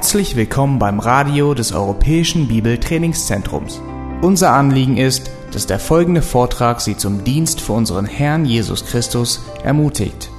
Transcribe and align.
Herzlich 0.00 0.34
willkommen 0.34 0.78
beim 0.78 0.98
Radio 0.98 1.52
des 1.52 1.72
Europäischen 1.72 2.48
Bibeltrainingszentrums. 2.48 3.82
Unser 4.22 4.54
Anliegen 4.54 4.96
ist, 4.96 5.30
dass 5.52 5.66
der 5.66 5.78
folgende 5.78 6.22
Vortrag 6.22 6.80
Sie 6.80 6.96
zum 6.96 7.22
Dienst 7.22 7.60
für 7.60 7.74
unseren 7.74 8.06
Herrn 8.06 8.46
Jesus 8.46 8.86
Christus 8.86 9.44
ermutigt. 9.62 10.30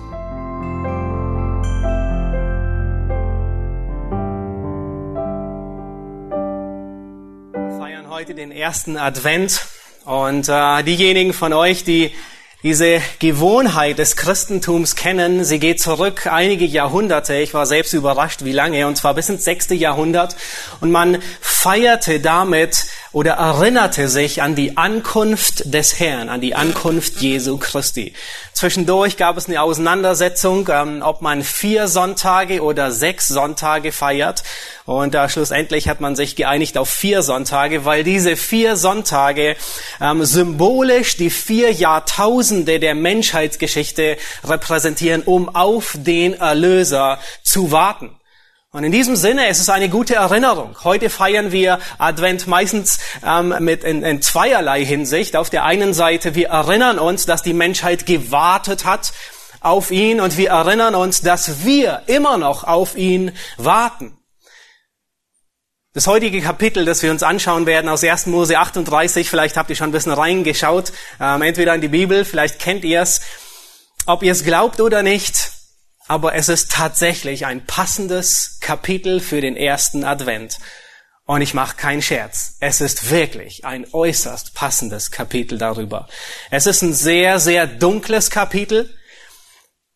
Wir 7.53 7.77
feiern 7.77 8.09
heute 8.09 8.33
den 8.33 8.51
ersten 8.51 8.97
Advent 8.97 9.63
und 10.05 10.49
äh, 10.49 10.81
diejenigen 10.81 11.33
von 11.33 11.53
euch, 11.53 11.83
die 11.83 12.09
diese 12.63 13.01
Gewohnheit 13.19 13.97
des 13.97 14.15
Christentums 14.15 14.95
kennen. 14.95 15.43
Sie 15.43 15.59
geht 15.59 15.81
zurück 15.81 16.27
einige 16.27 16.65
Jahrhunderte. 16.65 17.35
Ich 17.35 17.53
war 17.53 17.65
selbst 17.65 17.93
überrascht, 17.93 18.43
wie 18.43 18.51
lange, 18.51 18.85
und 18.85 18.97
zwar 18.97 19.15
bis 19.15 19.29
ins 19.29 19.43
sechste 19.43 19.73
Jahrhundert. 19.73 20.35
Und 20.79 20.91
man 20.91 21.17
feierte 21.39 22.19
damit 22.19 22.85
oder 23.13 23.33
erinnerte 23.33 24.07
sich 24.07 24.41
an 24.41 24.55
die 24.55 24.77
Ankunft 24.77 25.73
des 25.73 25.99
Herrn, 25.99 26.29
an 26.29 26.39
die 26.39 26.55
Ankunft 26.55 27.19
Jesu 27.19 27.57
Christi. 27.57 28.13
Zwischendurch 28.53 29.17
gab 29.17 29.37
es 29.37 29.47
eine 29.47 29.61
Auseinandersetzung, 29.61 30.69
ähm, 30.71 31.01
ob 31.03 31.21
man 31.21 31.43
vier 31.43 31.87
Sonntage 31.87 32.61
oder 32.61 32.91
sechs 32.91 33.27
Sonntage 33.27 33.91
feiert. 33.91 34.43
Und 34.85 35.13
da 35.13 35.27
schlussendlich 35.27 35.89
hat 35.89 35.99
man 35.99 36.15
sich 36.15 36.35
geeinigt 36.35 36.77
auf 36.77 36.89
vier 36.89 37.21
Sonntage, 37.21 37.83
weil 37.83 38.03
diese 38.03 38.37
vier 38.37 38.77
Sonntage 38.77 39.57
ähm, 39.99 40.23
symbolisch 40.23 41.17
die 41.17 41.29
vier 41.29 41.71
Jahrtausende 41.71 42.79
der 42.79 42.95
Menschheitsgeschichte 42.95 44.17
repräsentieren, 44.43 45.23
um 45.23 45.53
auf 45.53 45.95
den 45.97 46.33
Erlöser 46.33 47.19
zu 47.43 47.71
warten. 47.71 48.15
Und 48.73 48.85
in 48.85 48.93
diesem 48.93 49.17
Sinne 49.17 49.49
ist 49.49 49.59
es 49.59 49.67
eine 49.67 49.89
gute 49.89 50.15
Erinnerung. 50.15 50.77
Heute 50.85 51.09
feiern 51.09 51.51
wir 51.51 51.79
Advent 51.97 52.47
meistens 52.47 52.99
ähm, 53.21 53.53
mit 53.59 53.83
in, 53.83 54.01
in 54.01 54.21
zweierlei 54.21 54.85
Hinsicht. 54.85 55.35
Auf 55.35 55.49
der 55.49 55.65
einen 55.65 55.93
Seite, 55.93 56.35
wir 56.35 56.47
erinnern 56.47 56.97
uns, 56.97 57.25
dass 57.25 57.43
die 57.43 57.53
Menschheit 57.53 58.05
gewartet 58.05 58.85
hat 58.85 59.11
auf 59.59 59.91
ihn 59.91 60.21
und 60.21 60.37
wir 60.37 60.51
erinnern 60.51 60.95
uns, 60.95 61.19
dass 61.19 61.65
wir 61.65 62.03
immer 62.07 62.37
noch 62.37 62.63
auf 62.63 62.95
ihn 62.95 63.33
warten. 63.57 64.17
Das 65.93 66.07
heutige 66.07 66.39
Kapitel, 66.39 66.85
das 66.85 67.03
wir 67.03 67.11
uns 67.11 67.23
anschauen 67.23 67.65
werden 67.65 67.89
aus 67.89 68.05
1. 68.05 68.27
Mose 68.27 68.57
38, 68.57 69.29
vielleicht 69.29 69.57
habt 69.57 69.69
ihr 69.69 69.75
schon 69.75 69.89
ein 69.89 69.91
bisschen 69.91 70.13
reingeschaut, 70.13 70.93
ähm, 71.19 71.41
entweder 71.41 71.75
in 71.75 71.81
die 71.81 71.89
Bibel, 71.89 72.23
vielleicht 72.23 72.59
kennt 72.59 72.85
ihr 72.85 73.01
es. 73.01 73.19
Ob 74.05 74.23
ihr 74.23 74.31
es 74.31 74.45
glaubt 74.45 74.79
oder 74.79 75.03
nicht, 75.03 75.60
aber 76.07 76.35
es 76.35 76.49
ist 76.49 76.71
tatsächlich 76.71 77.45
ein 77.45 77.65
passendes 77.65 78.57
Kapitel 78.59 79.19
für 79.19 79.41
den 79.41 79.55
ersten 79.55 80.03
Advent. 80.03 80.57
Und 81.25 81.41
ich 81.41 81.53
mache 81.53 81.77
keinen 81.77 82.01
Scherz. 82.01 82.57
Es 82.59 82.81
ist 82.81 83.09
wirklich 83.09 83.63
ein 83.63 83.85
äußerst 83.91 84.53
passendes 84.53 85.11
Kapitel 85.11 85.57
darüber. 85.57 86.07
Es 86.49 86.65
ist 86.65 86.81
ein 86.81 86.93
sehr, 86.93 87.39
sehr 87.39 87.67
dunkles 87.67 88.29
Kapitel. 88.29 88.93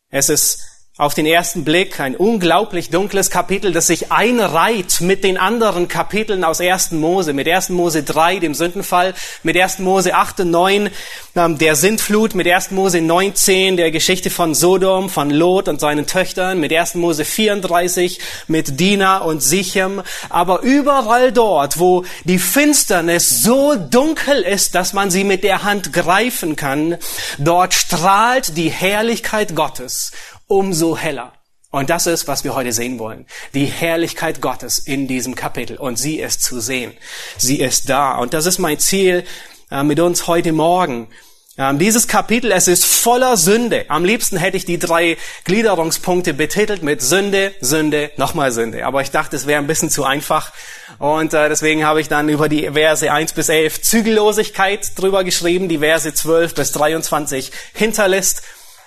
Es 0.09 0.29
ist 0.29 0.74
auf 0.97 1.13
den 1.13 1.25
ersten 1.25 1.65
Blick 1.65 1.99
ein 1.99 2.15
unglaublich 2.15 2.89
dunkles 2.89 3.29
Kapitel, 3.29 3.73
das 3.73 3.87
sich 3.87 4.13
einreiht 4.13 5.01
mit 5.01 5.25
den 5.25 5.37
anderen 5.37 5.89
Kapiteln 5.89 6.45
aus 6.45 6.61
1. 6.61 6.91
Mose, 6.91 7.33
mit 7.33 7.49
1. 7.49 7.67
Mose 7.67 8.03
3, 8.03 8.39
dem 8.39 8.53
Sündenfall, 8.53 9.13
mit 9.43 9.57
1. 9.57 9.79
Mose 9.79 10.15
8 10.15 10.39
und 10.39 10.51
9, 10.51 10.89
ähm, 11.35 11.57
der 11.57 11.75
Sintflut, 11.75 12.33
mit 12.33 12.47
1. 12.47 12.71
Mose 12.71 13.01
19, 13.01 13.75
der 13.75 13.91
Geschichte 13.91 14.29
von 14.29 14.55
Sodom, 14.55 15.09
von 15.09 15.31
Lot 15.31 15.67
und 15.67 15.81
seinen 15.81 16.07
Töchtern, 16.07 16.61
mit 16.61 16.71
1. 16.71 16.95
Mose 16.95 17.25
34, 17.25 18.21
mit 18.47 18.79
Dina 18.79 19.17
und 19.17 19.43
Sichem. 19.43 20.01
Aber 20.29 20.61
überall 20.61 21.33
dort, 21.33 21.77
wo 21.77 22.05
die 22.23 22.39
Finsternis 22.39 23.41
so 23.41 23.75
dunkel 23.75 24.43
ist, 24.43 24.75
dass 24.75 24.93
man 24.93 25.11
sie 25.11 25.25
mit 25.25 25.43
der 25.43 25.63
Hand 25.63 25.91
greifen 25.91 26.55
kann, 26.55 26.95
dort 27.37 27.73
strahlt 27.73 28.55
die 28.55 28.69
Herrlichkeit 28.69 29.57
Gottes 29.57 30.13
umso 30.47 30.97
heller. 30.97 31.33
Und 31.71 31.89
das 31.89 32.07
ist, 32.07 32.27
was 32.29 32.45
wir 32.45 32.55
heute 32.55 32.71
sehen 32.71 32.99
wollen. 32.99 33.25
Die 33.53 33.65
Herrlichkeit 33.65 34.41
Gottes 34.41 34.77
in 34.77 35.07
diesem 35.07 35.35
Kapitel. 35.35 35.77
Und 35.77 35.97
sie 35.97 36.19
ist 36.19 36.41
zu 36.41 36.61
sehen. 36.61 36.93
Sie 37.37 37.59
ist 37.59 37.89
da. 37.89 38.17
Und 38.17 38.33
das 38.33 38.45
ist 38.45 38.59
mein 38.59 38.79
Ziel 38.79 39.25
äh, 39.69 39.83
mit 39.83 39.99
uns 39.99 40.27
heute 40.27 40.53
Morgen. 40.53 41.09
Ähm, 41.57 41.79
dieses 41.79 42.07
Kapitel, 42.07 42.51
es 42.51 42.67
ist 42.67 42.85
voller 42.85 43.37
Sünde. 43.37 43.85
Am 43.87 44.03
liebsten 44.03 44.35
hätte 44.35 44.57
ich 44.57 44.65
die 44.65 44.77
drei 44.77 45.17
Gliederungspunkte 45.45 46.33
betitelt 46.33 46.83
mit 46.83 47.01
Sünde, 47.01 47.53
Sünde, 47.61 48.11
nochmal 48.17 48.51
Sünde. 48.51 48.85
Aber 48.85 49.01
ich 49.01 49.11
dachte, 49.11 49.37
es 49.37 49.45
wäre 49.47 49.61
ein 49.61 49.67
bisschen 49.67 49.89
zu 49.89 50.03
einfach. 50.03 50.51
Und 50.99 51.33
äh, 51.33 51.47
deswegen 51.47 51.85
habe 51.85 52.01
ich 52.01 52.09
dann 52.09 52.27
über 52.27 52.49
die 52.49 52.71
Verse 52.71 53.09
1 53.09 53.33
bis 53.33 53.47
11 53.47 53.81
Zügellosigkeit 53.81 54.91
drüber 54.95 55.23
geschrieben, 55.23 55.69
die 55.69 55.79
Verse 55.79 56.13
12 56.13 56.55
bis 56.55 56.71
23 56.73 57.51
Hinterlist 57.73 58.43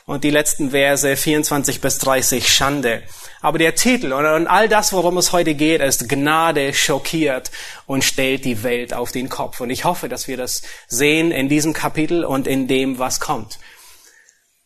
und 0.08 0.24
die 0.24 0.30
letzten 0.30 0.70
Verse 0.70 1.16
24 1.16 1.82
bis 1.82 1.98
30 1.98 2.48
Schande. 2.48 3.02
Aber 3.42 3.58
der 3.58 3.74
Titel 3.74 4.14
und 4.14 4.46
all 4.46 4.66
das, 4.66 4.94
worum 4.94 5.19
es 5.19 5.32
heute 5.32 5.54
geht, 5.54 5.82
ist 5.82 6.08
Gnade 6.08 6.72
schockiert 6.72 7.50
und 7.84 8.02
stellt 8.02 8.46
die 8.46 8.62
Welt 8.62 8.94
auf 8.94 9.12
den 9.12 9.28
Kopf. 9.28 9.60
Und 9.60 9.69
ich 9.69 9.84
hoffe, 9.84 10.08
dass 10.08 10.26
wir 10.26 10.38
das 10.38 10.62
sehen 10.88 11.30
in 11.30 11.50
diesem 11.50 11.74
Kapitel 11.74 12.24
und 12.24 12.46
in 12.46 12.66
dem, 12.69 12.98
was 12.98 13.20
kommt. 13.20 13.58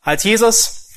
Als 0.00 0.22
Jesus 0.22 0.91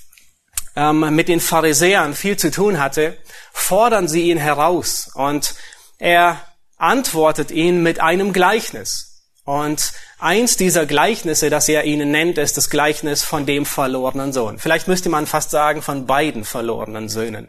ähm, 0.75 1.16
mit 1.16 1.27
den 1.27 1.39
Pharisäern 1.39 2.13
viel 2.13 2.38
zu 2.38 2.51
tun 2.51 2.79
hatte, 2.79 3.17
fordern 3.51 4.07
sie 4.07 4.29
ihn 4.29 4.38
heraus 4.38 5.09
und 5.16 5.56
er 5.97 6.39
antwortet 6.77 7.50
ihnen 7.50 7.81
mit 7.81 8.00
einem 8.00 8.31
Gleichnis. 8.31 9.05
Und 9.45 9.91
eins 10.17 10.57
dieser 10.57 10.88
Gleichnisse, 10.88 11.51
das 11.51 11.69
er 11.69 11.83
ihnen 11.83 12.09
nennt, 12.09 12.39
ist 12.39 12.57
das 12.57 12.72
Gleichnis 12.72 13.23
von 13.23 13.45
dem 13.45 13.66
verlorenen 13.66 14.33
Sohn. 14.33 14.57
Vielleicht 14.57 14.88
müsste 14.88 15.09
man 15.09 15.28
fast 15.28 15.51
sagen 15.51 15.83
von 15.83 16.07
beiden 16.07 16.44
verlorenen 16.44 17.09
Söhnen. 17.09 17.47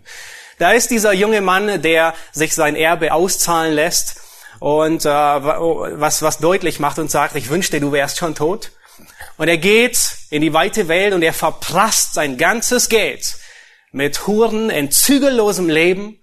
Da 0.59 0.73
ist 0.73 0.91
dieser 0.91 1.15
junge 1.15 1.41
Mann, 1.41 1.81
der 1.81 2.15
sich 2.33 2.55
sein 2.55 2.77
Erbe 2.77 3.13
auszahlen 3.13 3.73
lässt 3.73 4.21
und 4.61 5.07
äh, 5.07 5.09
was, 5.09 6.21
was 6.21 6.39
deutlich 6.39 6.81
macht 6.81 6.99
und 6.99 7.11
sagt, 7.11 7.35
ich 7.35 7.49
wünschte, 7.49 7.81
du 7.81 7.93
wärst 7.93 8.19
schon 8.19 8.35
tot. 8.35 8.73
Und 9.39 9.49
er 9.49 9.59
geht 9.59 9.99
in 10.31 10.43
die 10.43 10.53
weite 10.53 10.89
Welt 10.89 11.15
und 11.15 11.23
er 11.23 11.35
verprasst 11.35 12.15
sein 12.15 12.37
ganzes 12.37 12.89
Geld 12.89 13.37
mit 13.91 14.27
Huren 14.27 14.69
in 14.69 14.91
zügellosem 14.91 15.69
Leben. 15.69 16.21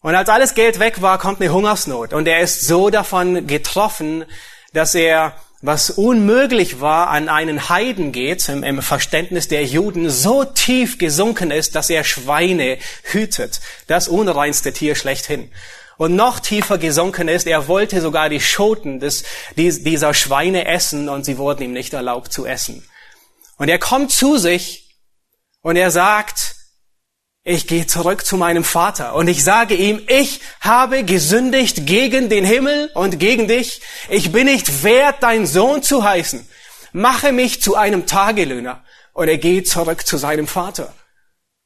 Und 0.00 0.14
als 0.14 0.28
alles 0.28 0.54
Geld 0.54 0.80
weg 0.80 1.02
war, 1.02 1.18
kommt 1.18 1.40
eine 1.40 1.52
Hungersnot. 1.52 2.12
Und 2.12 2.26
er 2.26 2.40
ist 2.40 2.66
so 2.66 2.90
davon 2.90 3.46
getroffen, 3.46 4.24
dass 4.72 4.94
er, 4.94 5.34
was 5.62 5.90
unmöglich 5.90 6.80
war, 6.80 7.08
an 7.08 7.28
einen 7.28 7.68
Heiden 7.68 8.12
geht, 8.12 8.48
im, 8.48 8.82
Verständnis 8.82 9.48
der 9.48 9.64
Juden, 9.64 10.08
so 10.08 10.44
tief 10.44 10.98
gesunken 10.98 11.50
ist, 11.50 11.74
dass 11.74 11.90
er 11.90 12.04
Schweine 12.04 12.78
hütet. 13.02 13.60
Das 13.86 14.08
unreinste 14.08 14.72
Tier 14.72 14.94
schlechthin. 14.94 15.50
Und 15.98 16.16
noch 16.16 16.40
tiefer 16.40 16.78
gesunken 16.78 17.28
ist, 17.28 17.46
er 17.46 17.68
wollte 17.68 18.00
sogar 18.00 18.30
die 18.30 18.40
Schoten 18.40 19.00
des, 19.00 19.24
dieser 19.56 20.14
Schweine 20.14 20.66
essen 20.66 21.10
und 21.10 21.24
sie 21.24 21.36
wurden 21.36 21.62
ihm 21.62 21.72
nicht 21.74 21.92
erlaubt 21.92 22.32
zu 22.32 22.46
essen. 22.46 22.88
Und 23.58 23.68
er 23.68 23.78
kommt 23.78 24.10
zu 24.10 24.38
sich 24.38 24.96
und 25.60 25.76
er 25.76 25.90
sagt, 25.90 26.56
ich 27.42 27.66
gehe 27.66 27.86
zurück 27.86 28.26
zu 28.26 28.36
meinem 28.36 28.64
Vater 28.64 29.14
und 29.14 29.26
ich 29.26 29.42
sage 29.42 29.74
ihm, 29.74 30.02
ich 30.08 30.40
habe 30.60 31.04
gesündigt 31.04 31.86
gegen 31.86 32.28
den 32.28 32.44
Himmel 32.44 32.90
und 32.94 33.18
gegen 33.18 33.48
dich. 33.48 33.80
Ich 34.10 34.30
bin 34.30 34.46
nicht 34.46 34.84
wert, 34.84 35.16
dein 35.20 35.46
Sohn 35.46 35.82
zu 35.82 36.04
heißen. 36.04 36.46
Mache 36.92 37.32
mich 37.32 37.62
zu 37.62 37.76
einem 37.76 38.06
Tagelöhner. 38.06 38.84
Und 39.12 39.28
er 39.28 39.38
geht 39.38 39.68
zurück 39.68 40.06
zu 40.06 40.18
seinem 40.18 40.46
Vater. 40.46 40.94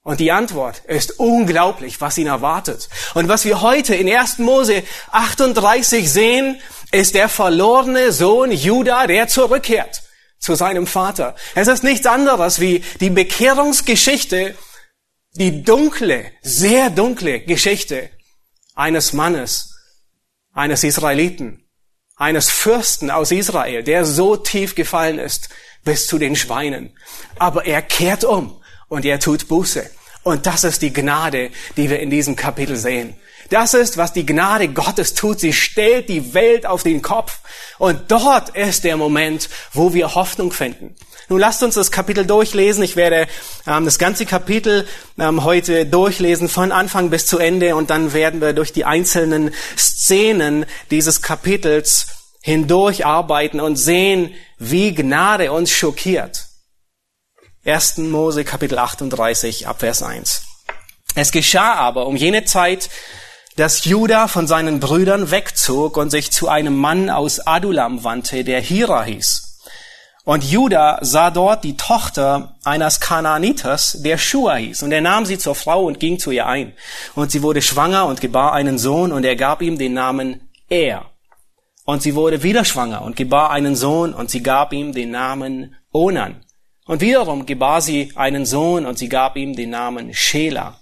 Und 0.02 0.20
die 0.20 0.32
Antwort 0.32 0.82
ist 0.86 1.18
unglaublich, 1.18 2.00
was 2.00 2.18
ihn 2.18 2.26
erwartet. 2.26 2.88
Und 3.14 3.28
was 3.28 3.44
wir 3.44 3.60
heute 3.60 3.94
in 3.94 4.08
1. 4.08 4.38
Mose 4.38 4.82
38 5.10 6.10
sehen, 6.10 6.60
ist 6.92 7.14
der 7.14 7.28
verlorene 7.28 8.12
Sohn 8.12 8.52
Judah, 8.52 9.06
der 9.06 9.28
zurückkehrt 9.28 10.02
zu 10.38 10.54
seinem 10.54 10.86
Vater. 10.86 11.34
Es 11.54 11.68
ist 11.68 11.84
nichts 11.84 12.06
anderes 12.06 12.60
wie 12.60 12.84
die 13.00 13.10
Bekehrungsgeschichte 13.10 14.54
die 15.34 15.62
dunkle, 15.62 16.30
sehr 16.42 16.90
dunkle 16.90 17.40
Geschichte 17.40 18.10
eines 18.74 19.12
Mannes, 19.12 19.74
eines 20.52 20.84
Israeliten, 20.84 21.64
eines 22.16 22.50
Fürsten 22.50 23.10
aus 23.10 23.32
Israel, 23.32 23.82
der 23.82 24.04
so 24.04 24.36
tief 24.36 24.74
gefallen 24.74 25.18
ist 25.18 25.48
bis 25.84 26.06
zu 26.06 26.18
den 26.18 26.36
Schweinen. 26.36 26.96
Aber 27.38 27.66
er 27.66 27.82
kehrt 27.82 28.24
um 28.24 28.60
und 28.88 29.04
er 29.04 29.18
tut 29.18 29.48
Buße. 29.48 29.90
Und 30.22 30.46
das 30.46 30.64
ist 30.64 30.80
die 30.82 30.92
Gnade, 30.92 31.50
die 31.76 31.90
wir 31.90 32.00
in 32.00 32.10
diesem 32.10 32.36
Kapitel 32.36 32.76
sehen. 32.76 33.14
Das 33.50 33.74
ist, 33.74 33.98
was 33.98 34.12
die 34.12 34.24
Gnade 34.24 34.68
Gottes 34.68 35.14
tut. 35.14 35.40
Sie 35.40 35.52
stellt 35.52 36.08
die 36.08 36.32
Welt 36.32 36.64
auf 36.64 36.82
den 36.82 37.02
Kopf. 37.02 37.40
Und 37.78 38.10
dort 38.10 38.56
ist 38.56 38.84
der 38.84 38.96
Moment, 38.96 39.50
wo 39.72 39.92
wir 39.92 40.14
Hoffnung 40.14 40.50
finden. 40.50 40.96
Nun 41.28 41.40
lasst 41.40 41.62
uns 41.62 41.74
das 41.74 41.90
Kapitel 41.90 42.26
durchlesen. 42.26 42.82
Ich 42.82 42.96
werde 42.96 43.26
ähm, 43.66 43.84
das 43.84 43.98
ganze 43.98 44.26
Kapitel 44.26 44.86
ähm, 45.18 45.44
heute 45.44 45.86
durchlesen, 45.86 46.48
von 46.48 46.72
Anfang 46.72 47.10
bis 47.10 47.26
zu 47.26 47.38
Ende, 47.38 47.76
und 47.76 47.90
dann 47.90 48.12
werden 48.12 48.40
wir 48.40 48.52
durch 48.52 48.72
die 48.72 48.84
einzelnen 48.84 49.52
Szenen 49.76 50.66
dieses 50.90 51.22
Kapitels 51.22 52.06
hindurcharbeiten 52.42 53.60
und 53.60 53.76
sehen, 53.76 54.34
wie 54.58 54.94
Gnade 54.94 55.50
uns 55.50 55.70
schockiert. 55.70 56.46
1. 57.64 57.98
Mose 57.98 58.44
Kapitel 58.44 58.78
38 58.78 59.66
Abvers 59.66 60.02
1. 60.02 60.42
Es 61.14 61.32
geschah 61.32 61.74
aber 61.74 62.06
um 62.06 62.16
jene 62.16 62.44
Zeit, 62.44 62.90
dass 63.56 63.84
Judah 63.84 64.28
von 64.28 64.46
seinen 64.46 64.80
Brüdern 64.80 65.30
wegzog 65.30 65.96
und 65.96 66.10
sich 66.10 66.32
zu 66.32 66.48
einem 66.48 66.76
Mann 66.76 67.08
aus 67.08 67.40
Adulam 67.40 68.04
wandte, 68.04 68.44
der 68.44 68.60
Hira 68.60 69.04
hieß. 69.04 69.53
Und 70.24 70.42
Judah 70.42 70.98
sah 71.02 71.30
dort 71.30 71.64
die 71.64 71.76
Tochter 71.76 72.56
eines 72.64 72.98
Kanaaniters, 72.98 73.98
der 74.00 74.16
Shua 74.16 74.56
hieß. 74.56 74.82
Und 74.82 74.90
er 74.90 75.02
nahm 75.02 75.26
sie 75.26 75.36
zur 75.36 75.54
Frau 75.54 75.84
und 75.84 76.00
ging 76.00 76.18
zu 76.18 76.30
ihr 76.30 76.46
ein. 76.46 76.72
Und 77.14 77.30
sie 77.30 77.42
wurde 77.42 77.60
schwanger 77.60 78.06
und 78.06 78.22
gebar 78.22 78.54
einen 78.54 78.78
Sohn 78.78 79.12
und 79.12 79.24
er 79.24 79.36
gab 79.36 79.60
ihm 79.60 79.76
den 79.76 79.92
Namen 79.92 80.48
Er. 80.70 81.10
Und 81.84 82.02
sie 82.02 82.14
wurde 82.14 82.42
wieder 82.42 82.64
schwanger 82.64 83.02
und 83.02 83.16
gebar 83.16 83.50
einen 83.50 83.76
Sohn 83.76 84.14
und 84.14 84.30
sie 84.30 84.42
gab 84.42 84.72
ihm 84.72 84.94
den 84.94 85.10
Namen 85.10 85.76
Onan. 85.92 86.42
Und 86.86 87.02
wiederum 87.02 87.44
gebar 87.44 87.82
sie 87.82 88.12
einen 88.14 88.46
Sohn 88.46 88.86
und 88.86 88.98
sie 88.98 89.10
gab 89.10 89.36
ihm 89.36 89.54
den 89.54 89.70
Namen 89.70 90.14
Shela. 90.14 90.80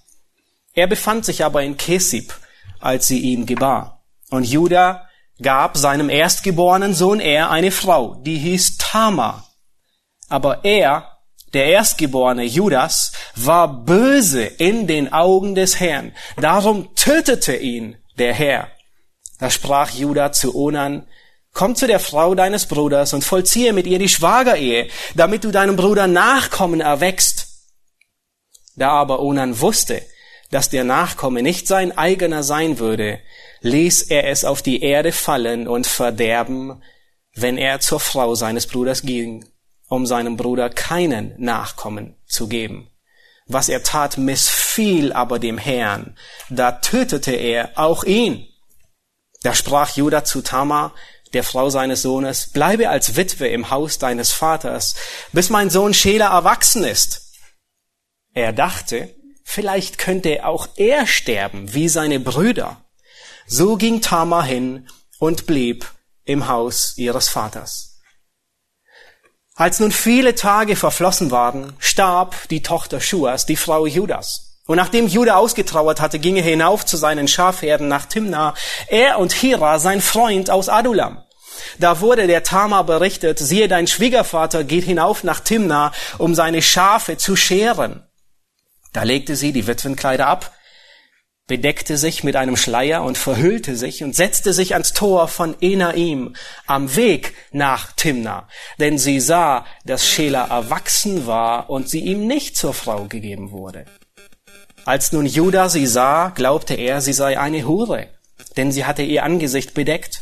Er 0.75 0.87
befand 0.87 1.25
sich 1.25 1.45
aber 1.45 1.65
in 1.65 1.77
Kesib, 1.77 2.33
als 2.79 3.09
sie 3.09 3.19
ihn 3.19 3.47
gebar. 3.47 4.05
Und 4.31 4.45
Judah 4.45 5.09
gab 5.41 5.77
seinem 5.77 6.11
erstgeborenen 6.11 6.95
Sohn 6.95 7.21
er 7.21 7.51
eine 7.51 7.71
Frau, 7.71 8.17
die 8.23 8.39
hieß 8.39 8.79
Tama. 8.79 9.45
Aber 10.29 10.65
er, 10.65 11.19
der 11.53 11.67
Erstgeborene 11.67 12.45
Judas, 12.45 13.13
war 13.37 13.85
böse 13.85 14.45
in 14.45 14.87
den 14.87 15.13
Augen 15.13 15.55
des 15.55 15.81
Herrn. 15.81 16.13
Darum 16.37 16.95
tötete 16.95 17.57
ihn 17.57 17.97
der 18.19 18.35
Herr. 18.35 18.69
Da 19.39 19.51
sprach 19.51 19.91
Judah 19.91 20.33
zu 20.33 20.55
Onan, 20.55 21.07
Komm 21.55 21.77
zu 21.77 21.87
der 21.87 22.01
Frau 22.01 22.35
deines 22.35 22.67
Bruders 22.67 23.13
und 23.13 23.25
vollziehe 23.25 23.75
mit 23.75 23.87
ihr 23.87 23.99
die 23.99 24.09
Schwagerehe, 24.09 24.89
damit 25.15 25.45
du 25.45 25.51
deinem 25.51 25.77
Bruder 25.77 26.07
Nachkommen 26.07 26.81
erwächst. 26.81 27.49
Da 28.75 28.89
aber 28.91 29.21
Onan 29.21 29.61
wusste, 29.61 30.03
dass 30.53 30.69
der 30.69 30.85
Nachkomme 30.85 31.43
nicht 31.43 31.67
sein 31.67 31.97
eigener 31.97 32.43
sein 32.43 32.79
würde, 32.79 33.21
ließ 33.63 34.03
er 34.03 34.29
es 34.29 34.45
auf 34.45 34.61
die 34.61 34.83
Erde 34.83 35.11
fallen 35.11 35.67
und 35.67 35.87
verderben, 35.87 36.83
wenn 37.35 37.57
er 37.57 37.81
zur 37.81 38.01
Frau 38.01 38.35
seines 38.35 38.67
Bruders 38.67 39.01
ging, 39.01 39.47
um 39.89 40.05
seinem 40.05 40.37
Bruder 40.37 40.69
keinen 40.69 41.35
Nachkommen 41.39 42.17
zu 42.27 42.49
geben. 42.49 42.91
Was 43.47 43.71
er 43.71 43.83
tat, 43.83 44.19
missfiel 44.19 45.15
aber 45.15 45.39
dem 45.39 45.57
Herrn. 45.57 46.19
Da 46.51 46.73
tötete 46.73 47.33
er 47.33 47.71
auch 47.77 48.05
ihn. 48.05 48.47
Da 49.43 49.55
sprach 49.55 49.97
Judah 49.97 50.25
zu 50.25 50.43
Tamar, 50.43 50.95
der 51.33 51.45
Frau 51.45 51.71
seines 51.71 52.03
Sohnes, 52.03 52.51
bleibe 52.53 52.91
als 52.91 53.17
Witwe 53.17 53.49
im 53.49 53.71
Haus 53.71 53.99
deines 53.99 54.33
Vaters, 54.33 54.97
bis 55.33 55.49
mein 55.49 55.71
Sohn 55.71 55.95
Schela 55.95 56.29
erwachsen 56.29 56.85
ist. 56.85 57.33
Er 58.35 58.53
dachte, 58.53 59.15
vielleicht 59.53 59.99
könnte 59.99 60.47
auch 60.47 60.67
er 60.77 61.07
sterben 61.07 61.75
wie 61.75 61.89
seine 61.89 62.19
Brüder. 62.19 62.79
So 63.47 63.77
ging 63.77 64.01
Tamar 64.01 64.45
hin 64.45 64.89
und 65.19 65.47
blieb 65.47 65.87
im 66.25 66.49
Haus 66.49 66.95
ihres 66.97 67.29
Vaters. 67.29 68.01
Als 69.55 69.79
nun 69.79 69.93
viele 69.93 70.35
Tage 70.35 70.75
verflossen 70.75 71.31
waren, 71.31 71.75
starb 71.79 72.49
die 72.49 72.63
Tochter 72.63 73.01
Schuas, 73.01 73.45
die 73.45 73.57
Frau 73.57 73.85
Judas. 73.85 74.61
Und 74.67 74.77
nachdem 74.77 75.07
Judah 75.07 75.37
ausgetrauert 75.37 76.01
hatte, 76.01 76.19
ging 76.19 76.37
er 76.37 76.43
hinauf 76.43 76.87
zu 76.87 76.97
seinen 76.97 77.29
Schafherden 77.29 77.89
nach 77.89 78.07
Timna, 78.07 78.55
er 78.87 79.19
und 79.19 79.33
Hira, 79.33 79.79
sein 79.79 80.01
Freund 80.01 80.49
aus 80.49 80.71
Adulam. 80.71 81.23
Da 81.79 82.01
wurde 82.01 82.27
der 82.27 82.43
Tamar 82.43 82.85
berichtet, 82.85 83.39
siehe, 83.39 83.69
dein 83.69 83.87
Schwiegervater 83.87 84.65
geht 84.65 84.85
hinauf 84.85 85.25
nach 85.25 85.41
Timna, 85.41 85.93
um 86.17 86.35
seine 86.35 86.63
Schafe 86.63 87.19
zu 87.19 87.37
scheren. 87.37 88.07
Da 88.93 89.03
legte 89.05 89.37
sie 89.37 89.53
die 89.53 89.67
Witwenkleider 89.67 90.27
ab, 90.27 90.53
bedeckte 91.47 91.97
sich 91.97 92.25
mit 92.25 92.37
einem 92.37 92.57
Schleier 92.57 93.03
und 93.03 93.19
verhüllte 93.19 93.77
sich 93.77 94.05
und 94.05 94.15
setzte 94.15 94.53
sich 94.53 94.75
ans 94.75 94.93
Tor 94.93 95.29
von 95.29 95.57
Enaim 95.61 96.37
am 96.67 96.95
Weg 96.95 97.35
nach 97.51 97.93
Timna, 97.93 98.49
denn 98.79 98.97
sie 98.99 99.21
sah, 99.21 99.67
dass 99.85 100.07
Schela 100.07 100.47
erwachsen 100.47 101.27
war 101.27 101.69
und 101.69 101.89
sie 101.89 102.01
ihm 102.01 102.27
nicht 102.27 102.57
zur 102.57 102.75
Frau 102.75 103.05
gegeben 103.05 103.51
wurde. 103.51 103.87
Als 104.85 105.13
nun 105.13 105.27
Judah 105.27 105.69
sie 105.69 105.87
sah, 105.87 106.31
glaubte 106.31 106.75
er, 106.75 107.01
sie 107.01 107.13
sei 107.13 107.39
eine 107.39 107.67
Hure, 107.67 108.09
denn 108.57 108.73
sie 108.73 108.85
hatte 108.85 109.03
ihr 109.03 109.23
Angesicht 109.23 109.75
bedeckt. 109.75 110.21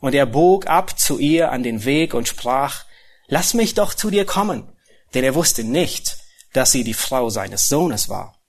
Und 0.00 0.14
er 0.14 0.26
bog 0.26 0.66
ab 0.66 0.98
zu 0.98 1.18
ihr 1.18 1.52
an 1.52 1.62
den 1.62 1.84
Weg 1.84 2.12
und 2.12 2.26
sprach, 2.28 2.84
Lass 3.28 3.54
mich 3.54 3.74
doch 3.74 3.94
zu 3.94 4.10
dir 4.10 4.26
kommen, 4.26 4.70
denn 5.14 5.22
er 5.24 5.34
wusste 5.34 5.64
nicht, 5.64 6.18
dass 6.52 6.72
sie 6.72 6.84
die 6.84 6.94
Frau 6.94 7.30
seines 7.30 7.68
Sohnes 7.68 8.08
war. 8.08 8.42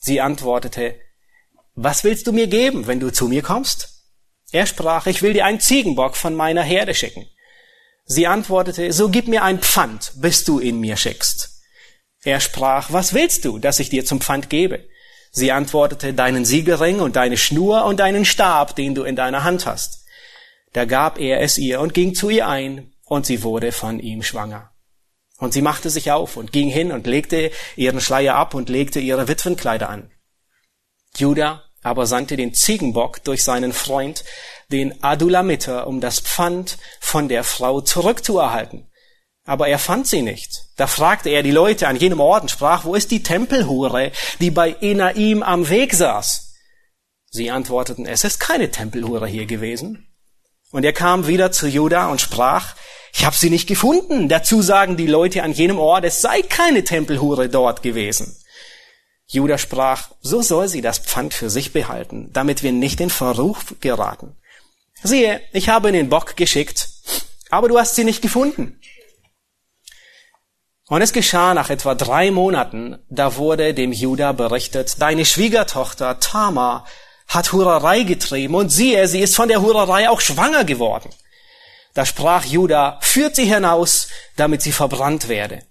Sie 0.00 0.20
antwortete, 0.20 0.98
was 1.74 2.04
willst 2.04 2.26
du 2.26 2.32
mir 2.32 2.46
geben, 2.46 2.86
wenn 2.86 3.00
du 3.00 3.12
zu 3.12 3.28
mir 3.28 3.42
kommst? 3.42 4.04
Er 4.52 4.66
sprach, 4.66 5.06
ich 5.06 5.22
will 5.22 5.32
dir 5.32 5.44
einen 5.44 5.60
Ziegenbock 5.60 6.16
von 6.16 6.34
meiner 6.34 6.62
Herde 6.62 6.94
schicken. 6.94 7.26
Sie 8.04 8.26
antwortete, 8.26 8.92
so 8.92 9.08
gib 9.08 9.26
mir 9.28 9.42
ein 9.42 9.58
Pfand, 9.58 10.12
bis 10.16 10.44
du 10.44 10.60
ihn 10.60 10.80
mir 10.80 10.96
schickst. 10.96 11.50
Er 12.22 12.40
sprach, 12.40 12.92
was 12.92 13.14
willst 13.14 13.44
du, 13.44 13.58
dass 13.58 13.80
ich 13.80 13.90
dir 13.90 14.04
zum 14.04 14.20
Pfand 14.20 14.48
gebe? 14.48 14.88
Sie 15.32 15.52
antwortete, 15.52 16.14
deinen 16.14 16.44
Siegelring 16.44 17.00
und 17.00 17.16
deine 17.16 17.36
Schnur 17.36 17.84
und 17.84 18.00
deinen 18.00 18.24
Stab, 18.24 18.74
den 18.76 18.94
du 18.94 19.02
in 19.02 19.16
deiner 19.16 19.44
Hand 19.44 19.66
hast. 19.66 20.04
Da 20.72 20.84
gab 20.84 21.18
er 21.18 21.40
es 21.40 21.58
ihr 21.58 21.80
und 21.80 21.94
ging 21.94 22.14
zu 22.14 22.30
ihr 22.30 22.48
ein, 22.48 22.94
und 23.04 23.26
sie 23.26 23.42
wurde 23.42 23.72
von 23.72 23.98
ihm 24.00 24.22
schwanger. 24.22 24.72
Und 25.38 25.52
sie 25.52 25.62
machte 25.62 25.90
sich 25.90 26.12
auf 26.12 26.36
und 26.36 26.52
ging 26.52 26.68
hin 26.68 26.92
und 26.92 27.06
legte 27.06 27.50
ihren 27.76 28.00
Schleier 28.00 28.36
ab 28.36 28.54
und 28.54 28.68
legte 28.68 29.00
ihre 29.00 29.28
Witwenkleider 29.28 29.88
an. 29.88 30.10
Judah 31.16 31.62
aber 31.86 32.06
sandte 32.06 32.36
den 32.36 32.52
Ziegenbock 32.52 33.22
durch 33.22 33.44
seinen 33.44 33.72
Freund, 33.72 34.24
den 34.72 35.04
Adulamiter, 35.04 35.86
um 35.86 36.00
das 36.00 36.18
Pfand 36.18 36.78
von 36.98 37.28
der 37.28 37.44
Frau 37.44 37.80
zurückzuerhalten. 37.80 38.90
Aber 39.44 39.68
er 39.68 39.78
fand 39.78 40.08
sie 40.08 40.22
nicht. 40.22 40.64
Da 40.76 40.88
fragte 40.88 41.28
er 41.28 41.44
die 41.44 41.52
Leute 41.52 41.86
an 41.86 41.94
jenem 41.94 42.18
Ort 42.18 42.42
und 42.42 42.50
sprach, 42.50 42.84
wo 42.84 42.96
ist 42.96 43.12
die 43.12 43.22
Tempelhure, 43.22 44.10
die 44.40 44.50
bei 44.50 44.72
Enaim 44.80 45.44
am 45.44 45.68
Weg 45.68 45.94
saß? 45.94 46.54
Sie 47.30 47.52
antworteten, 47.52 48.04
es 48.04 48.24
ist 48.24 48.40
keine 48.40 48.72
Tempelhure 48.72 49.28
hier 49.28 49.46
gewesen. 49.46 50.08
Und 50.72 50.84
er 50.84 50.92
kam 50.92 51.28
wieder 51.28 51.52
zu 51.52 51.68
Judah 51.68 52.08
und 52.08 52.20
sprach, 52.20 52.74
ich 53.16 53.24
habe 53.24 53.34
sie 53.34 53.48
nicht 53.48 53.66
gefunden. 53.66 54.28
Dazu 54.28 54.60
sagen 54.60 54.98
die 54.98 55.06
Leute 55.06 55.42
an 55.42 55.52
jenem 55.52 55.78
Ort, 55.78 56.04
es 56.04 56.20
sei 56.20 56.42
keine 56.42 56.84
Tempelhure 56.84 57.48
dort 57.48 57.82
gewesen. 57.82 58.36
Judah 59.26 59.56
sprach, 59.56 60.10
so 60.20 60.42
soll 60.42 60.68
sie 60.68 60.82
das 60.82 60.98
Pfand 60.98 61.32
für 61.32 61.48
sich 61.48 61.72
behalten, 61.72 62.30
damit 62.34 62.62
wir 62.62 62.72
nicht 62.72 63.00
in 63.00 63.08
Verruch 63.08 63.60
geraten. 63.80 64.36
Siehe, 65.02 65.40
ich 65.52 65.70
habe 65.70 65.92
den 65.92 66.10
Bock 66.10 66.36
geschickt, 66.36 66.90
aber 67.50 67.68
du 67.68 67.78
hast 67.78 67.94
sie 67.94 68.04
nicht 68.04 68.20
gefunden. 68.20 68.78
Und 70.88 71.00
es 71.00 71.12
geschah 71.12 71.54
nach 71.54 71.70
etwa 71.70 71.94
drei 71.94 72.30
Monaten, 72.30 72.98
da 73.08 73.36
wurde 73.36 73.72
dem 73.72 73.92
Judah 73.92 74.32
berichtet, 74.32 75.00
deine 75.00 75.24
Schwiegertochter 75.24 76.20
Tamar 76.20 76.86
hat 77.26 77.52
Hurerei 77.52 78.02
getrieben 78.02 78.54
und 78.54 78.68
siehe, 78.68 79.08
sie 79.08 79.20
ist 79.20 79.34
von 79.34 79.48
der 79.48 79.62
Hurerei 79.62 80.08
auch 80.10 80.20
schwanger 80.20 80.64
geworden. 80.64 81.10
Da 81.96 82.04
sprach 82.04 82.44
Judah, 82.44 82.98
führt 83.00 83.36
sie 83.36 83.46
hinaus, 83.46 84.08
damit 84.36 84.60
sie 84.60 84.70
verbrannt 84.70 85.28
werde. 85.28 85.62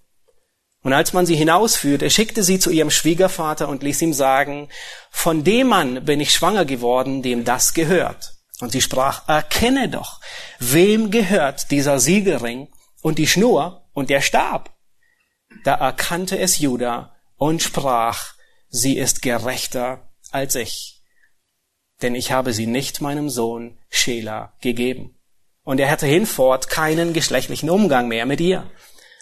Und 0.82 0.92
als 0.92 1.14
man 1.14 1.28
sie 1.28 1.36
hinausführte, 1.36 2.10
schickte 2.10 2.42
sie 2.42 2.58
zu 2.58 2.72
ihrem 2.72 2.90
Schwiegervater 2.90 3.70
und 3.70 3.84
ließ 3.84 4.02
ihm 4.02 4.12
sagen, 4.12 4.70
von 5.12 5.44
dem 5.44 5.68
Mann 5.68 6.04
bin 6.04 6.20
ich 6.20 6.32
schwanger 6.32 6.66
geworden, 6.66 7.22
dem 7.22 7.46
das 7.46 7.76
gehört. 7.76 8.34
Und 8.60 8.72
sie 8.72 8.82
sprach, 8.82 9.30
erkenne 9.30 9.88
doch, 9.88 10.20
wem 10.58 11.12
gehört 11.12 11.70
dieser 11.70 12.00
Siegelring 12.00 12.70
und 13.04 13.20
die 13.20 13.28
Schnur 13.28 13.88
und 13.94 14.10
der 14.10 14.22
Stab? 14.22 14.74
Da 15.64 15.76
erkannte 15.76 16.40
es 16.40 16.58
Judah 16.58 17.16
und 17.38 17.62
sprach, 17.62 18.34
sie 18.70 18.98
ist 18.98 19.22
gerechter 19.22 20.10
als 20.32 20.56
ich. 20.56 21.04
Denn 22.02 22.16
ich 22.16 22.32
habe 22.32 22.52
sie 22.52 22.66
nicht 22.66 23.00
meinem 23.00 23.30
Sohn 23.30 23.78
Schela 23.92 24.54
gegeben. 24.60 25.16
Und 25.66 25.80
er 25.80 25.92
hatte 25.92 26.06
hinfort 26.06 26.70
keinen 26.70 27.12
geschlechtlichen 27.12 27.70
Umgang 27.70 28.08
mehr 28.08 28.26
mit 28.26 28.40
ihr. 28.40 28.70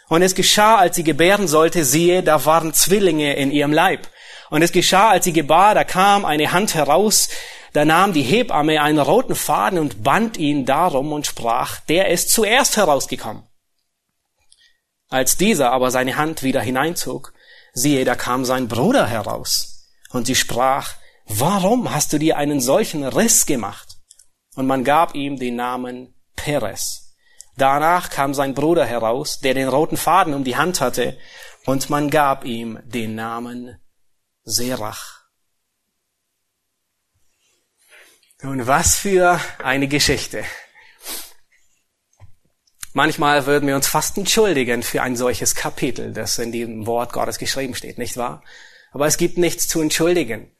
Und 0.09 0.21
es 0.21 0.35
geschah, 0.35 0.75
als 0.75 0.95
sie 0.95 1.03
gebären 1.03 1.47
sollte, 1.47 1.85
siehe, 1.85 2.21
da 2.21 2.45
waren 2.45 2.73
Zwillinge 2.73 3.35
in 3.35 3.49
ihrem 3.49 3.73
Leib. 3.73 4.07
Und 4.51 4.61
es 4.61 4.73
geschah, 4.73 5.09
als 5.09 5.25
sie 5.25 5.33
gebar, 5.33 5.73
da 5.73 5.85
kam 5.85 6.25
eine 6.25 6.51
Hand 6.51 6.75
heraus, 6.75 7.29
da 7.71 7.85
nahm 7.85 8.13
die 8.13 8.21
Hebamme 8.21 8.81
einen 8.81 8.99
roten 8.99 9.35
Faden 9.35 9.79
und 9.79 10.03
band 10.03 10.37
ihn 10.37 10.65
darum 10.65 11.13
und 11.13 11.25
sprach, 11.25 11.79
der 11.79 12.09
ist 12.09 12.29
zuerst 12.29 12.77
herausgekommen. 12.77 13.47
Als 15.09 15.37
dieser 15.37 15.71
aber 15.71 15.91
seine 15.91 16.17
Hand 16.17 16.43
wieder 16.43 16.61
hineinzog, 16.61 17.33
siehe, 17.73 18.03
da 18.03 18.15
kam 18.15 18.45
sein 18.45 18.67
Bruder 18.67 19.07
heraus. 19.07 19.87
Und 20.11 20.27
sie 20.27 20.35
sprach, 20.35 20.93
warum 21.25 21.93
hast 21.93 22.11
du 22.13 22.19
dir 22.19 22.37
einen 22.37 22.59
solchen 22.59 23.03
Riss 23.05 23.45
gemacht? 23.45 23.97
Und 24.55 24.67
man 24.67 24.83
gab 24.83 25.15
ihm 25.15 25.39
den 25.39 25.55
Namen 25.55 26.13
Peres. 26.43 27.15
Danach 27.55 28.09
kam 28.09 28.33
sein 28.33 28.53
Bruder 28.53 28.85
heraus, 28.85 29.39
der 29.39 29.53
den 29.53 29.69
roten 29.69 29.95
Faden 29.95 30.33
um 30.33 30.43
die 30.43 30.57
Hand 30.57 30.81
hatte, 30.81 31.17
und 31.65 31.89
man 31.89 32.09
gab 32.09 32.43
ihm 32.43 32.79
den 32.83 33.15
Namen 33.15 33.79
Serach. 34.43 35.23
Nun, 38.41 38.67
was 38.67 38.97
für 38.97 39.39
eine 39.59 39.87
Geschichte. 39.87 40.43
Manchmal 42.91 43.45
würden 43.45 43.67
wir 43.67 43.75
uns 43.75 43.87
fast 43.87 44.17
entschuldigen 44.17 44.83
für 44.83 45.01
ein 45.01 45.15
solches 45.15 45.55
Kapitel, 45.55 46.11
das 46.11 46.37
in 46.39 46.51
dem 46.51 46.85
Wort 46.85 47.13
Gottes 47.13 47.37
geschrieben 47.37 47.73
steht, 47.73 47.97
nicht 47.97 48.17
wahr? 48.17 48.43
Aber 48.91 49.07
es 49.07 49.15
gibt 49.15 49.37
nichts 49.37 49.69
zu 49.69 49.79
entschuldigen. 49.79 50.51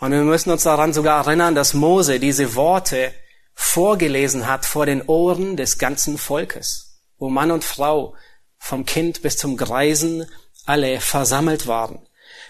Und 0.00 0.12
wir 0.12 0.20
müssen 0.20 0.50
uns 0.50 0.64
daran 0.64 0.92
sogar 0.92 1.26
erinnern, 1.26 1.54
dass 1.54 1.72
Mose 1.72 2.20
diese 2.20 2.54
Worte 2.54 3.14
vorgelesen 3.54 4.46
hat 4.46 4.66
vor 4.66 4.86
den 4.86 5.02
Ohren 5.02 5.56
des 5.56 5.78
ganzen 5.78 6.18
Volkes, 6.18 7.00
wo 7.18 7.28
Mann 7.28 7.50
und 7.50 7.64
Frau 7.64 8.14
vom 8.58 8.84
Kind 8.84 9.22
bis 9.22 9.36
zum 9.36 9.56
Greisen 9.56 10.26
alle 10.66 11.00
versammelt 11.00 11.66
waren. 11.66 12.06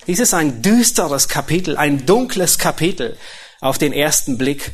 Dies 0.07 0.19
ist 0.19 0.35
ein 0.35 0.62
düsteres 0.62 1.28
Kapitel, 1.28 1.76
ein 1.76 2.07
dunkles 2.07 2.59
Kapitel 2.59 3.16
auf 3.61 3.78
den 3.78 3.92
ersten 3.92 4.38
Blick. 4.38 4.73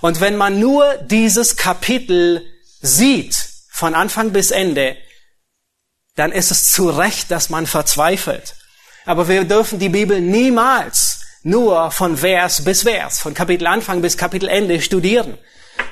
Und 0.00 0.20
wenn 0.20 0.36
man 0.36 0.58
nur 0.58 0.96
dieses 0.98 1.56
Kapitel 1.56 2.46
sieht, 2.80 3.34
von 3.70 3.94
Anfang 3.94 4.30
bis 4.30 4.52
Ende, 4.52 4.96
dann 6.14 6.30
ist 6.30 6.52
es 6.52 6.70
zu 6.70 6.88
Recht, 6.90 7.30
dass 7.32 7.50
man 7.50 7.66
verzweifelt. 7.66 8.54
Aber 9.04 9.28
wir 9.28 9.44
dürfen 9.44 9.80
die 9.80 9.88
Bibel 9.88 10.20
niemals 10.20 11.23
nur 11.44 11.90
von 11.90 12.16
Vers 12.16 12.64
bis 12.64 12.82
Vers, 12.82 13.20
von 13.20 13.34
Kapitel 13.34 13.66
Anfang 13.66 14.00
bis 14.02 14.16
Kapitel 14.16 14.48
Ende 14.48 14.80
studieren, 14.80 15.38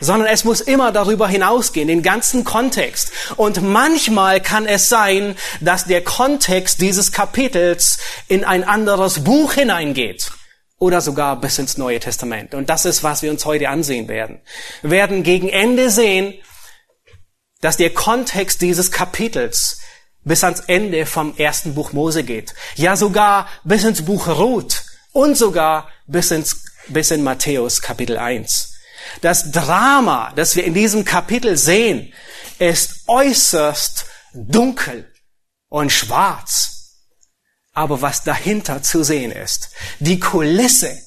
sondern 0.00 0.28
es 0.28 0.44
muss 0.44 0.60
immer 0.60 0.90
darüber 0.92 1.28
hinausgehen, 1.28 1.88
den 1.88 2.02
ganzen 2.02 2.42
Kontext. 2.42 3.12
Und 3.36 3.62
manchmal 3.62 4.40
kann 4.40 4.66
es 4.66 4.88
sein, 4.88 5.36
dass 5.60 5.84
der 5.84 6.02
Kontext 6.02 6.80
dieses 6.80 7.12
Kapitels 7.12 7.98
in 8.28 8.44
ein 8.44 8.64
anderes 8.64 9.22
Buch 9.24 9.52
hineingeht 9.52 10.32
oder 10.78 11.00
sogar 11.00 11.38
bis 11.40 11.58
ins 11.58 11.76
Neue 11.76 12.00
Testament. 12.00 12.54
Und 12.54 12.70
das 12.70 12.86
ist, 12.86 13.04
was 13.04 13.22
wir 13.22 13.30
uns 13.30 13.44
heute 13.44 13.68
ansehen 13.68 14.08
werden. 14.08 14.40
Wir 14.80 14.90
werden 14.90 15.22
gegen 15.22 15.48
Ende 15.48 15.90
sehen, 15.90 16.34
dass 17.60 17.76
der 17.76 17.90
Kontext 17.90 18.62
dieses 18.62 18.90
Kapitels 18.90 19.80
bis 20.24 20.42
ans 20.44 20.60
Ende 20.60 21.04
vom 21.04 21.36
ersten 21.36 21.74
Buch 21.74 21.92
Mose 21.92 22.24
geht. 22.24 22.54
Ja, 22.74 22.96
sogar 22.96 23.48
bis 23.64 23.84
ins 23.84 24.04
Buch 24.04 24.26
Ruth 24.26 24.82
und 25.12 25.36
sogar 25.36 25.88
bis 26.06 26.30
ins, 26.30 26.64
bis 26.88 27.10
in 27.10 27.22
Matthäus 27.22 27.80
Kapitel 27.80 28.18
1. 28.18 28.72
Das 29.20 29.50
Drama, 29.50 30.32
das 30.34 30.56
wir 30.56 30.64
in 30.64 30.74
diesem 30.74 31.04
Kapitel 31.04 31.56
sehen, 31.56 32.12
ist 32.58 33.08
äußerst 33.08 34.06
dunkel 34.32 35.12
und 35.68 35.90
schwarz. 35.90 36.96
Aber 37.72 38.02
was 38.02 38.22
dahinter 38.22 38.82
zu 38.82 39.02
sehen 39.02 39.32
ist, 39.32 39.70
die 39.98 40.20
Kulisse, 40.20 40.98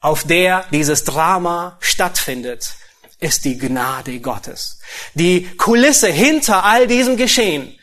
auf 0.00 0.24
der 0.24 0.66
dieses 0.72 1.04
Drama 1.04 1.78
stattfindet, 1.80 2.74
ist 3.18 3.44
die 3.44 3.56
Gnade 3.56 4.20
Gottes. 4.20 4.78
Die 5.14 5.46
Kulisse 5.56 6.08
hinter 6.08 6.64
all 6.64 6.86
diesem 6.86 7.16
Geschehen 7.16 7.78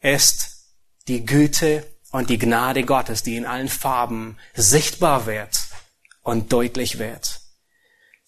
ist 0.00 0.50
die 1.08 1.24
Güte 1.24 1.86
und 2.10 2.30
die 2.30 2.38
Gnade 2.38 2.84
Gottes, 2.84 3.22
die 3.22 3.36
in 3.36 3.46
allen 3.46 3.68
Farben 3.68 4.38
sichtbar 4.54 5.26
wird 5.26 5.60
und 6.22 6.52
deutlich 6.52 6.98
wird. 6.98 7.40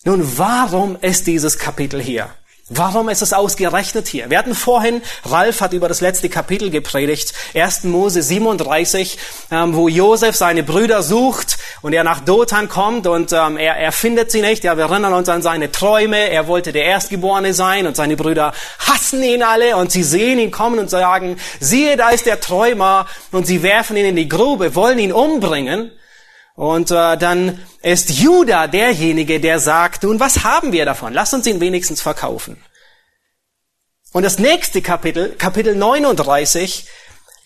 Nun, 0.05 0.39
warum 0.39 0.97
ist 0.97 1.27
dieses 1.27 1.59
Kapitel 1.59 2.01
hier? 2.01 2.33
Warum 2.73 3.09
ist 3.09 3.21
es 3.21 3.33
ausgerechnet 3.33 4.07
hier? 4.07 4.31
Wir 4.31 4.39
hatten 4.39 4.55
vorhin, 4.55 5.03
Ralf 5.25 5.61
hat 5.61 5.73
über 5.73 5.89
das 5.89 6.01
letzte 6.01 6.29
Kapitel 6.29 6.71
gepredigt, 6.71 7.33
1. 7.53 7.83
Mose 7.83 8.23
37, 8.23 9.19
ähm, 9.51 9.75
wo 9.75 9.89
Josef 9.89 10.37
seine 10.37 10.63
Brüder 10.63 11.03
sucht 11.03 11.59
und 11.83 11.95
er 11.95 12.05
nach 12.05 12.21
Dothan 12.21 12.69
kommt 12.69 13.09
und 13.09 13.33
ähm, 13.33 13.57
er, 13.57 13.75
er 13.77 13.91
findet 13.91 14.31
sie 14.31 14.41
nicht. 14.41 14.63
Ja, 14.63 14.77
wir 14.77 14.85
erinnern 14.85 15.15
uns 15.15 15.29
an 15.29 15.43
seine 15.43 15.73
Träume. 15.73 16.31
Er 16.31 16.47
wollte 16.47 16.71
der 16.71 16.85
Erstgeborene 16.85 17.55
sein 17.55 17.89
und 17.89 17.97
seine 17.97 18.17
Brüder 18.17 18.53
hassen 18.79 19.21
ihn 19.25 19.43
alle 19.43 19.75
und 19.75 19.91
sie 19.91 20.05
sehen 20.05 20.39
ihn 20.39 20.53
kommen 20.53 20.79
und 20.79 20.91
sagen, 20.91 21.39
siehe, 21.59 21.97
da 21.97 22.11
ist 22.11 22.27
der 22.27 22.39
Träumer 22.39 23.07
und 23.33 23.49
sie 23.49 23.65
werfen 23.65 23.97
ihn 23.97 24.07
in 24.07 24.17
die 24.17 24.29
Grube, 24.29 24.77
wollen 24.77 25.01
ihn 25.01 25.13
umbringen. 25.13 25.91
Und 26.55 26.91
äh, 26.91 27.17
dann 27.17 27.65
ist 27.83 28.11
Judah 28.11 28.69
derjenige, 28.69 29.41
der 29.41 29.59
sagt, 29.61 30.03
nun, 30.03 30.21
was 30.21 30.45
haben 30.45 30.73
wir 30.73 30.85
davon? 30.85 31.13
Lass 31.13 31.33
uns 31.33 31.47
ihn 31.47 31.61
wenigstens 31.61 32.03
verkaufen. 32.03 32.63
Und 34.13 34.25
das 34.25 34.39
nächste 34.39 34.83
Kapitel, 34.83 35.37
Kapitel 35.37 35.77
39, 35.77 36.87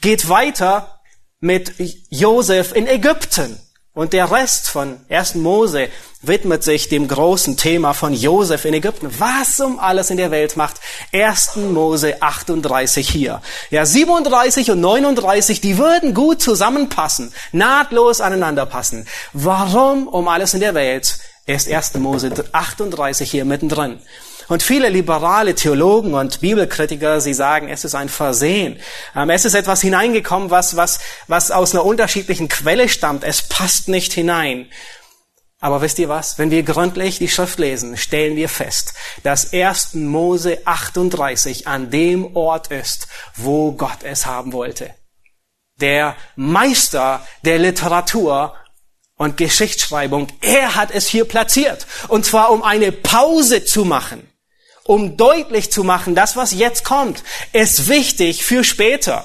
geht 0.00 0.28
weiter 0.28 1.00
mit 1.40 1.74
Josef 2.08 2.74
in 2.74 2.86
Ägypten. 2.86 3.60
Und 3.94 4.12
der 4.12 4.32
Rest 4.32 4.70
von 4.70 4.98
1. 5.08 5.36
Mose 5.36 5.88
widmet 6.20 6.64
sich 6.64 6.88
dem 6.88 7.06
großen 7.06 7.56
Thema 7.56 7.94
von 7.94 8.12
Josef 8.12 8.64
in 8.64 8.74
Ägypten. 8.74 9.08
Was 9.20 9.60
um 9.60 9.78
alles 9.78 10.10
in 10.10 10.16
der 10.16 10.32
Welt 10.32 10.56
macht 10.56 10.80
1. 11.12 11.54
Mose 11.54 12.20
38 12.20 13.08
hier. 13.08 13.40
Ja, 13.70 13.86
37 13.86 14.72
und 14.72 14.80
39, 14.80 15.60
die 15.60 15.78
würden 15.78 16.12
gut 16.12 16.42
zusammenpassen, 16.42 17.32
nahtlos 17.52 18.20
aneinander 18.20 18.66
passen. 18.66 19.06
Warum 19.32 20.08
um 20.08 20.26
alles 20.26 20.54
in 20.54 20.60
der 20.60 20.74
Welt 20.74 21.18
ist 21.46 21.70
1. 21.70 21.94
Mose 21.94 22.32
38 22.50 23.30
hier 23.30 23.44
mittendrin? 23.44 24.00
Und 24.48 24.62
viele 24.62 24.88
liberale 24.88 25.54
Theologen 25.54 26.14
und 26.14 26.40
Bibelkritiker, 26.40 27.20
sie 27.20 27.34
sagen, 27.34 27.68
es 27.68 27.84
ist 27.84 27.94
ein 27.94 28.08
Versehen. 28.08 28.78
Ähm, 29.16 29.30
es 29.30 29.44
ist 29.44 29.54
etwas 29.54 29.80
hineingekommen, 29.80 30.50
was, 30.50 30.76
was, 30.76 30.98
was 31.28 31.50
aus 31.50 31.72
einer 31.72 31.84
unterschiedlichen 31.84 32.48
Quelle 32.48 32.88
stammt. 32.88 33.24
Es 33.24 33.42
passt 33.42 33.88
nicht 33.88 34.12
hinein. 34.12 34.68
Aber 35.60 35.80
wisst 35.80 35.98
ihr 35.98 36.10
was? 36.10 36.38
Wenn 36.38 36.50
wir 36.50 36.62
gründlich 36.62 37.18
die 37.18 37.28
Schrift 37.28 37.58
lesen, 37.58 37.96
stellen 37.96 38.36
wir 38.36 38.50
fest, 38.50 38.92
dass 39.22 39.54
1. 39.54 39.94
Mose 39.94 40.58
38 40.66 41.66
an 41.66 41.90
dem 41.90 42.36
Ort 42.36 42.66
ist, 42.66 43.08
wo 43.34 43.72
Gott 43.72 44.02
es 44.02 44.26
haben 44.26 44.52
wollte. 44.52 44.90
Der 45.80 46.16
Meister 46.36 47.26
der 47.42 47.58
Literatur 47.58 48.54
und 49.16 49.38
Geschichtsschreibung, 49.38 50.28
er 50.42 50.74
hat 50.74 50.90
es 50.90 51.08
hier 51.08 51.24
platziert. 51.24 51.86
Und 52.08 52.26
zwar 52.26 52.50
um 52.50 52.62
eine 52.62 52.92
Pause 52.92 53.64
zu 53.64 53.86
machen 53.86 54.28
um 54.86 55.16
deutlich 55.16 55.72
zu 55.72 55.82
machen, 55.82 56.14
das, 56.14 56.36
was 56.36 56.52
jetzt 56.52 56.84
kommt, 56.84 57.22
ist 57.52 57.88
wichtig 57.88 58.44
für 58.44 58.64
später. 58.64 59.24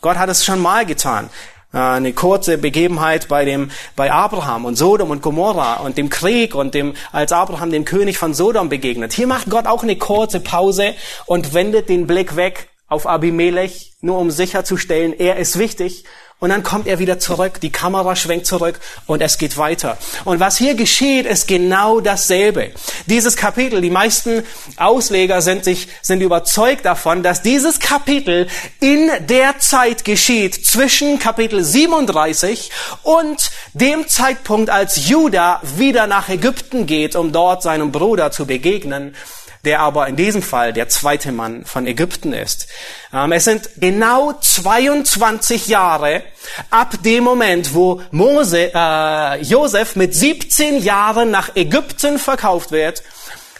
Gott 0.00 0.16
hat 0.16 0.28
es 0.28 0.44
schon 0.44 0.60
mal 0.60 0.86
getan. 0.86 1.30
Äh, 1.72 1.78
eine 1.78 2.12
kurze 2.12 2.58
Begebenheit 2.58 3.28
bei 3.28 3.44
dem, 3.44 3.70
bei 3.96 4.12
Abraham 4.12 4.64
und 4.64 4.76
Sodom 4.76 5.10
und 5.10 5.22
Gomorra 5.22 5.74
und 5.80 5.98
dem 5.98 6.10
Krieg 6.10 6.54
und 6.54 6.74
dem, 6.74 6.94
als 7.12 7.32
Abraham 7.32 7.70
dem 7.70 7.84
König 7.84 8.18
von 8.18 8.34
Sodom 8.34 8.68
begegnet. 8.68 9.12
Hier 9.12 9.26
macht 9.26 9.50
Gott 9.50 9.66
auch 9.66 9.82
eine 9.82 9.96
kurze 9.96 10.40
Pause 10.40 10.94
und 11.26 11.54
wendet 11.54 11.88
den 11.88 12.06
Blick 12.06 12.36
weg 12.36 12.68
auf 12.88 13.06
Abimelech, 13.06 13.94
nur 14.00 14.18
um 14.18 14.30
sicherzustellen, 14.30 15.18
er 15.18 15.36
ist 15.36 15.58
wichtig 15.58 16.04
und 16.42 16.48
dann 16.48 16.64
kommt 16.64 16.88
er 16.88 16.98
wieder 16.98 17.20
zurück, 17.20 17.60
die 17.60 17.70
Kamera 17.70 18.16
schwenkt 18.16 18.46
zurück 18.46 18.80
und 19.06 19.22
es 19.22 19.38
geht 19.38 19.56
weiter. 19.58 19.96
Und 20.24 20.40
was 20.40 20.56
hier 20.56 20.74
geschieht, 20.74 21.24
ist 21.24 21.46
genau 21.46 22.00
dasselbe. 22.00 22.72
Dieses 23.06 23.36
Kapitel, 23.36 23.80
die 23.80 23.90
meisten 23.90 24.42
Ausleger 24.76 25.40
sind 25.40 25.62
sich, 25.62 25.86
sind 26.02 26.20
überzeugt 26.20 26.84
davon, 26.84 27.22
dass 27.22 27.42
dieses 27.42 27.78
Kapitel 27.78 28.48
in 28.80 29.08
der 29.28 29.60
Zeit 29.60 30.04
geschieht 30.04 30.66
zwischen 30.66 31.20
Kapitel 31.20 31.62
37 31.62 32.72
und 33.04 33.52
dem 33.72 34.08
Zeitpunkt, 34.08 34.68
als 34.68 35.08
Judah 35.08 35.60
wieder 35.76 36.08
nach 36.08 36.28
Ägypten 36.28 36.86
geht, 36.86 37.14
um 37.14 37.30
dort 37.30 37.62
seinem 37.62 37.92
Bruder 37.92 38.32
zu 38.32 38.46
begegnen 38.46 39.14
der 39.64 39.80
aber 39.80 40.08
in 40.08 40.16
diesem 40.16 40.42
Fall 40.42 40.72
der 40.72 40.88
zweite 40.88 41.30
Mann 41.32 41.64
von 41.64 41.86
Ägypten 41.86 42.32
ist. 42.32 42.66
Ähm, 43.12 43.32
es 43.32 43.44
sind 43.44 43.70
genau 43.76 44.32
22 44.32 45.68
Jahre 45.68 46.22
ab 46.70 46.94
dem 47.04 47.24
Moment, 47.24 47.74
wo 47.74 48.02
Mose, 48.10 48.72
äh, 48.74 49.42
Josef 49.42 49.96
mit 49.96 50.14
17 50.14 50.82
Jahren 50.82 51.30
nach 51.30 51.54
Ägypten 51.54 52.18
verkauft 52.18 52.72
wird, 52.72 53.02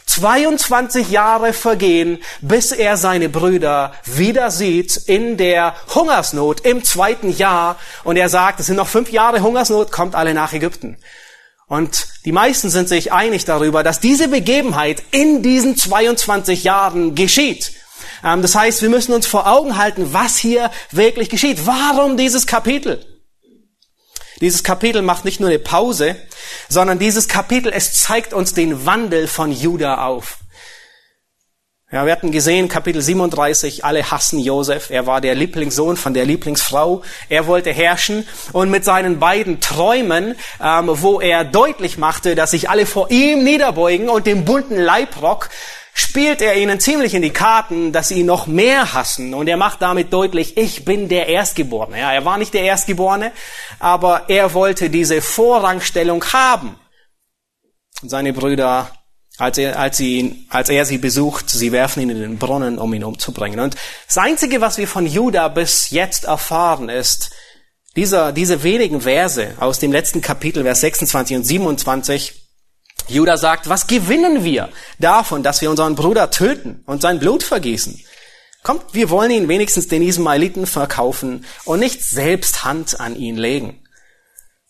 22 0.07 1.11
Jahre 1.11 1.53
vergehen, 1.53 2.19
bis 2.41 2.73
er 2.73 2.97
seine 2.97 3.29
Brüder 3.29 3.95
wieder 4.05 4.51
sieht 4.51 4.97
in 5.07 5.37
der 5.37 5.75
Hungersnot 5.95 6.61
im 6.67 6.85
zweiten 6.85 7.35
Jahr. 7.35 7.79
Und 8.05 8.17
er 8.17 8.29
sagt, 8.29 8.61
es 8.61 8.67
sind 8.67 8.77
noch 8.77 8.89
fünf 8.89 9.11
Jahre 9.11 9.41
Hungersnot, 9.41 9.91
kommt 9.91 10.15
alle 10.15 10.35
nach 10.35 10.53
Ägypten. 10.53 10.99
Und 11.73 12.09
die 12.27 12.33
meisten 12.33 12.69
sind 12.69 12.87
sich 12.87 13.13
einig 13.13 13.47
darüber, 13.47 13.83
dass 13.83 13.99
diese 13.99 14.29
Begebenheit 14.29 15.03
in 15.11 15.43
diesen 15.43 15.75
22 15.75 16.65
Jahren 16.65 17.15
geschieht. 17.15 17.73
Ähm, 18.23 18.43
das 18.43 18.55
heißt, 18.55 18.83
wir 18.83 18.91
müssen 18.91 19.15
uns 19.15 19.27
vor 19.27 19.47
Augen 19.47 19.79
halten, 19.79 20.13
was 20.13 20.37
hier 20.37 20.71
wirklich 20.91 21.31
geschieht. 21.31 21.67
Warum 21.67 22.19
dieses 22.19 22.47
Kapitel? 22.47 23.03
Dieses 24.43 24.63
Kapitel 24.63 25.01
macht 25.01 25.25
nicht 25.25 25.41
nur 25.41 25.49
eine 25.49 25.59
Pause, 25.59 26.17
sondern 26.69 26.99
dieses 26.99 27.27
Kapitel, 27.27 27.73
es 27.75 27.95
zeigt 28.03 28.35
uns 28.35 28.53
den 28.53 28.85
Wandel 28.85 29.27
von 29.27 29.51
Juda 29.51 30.05
auf. 30.05 30.42
Ja, 31.93 32.07
wir 32.07 32.13
hatten 32.13 32.33
gesehen, 32.33 32.69
Kapitel 32.69 33.03
37, 33.03 33.85
alle 33.85 34.11
hassen 34.11 34.39
Josef. 34.39 34.89
Er 34.89 35.07
war 35.07 35.21
der 35.21 35.35
Lieblingssohn 35.35 35.99
von 35.99 36.15
der 36.15 36.25
Lieblingsfrau. 36.25 37.03
Er 37.29 37.47
wollte 37.47 37.71
herrschen 37.71 38.27
und 38.55 38.71
mit 38.71 38.83
seinen 38.83 39.19
beiden 39.19 39.61
Träumen, 39.61 40.35
ähm, 40.59 40.89
wo 40.91 41.21
er 41.21 41.45
deutlich 41.45 41.99
machte, 41.99 42.35
dass 42.35 42.53
sich 42.53 42.71
alle 42.71 42.87
vor 42.87 43.11
ihm 43.11 43.45
niederbeugen 43.45 44.09
und 44.09 44.27
dem 44.27 44.47
bunten 44.47 44.79
Leibrock, 44.79 45.51
spielt 45.93 46.41
er 46.41 46.57
ihnen 46.57 46.81
ziemlich 46.81 47.13
in 47.13 47.21
die 47.21 47.29
Karten, 47.29 47.93
dass 47.93 48.09
sie 48.09 48.21
ihn 48.21 48.27
noch 48.27 48.47
mehr 48.47 48.95
hassen. 48.95 49.35
Und 49.35 49.47
er 49.47 49.59
macht 49.59 49.83
damit 49.83 50.15
deutlich, 50.15 50.57
ich 50.57 50.87
bin 50.87 51.11
der 51.11 51.29
Erstgeborene. 51.29 51.99
Ja, 51.99 52.11
er 52.11 52.25
war 52.25 52.39
nicht 52.39 52.55
der 52.55 52.63
Erstgeborene, 52.63 53.33
aber 53.81 54.31
er 54.31 54.55
wollte 54.55 54.89
diese 54.89 55.21
Vorrangstellung 55.21 56.25
haben. 56.33 56.75
Und 58.01 58.09
seine 58.09 58.33
Brüder, 58.33 58.91
als 59.39 59.59
er, 59.59 59.79
als, 59.79 59.97
sie, 59.97 60.47
als 60.51 60.69
er 60.69 60.85
sie 60.85 60.99
besucht, 60.99 61.51
sie 61.51 61.73
werfen 61.73 62.03
ihn 62.03 62.11
in 62.11 62.21
den 62.21 62.39
Brunnen, 62.39 62.79
um 62.79 62.93
ihn 62.93 63.05
umzubringen. 63.05 63.61
Und 63.61 63.77
das 64.07 64.19
Einzige, 64.19 64.61
was 64.61 64.79
wir 64.79 64.87
von 64.87 65.07
Judah 65.07 65.49
bis 65.49 65.91
jetzt 65.91 66.25
erfahren, 66.25 66.89
ist, 66.89 67.31
dieser, 67.97 68.33
diese 68.33 68.63
wenigen 68.63 69.03
Verse 69.03 69.55
aus 69.59 69.79
dem 69.79 69.93
letzten 69.93 70.23
Kapitel, 70.23 70.63
Vers 70.63 70.81
26 70.81 71.37
und 71.37 71.45
27, 71.45 72.35
Judah 73.09 73.37
sagt, 73.37 73.69
was 73.69 73.87
gewinnen 73.87 74.45
wir 74.45 74.69
davon, 74.99 75.43
dass 75.43 75.61
wir 75.61 75.71
unseren 75.71 75.95
Bruder 75.95 76.31
töten 76.31 76.83
und 76.87 77.03
sein 77.03 77.19
Blut 77.19 77.43
vergießen? 77.43 78.01
Kommt, 78.63 78.95
wir 78.95 79.11
wollen 79.11 79.31
ihn 79.33 79.49
wenigstens 79.49 79.89
den 79.89 80.03
Ismaeliten 80.03 80.67
verkaufen 80.67 81.45
und 81.65 81.81
nicht 81.81 82.03
selbst 82.03 82.65
Hand 82.65 83.01
an 83.01 83.17
ihn 83.17 83.37
legen. 83.37 83.83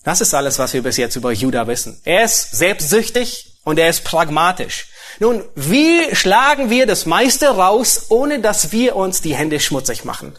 Das 0.03 0.21
ist 0.21 0.35
alles, 0.35 0.59
was 0.59 0.73
wir 0.73 0.83
bis 0.83 0.97
jetzt 0.97 1.15
über 1.15 1.31
Judah 1.31 1.67
wissen. 1.67 2.01
Er 2.05 2.25
ist 2.25 2.57
selbstsüchtig 2.57 3.52
und 3.65 3.79
er 3.79 3.89
ist 3.89 4.05
pragmatisch. 4.05 4.87
Nun, 5.19 5.45
wie 5.55 6.15
schlagen 6.15 6.71
wir 6.71 6.87
das 6.87 7.07
meiste 7.07 7.49
raus, 7.49 8.07
ohne 8.09 8.41
dass 8.41 8.73
wir 8.73 8.97
uns 8.97 9.21
die 9.21 9.35
Hände 9.35 9.61
schmutzig 9.61 10.05
machen 10.05 10.37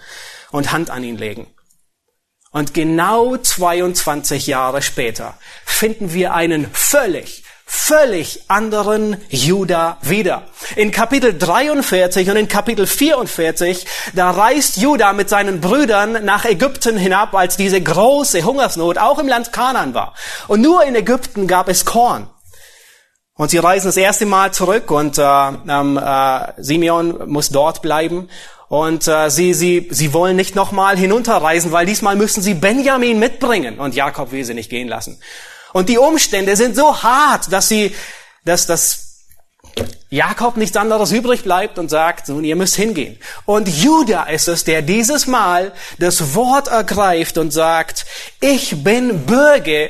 und 0.51 0.71
Hand 0.71 0.89
an 0.89 1.03
ihn 1.03 1.17
legen? 1.17 1.47
Und 2.51 2.73
genau 2.73 3.35
22 3.37 4.47
Jahre 4.47 4.81
später 4.81 5.37
finden 5.65 6.13
wir 6.13 6.33
einen 6.33 6.69
völlig 6.71 7.43
völlig 7.65 8.43
anderen 8.49 9.17
Juda 9.29 9.97
wieder. 10.01 10.43
In 10.75 10.91
Kapitel 10.91 11.37
43 11.37 12.29
und 12.29 12.37
in 12.37 12.47
Kapitel 12.47 12.85
44, 12.85 13.85
da 14.13 14.31
reist 14.31 14.77
Juda 14.77 15.11
mit 15.13 15.27
seinen 15.27 15.59
Brüdern 15.59 16.23
nach 16.23 16.45
Ägypten 16.45 16.97
hinab, 16.97 17.33
als 17.33 17.57
diese 17.57 17.81
große 17.81 18.43
Hungersnot 18.43 18.99
auch 18.99 19.17
im 19.17 19.27
Land 19.27 19.51
Kanaan 19.51 19.93
war. 19.93 20.13
Und 20.47 20.61
nur 20.61 20.83
in 20.83 20.95
Ägypten 20.95 21.47
gab 21.47 21.67
es 21.67 21.83
Korn. 21.83 22.29
Und 23.35 23.49
sie 23.49 23.57
reisen 23.57 23.87
das 23.87 23.97
erste 23.97 24.27
Mal 24.27 24.53
zurück 24.53 24.91
und 24.91 25.17
äh, 25.17 25.23
äh, 25.23 26.53
Simeon 26.57 27.29
muss 27.29 27.49
dort 27.49 27.81
bleiben. 27.81 28.29
Und 28.69 29.07
äh, 29.07 29.29
sie, 29.29 29.53
sie, 29.53 29.87
sie 29.91 30.13
wollen 30.13 30.35
nicht 30.35 30.55
nochmal 30.55 30.97
hinunterreisen, 30.97 31.71
weil 31.71 31.85
diesmal 31.85 32.15
müssen 32.15 32.43
sie 32.43 32.53
Benjamin 32.53 33.19
mitbringen. 33.19 33.79
Und 33.79 33.95
Jakob 33.95 34.31
will 34.31 34.43
sie 34.43 34.53
nicht 34.53 34.69
gehen 34.69 34.87
lassen. 34.87 35.19
Und 35.73 35.89
die 35.89 35.97
Umstände 35.97 36.55
sind 36.55 36.75
so 36.75 37.01
hart, 37.01 37.51
dass 37.51 37.67
sie, 37.67 37.95
dass 38.45 38.67
das 38.67 39.13
Jakob 40.11 40.57
nichts 40.57 40.77
anderes 40.77 41.11
übrig 41.11 41.43
bleibt 41.43 41.79
und 41.79 41.89
sagt, 41.89 42.29
nun, 42.29 42.43
ihr 42.43 42.55
müsst 42.55 42.75
hingehen. 42.75 43.17
Und 43.45 43.67
Judah 43.67 44.29
ist 44.29 44.47
es, 44.47 44.63
der 44.63 44.83
dieses 44.83 45.25
Mal 45.25 45.71
das 45.97 46.35
Wort 46.35 46.67
ergreift 46.67 47.39
und 47.39 47.51
sagt, 47.51 48.05
ich 48.39 48.83
bin 48.83 49.25
Bürger 49.25 49.89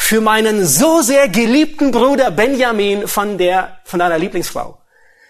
für 0.00 0.20
meinen 0.22 0.64
so 0.64 1.02
sehr 1.02 1.28
geliebten 1.28 1.90
Bruder 1.90 2.30
Benjamin 2.30 3.08
von 3.08 3.36
der, 3.36 3.80
von 3.84 3.98
deiner 3.98 4.16
Lieblingsfrau. 4.16 4.80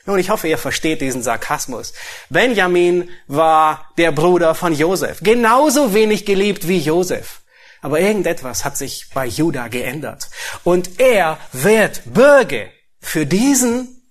Nun, 0.04 0.18
ich 0.18 0.31
hoffe, 0.31 0.46
ihr 0.46 0.59
versteht 0.59 1.00
diesen 1.00 1.22
Sarkasmus. 1.22 1.94
Benjamin 2.28 3.11
war 3.26 3.90
der 3.96 4.12
Bruder 4.12 4.54
von 4.54 4.74
Josef. 4.74 5.18
Genauso 5.22 5.94
wenig 5.94 6.26
geliebt 6.26 6.68
wie 6.68 6.78
Josef. 6.78 7.40
Aber 7.81 7.98
irgendetwas 7.98 8.64
hat 8.64 8.76
sich 8.76 9.09
bei 9.12 9.26
Judah 9.26 9.68
geändert. 9.68 10.28
Und 10.64 11.00
er 11.00 11.38
wird 11.52 12.02
Bürger 12.04 12.66
für 13.00 13.26
diesen 13.26 14.02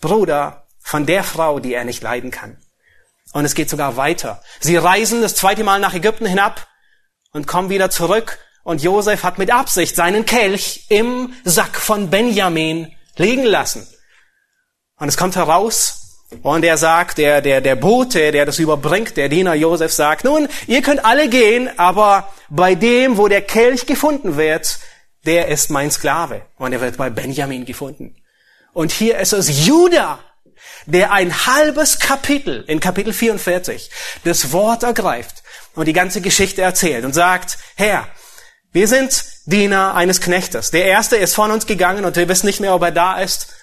Bruder 0.00 0.68
von 0.80 1.06
der 1.06 1.24
Frau, 1.24 1.58
die 1.58 1.74
er 1.74 1.84
nicht 1.84 2.02
leiden 2.02 2.30
kann. 2.30 2.56
Und 3.32 3.44
es 3.44 3.54
geht 3.54 3.68
sogar 3.68 3.96
weiter. 3.96 4.42
Sie 4.60 4.76
reisen 4.76 5.22
das 5.22 5.34
zweite 5.34 5.64
Mal 5.64 5.80
nach 5.80 5.92
Ägypten 5.92 6.24
hinab 6.24 6.66
und 7.32 7.46
kommen 7.46 7.68
wieder 7.68 7.90
zurück. 7.90 8.38
Und 8.64 8.82
Josef 8.82 9.22
hat 9.22 9.38
mit 9.38 9.52
Absicht 9.52 9.94
seinen 9.94 10.26
Kelch 10.26 10.86
im 10.88 11.34
Sack 11.44 11.76
von 11.76 12.10
Benjamin 12.10 12.92
liegen 13.16 13.44
lassen. 13.44 13.86
Und 14.98 15.08
es 15.08 15.16
kommt 15.16 15.36
heraus, 15.36 16.00
und 16.42 16.64
er 16.64 16.76
sagt, 16.76 17.18
der, 17.18 17.40
der, 17.40 17.60
der 17.60 17.76
Bote, 17.76 18.32
der 18.32 18.46
das 18.46 18.58
überbringt, 18.58 19.16
der 19.16 19.28
Diener 19.28 19.54
Josef 19.54 19.92
sagt, 19.92 20.24
nun, 20.24 20.48
ihr 20.66 20.82
könnt 20.82 21.04
alle 21.04 21.28
gehen, 21.28 21.70
aber 21.78 22.32
bei 22.48 22.74
dem, 22.74 23.18
wo 23.18 23.28
der 23.28 23.42
Kelch 23.42 23.86
gefunden 23.86 24.36
wird, 24.36 24.78
der 25.26 25.48
ist 25.48 25.70
mein 25.70 25.90
Sklave. 25.90 26.42
Und 26.58 26.72
er 26.72 26.80
wird 26.80 26.96
bei 26.96 27.10
Benjamin 27.10 27.64
gefunden. 27.64 28.16
Und 28.72 28.90
hier 28.90 29.18
ist 29.18 29.32
es 29.32 29.66
Judah, 29.66 30.18
der 30.86 31.12
ein 31.12 31.46
halbes 31.46 31.98
Kapitel, 31.98 32.64
in 32.66 32.80
Kapitel 32.80 33.12
44, 33.12 33.90
das 34.24 34.52
Wort 34.52 34.82
ergreift 34.82 35.42
und 35.74 35.86
die 35.86 35.92
ganze 35.92 36.20
Geschichte 36.20 36.62
erzählt 36.62 37.04
und 37.04 37.12
sagt, 37.12 37.58
Herr, 37.76 38.08
wir 38.74 38.88
sind 38.88 39.24
Diener 39.46 39.94
eines 39.94 40.20
Knechtes. 40.20 40.72
Der 40.72 40.86
erste 40.86 41.14
ist 41.14 41.36
von 41.36 41.52
uns 41.52 41.66
gegangen 41.66 42.04
und 42.04 42.16
wir 42.16 42.28
wissen 42.28 42.46
nicht 42.46 42.58
mehr, 42.58 42.74
ob 42.74 42.82
er 42.82 42.90
da 42.90 43.20
ist. 43.20 43.54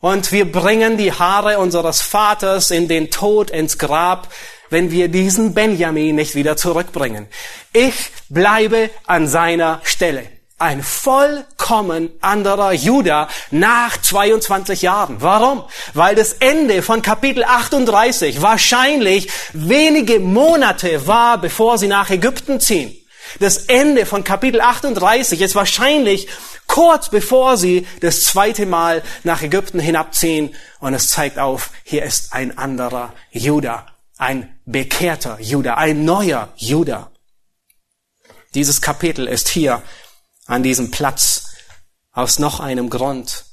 Und 0.00 0.32
wir 0.32 0.52
bringen 0.52 0.98
die 0.98 1.14
Haare 1.14 1.58
unseres 1.58 2.02
Vaters 2.02 2.70
in 2.70 2.86
den 2.86 3.10
Tod, 3.10 3.50
ins 3.50 3.78
Grab, 3.78 4.28
wenn 4.68 4.90
wir 4.90 5.08
diesen 5.08 5.54
Benjamin 5.54 6.14
nicht 6.14 6.34
wieder 6.34 6.58
zurückbringen. 6.58 7.26
Ich 7.72 8.12
bleibe 8.28 8.90
an 9.06 9.28
seiner 9.28 9.80
Stelle. 9.82 10.24
Ein 10.58 10.82
vollkommen 10.82 12.10
anderer 12.20 12.72
Judah 12.72 13.28
nach 13.50 13.96
22 13.96 14.82
Jahren. 14.82 15.22
Warum? 15.22 15.64
Weil 15.94 16.14
das 16.14 16.34
Ende 16.34 16.82
von 16.82 17.00
Kapitel 17.00 17.44
38 17.44 18.42
wahrscheinlich 18.42 19.30
wenige 19.54 20.20
Monate 20.20 21.06
war, 21.06 21.38
bevor 21.38 21.78
sie 21.78 21.88
nach 21.88 22.10
Ägypten 22.10 22.60
ziehen. 22.60 22.99
Das 23.38 23.66
Ende 23.66 24.06
von 24.06 24.24
Kapitel 24.24 24.60
38 24.60 25.40
ist 25.40 25.54
wahrscheinlich 25.54 26.28
kurz 26.66 27.10
bevor 27.10 27.56
sie 27.56 27.86
das 28.00 28.24
zweite 28.24 28.66
Mal 28.66 29.02
nach 29.22 29.42
Ägypten 29.42 29.78
hinabziehen. 29.78 30.54
Und 30.80 30.94
es 30.94 31.08
zeigt 31.08 31.38
auf, 31.38 31.70
hier 31.84 32.02
ist 32.02 32.32
ein 32.32 32.58
anderer 32.58 33.14
Judah, 33.30 33.86
ein 34.18 34.58
bekehrter 34.66 35.40
Judah, 35.40 35.76
ein 35.76 36.04
neuer 36.04 36.52
Judah. 36.56 37.10
Dieses 38.54 38.80
Kapitel 38.80 39.28
ist 39.28 39.48
hier 39.48 39.82
an 40.46 40.62
diesem 40.62 40.90
Platz 40.90 41.54
aus 42.12 42.40
noch 42.40 42.58
einem 42.58 42.90
Grund. 42.90 43.44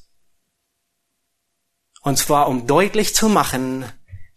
Und 2.01 2.17
zwar, 2.17 2.47
um 2.47 2.65
deutlich 2.65 3.13
zu 3.13 3.29
machen, 3.29 3.85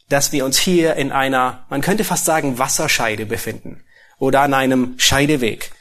dass 0.08 0.32
wir 0.32 0.44
uns 0.44 0.58
hier 0.58 0.96
in 0.96 1.12
einer, 1.12 1.64
man 1.70 1.80
könnte 1.80 2.04
fast 2.04 2.24
sagen, 2.24 2.58
Wasserscheide 2.58 3.24
befinden 3.24 3.84
oder 4.20 4.42
an 4.42 4.54
einem 4.54 4.94
Scheideweg. 4.98 5.72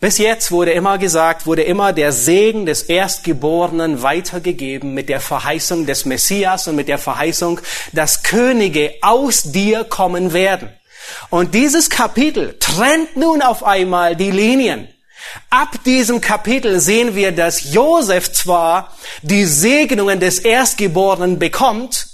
Bis 0.00 0.18
jetzt 0.18 0.50
wurde 0.50 0.72
immer 0.72 0.98
gesagt, 0.98 1.46
wurde 1.46 1.62
immer 1.62 1.94
der 1.94 2.12
Segen 2.12 2.66
des 2.66 2.82
Erstgeborenen 2.82 4.02
weitergegeben 4.02 4.92
mit 4.92 5.08
der 5.08 5.20
Verheißung 5.20 5.86
des 5.86 6.04
Messias 6.04 6.68
und 6.68 6.76
mit 6.76 6.88
der 6.88 6.98
Verheißung, 6.98 7.60
dass 7.94 8.22
Könige 8.22 8.92
aus 9.00 9.44
dir 9.44 9.84
kommen 9.84 10.34
werden. 10.34 10.68
Und 11.30 11.54
dieses 11.54 11.88
Kapitel 11.88 12.58
trennt 12.58 13.16
nun 13.16 13.40
auf 13.40 13.64
einmal 13.64 14.14
die 14.14 14.30
Linien. 14.30 14.88
Ab 15.48 15.76
diesem 15.86 16.20
Kapitel 16.20 16.80
sehen 16.80 17.14
wir, 17.14 17.32
dass 17.32 17.72
Josef 17.72 18.32
zwar 18.32 18.94
die 19.22 19.44
Segnungen 19.44 20.20
des 20.20 20.38
Erstgeborenen 20.38 21.38
bekommt, 21.38 22.08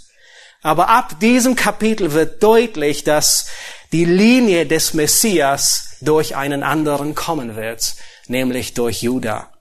aber 0.63 0.91
ab 0.91 1.19
diesem 1.21 1.57
Kapitel 1.57 2.13
wird 2.13 2.43
deutlich, 2.43 3.03
dass 3.03 3.47
die 3.93 4.05
Linie 4.05 4.67
des 4.67 4.95
Messias 4.95 5.97
durch 6.01 6.37
einen 6.37 6.63
anderen 6.63 7.15
kommen 7.15 7.57
wird, 7.57 7.95
nämlich 8.29 8.75
durch 8.75 9.03
Juda. 9.03 9.53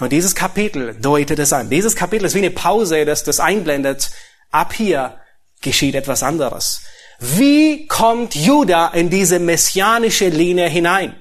Und 0.00 0.12
dieses 0.12 0.34
Kapitel 0.34 0.94
deutet 0.94 1.38
es 1.38 1.52
an. 1.52 1.70
Dieses 1.70 1.96
Kapitel 1.96 2.26
ist 2.26 2.34
wie 2.34 2.38
eine 2.38 2.50
Pause, 2.50 3.04
das 3.04 3.24
das 3.24 3.40
einblendet. 3.40 4.10
Ab 4.50 4.72
hier 4.72 5.18
geschieht 5.60 5.94
etwas 5.94 6.22
anderes. 6.22 6.82
Wie 7.18 7.88
kommt 7.88 8.36
Judah 8.36 8.94
in 8.94 9.10
diese 9.10 9.40
messianische 9.40 10.28
Linie 10.28 10.68
hinein? 10.68 11.16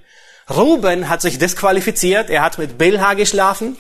Ruben 0.50 1.10
hat 1.10 1.22
sich 1.22 1.40
disqualifiziert, 1.40 2.30
er 2.30 2.44
hat 2.44 2.58
mit 2.58 2.78
Bilha 2.78 3.16
geschlafen. 3.16 3.78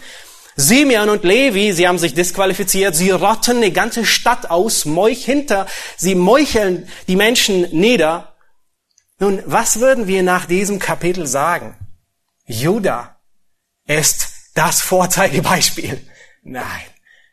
Simeon 0.60 1.10
und 1.10 1.24
Levi, 1.24 1.72
sie 1.72 1.88
haben 1.88 2.00
sich 2.00 2.16
disqualifiziert, 2.16 2.96
sie 2.96 3.12
rotten 3.12 3.58
eine 3.58 3.72
ganze 3.72 4.06
Stadt 4.06 4.50
aus, 4.50 4.86
meuch 4.86 5.24
hinter, 5.24 5.68
sie 5.98 6.16
meucheln 6.16 6.90
die 7.08 7.16
Menschen 7.16 7.70
nieder. 7.70 8.36
Nun, 9.20 9.44
was 9.46 9.80
würden 9.80 10.08
wir 10.08 10.24
nach 10.24 10.48
diesem 10.48 10.80
Kapitel 10.80 11.28
sagen? 11.28 11.76
Judah 12.46 13.20
ist 13.86 14.30
das 14.56 14.82
Vorzeigebeispiel. 14.82 16.02
Nein, 16.42 16.86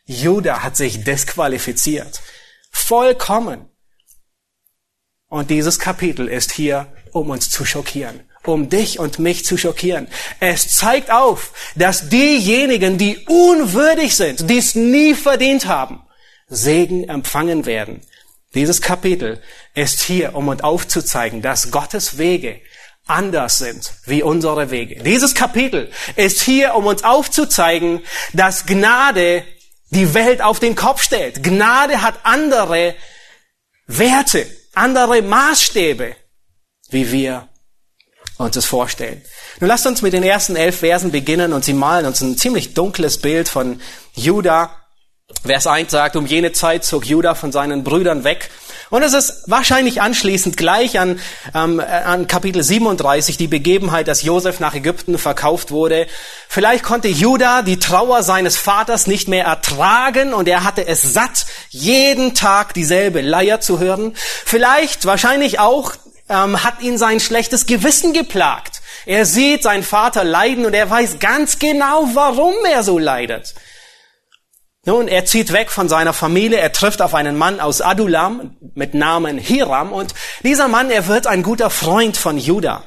Judah 0.04 0.62
hat 0.62 0.76
sich 0.76 1.02
disqualifiziert. 1.02 2.20
Vollkommen. 2.70 3.70
Und 5.28 5.48
dieses 5.48 5.78
Kapitel 5.78 6.28
ist 6.28 6.52
hier, 6.52 6.92
um 7.12 7.30
uns 7.30 7.48
zu 7.48 7.64
schockieren, 7.64 8.20
um 8.48 8.68
dich 8.68 8.98
und 8.98 9.18
mich 9.18 9.44
zu 9.44 9.56
schockieren. 9.56 10.08
Es 10.40 10.76
zeigt 10.76 11.10
auf, 11.10 11.52
dass 11.74 12.08
diejenigen, 12.08 12.98
die 12.98 13.18
unwürdig 13.26 14.16
sind, 14.16 14.48
die 14.48 14.58
es 14.58 14.74
nie 14.74 15.14
verdient 15.14 15.66
haben, 15.66 16.02
Segen 16.48 17.08
empfangen 17.08 17.66
werden. 17.66 18.00
Dieses 18.54 18.80
Kapitel 18.80 19.42
ist 19.74 20.02
hier, 20.02 20.34
um 20.34 20.48
uns 20.48 20.62
aufzuzeigen, 20.62 21.42
dass 21.42 21.70
Gottes 21.70 22.18
Wege 22.18 22.60
anders 23.06 23.58
sind 23.58 23.92
wie 24.06 24.22
unsere 24.22 24.70
Wege. 24.70 25.02
Dieses 25.02 25.34
Kapitel 25.34 25.90
ist 26.16 26.40
hier, 26.40 26.74
um 26.74 26.86
uns 26.86 27.04
aufzuzeigen, 27.04 28.00
dass 28.32 28.66
Gnade 28.66 29.44
die 29.90 30.14
Welt 30.14 30.40
auf 30.40 30.60
den 30.60 30.74
Kopf 30.74 31.02
stellt. 31.02 31.42
Gnade 31.42 32.02
hat 32.02 32.20
andere 32.22 32.94
Werte 33.86 34.46
andere 34.74 35.22
Maßstäbe, 35.22 36.16
wie 36.90 37.12
wir 37.12 37.48
uns 38.38 38.54
das 38.54 38.64
vorstellen. 38.64 39.22
Nun 39.60 39.68
lasst 39.68 39.86
uns 39.86 40.02
mit 40.02 40.12
den 40.12 40.22
ersten 40.22 40.56
elf 40.56 40.80
Versen 40.80 41.12
beginnen 41.12 41.52
und 41.52 41.64
sie 41.64 41.74
malen 41.74 42.06
uns 42.06 42.20
ein 42.20 42.36
ziemlich 42.36 42.74
dunkles 42.74 43.18
Bild 43.18 43.48
von 43.48 43.80
Judah. 44.14 44.70
Vers 45.44 45.66
1 45.66 45.90
sagt, 45.90 46.16
um 46.16 46.26
jene 46.26 46.52
Zeit 46.52 46.84
zog 46.84 47.06
Judah 47.06 47.34
von 47.34 47.52
seinen 47.52 47.82
Brüdern 47.82 48.24
weg 48.24 48.50
und 48.94 49.02
es 49.02 49.12
ist 49.12 49.42
wahrscheinlich 49.46 50.00
anschließend 50.02 50.56
gleich 50.56 51.00
an, 51.00 51.18
ähm, 51.54 51.80
an 51.80 52.28
Kapitel 52.28 52.62
37 52.62 53.36
die 53.36 53.48
Begebenheit, 53.48 54.08
dass 54.08 54.22
Josef 54.22 54.60
nach 54.60 54.74
Ägypten 54.74 55.18
verkauft 55.18 55.70
wurde. 55.70 56.06
Vielleicht 56.48 56.84
konnte 56.84 57.08
Judah 57.08 57.62
die 57.62 57.80
Trauer 57.80 58.22
seines 58.22 58.56
Vaters 58.56 59.06
nicht 59.06 59.26
mehr 59.26 59.46
ertragen 59.46 60.34
und 60.34 60.48
er 60.48 60.64
hatte 60.64 60.86
es 60.86 61.02
satt, 61.02 61.46
jeden 61.70 62.34
Tag 62.34 62.74
dieselbe 62.74 63.20
Leier 63.20 63.60
zu 63.60 63.80
hören. 63.80 64.12
Vielleicht, 64.16 65.06
wahrscheinlich 65.06 65.58
auch, 65.58 65.94
ähm, 66.28 66.62
hat 66.64 66.80
ihn 66.80 66.98
sein 66.98 67.20
schlechtes 67.20 67.66
Gewissen 67.66 68.12
geplagt. 68.12 68.80
Er 69.06 69.26
sieht 69.26 69.62
seinen 69.62 69.82
Vater 69.82 70.24
leiden 70.24 70.64
und 70.64 70.74
er 70.74 70.88
weiß 70.88 71.18
ganz 71.18 71.58
genau, 71.58 72.08
warum 72.14 72.54
er 72.70 72.82
so 72.82 72.98
leidet. 72.98 73.54
Nun, 74.86 75.08
er 75.08 75.24
zieht 75.24 75.52
weg 75.52 75.70
von 75.70 75.88
seiner 75.88 76.12
Familie, 76.12 76.58
er 76.58 76.72
trifft 76.72 77.00
auf 77.00 77.14
einen 77.14 77.38
Mann 77.38 77.58
aus 77.58 77.80
Adulam 77.80 78.56
mit 78.74 78.92
Namen 78.92 79.38
Hiram 79.38 79.92
und 79.92 80.14
dieser 80.42 80.68
Mann, 80.68 80.90
er 80.90 81.06
wird 81.06 81.26
ein 81.26 81.42
guter 81.42 81.70
Freund 81.70 82.16
von 82.16 82.36
Judah. 82.36 82.84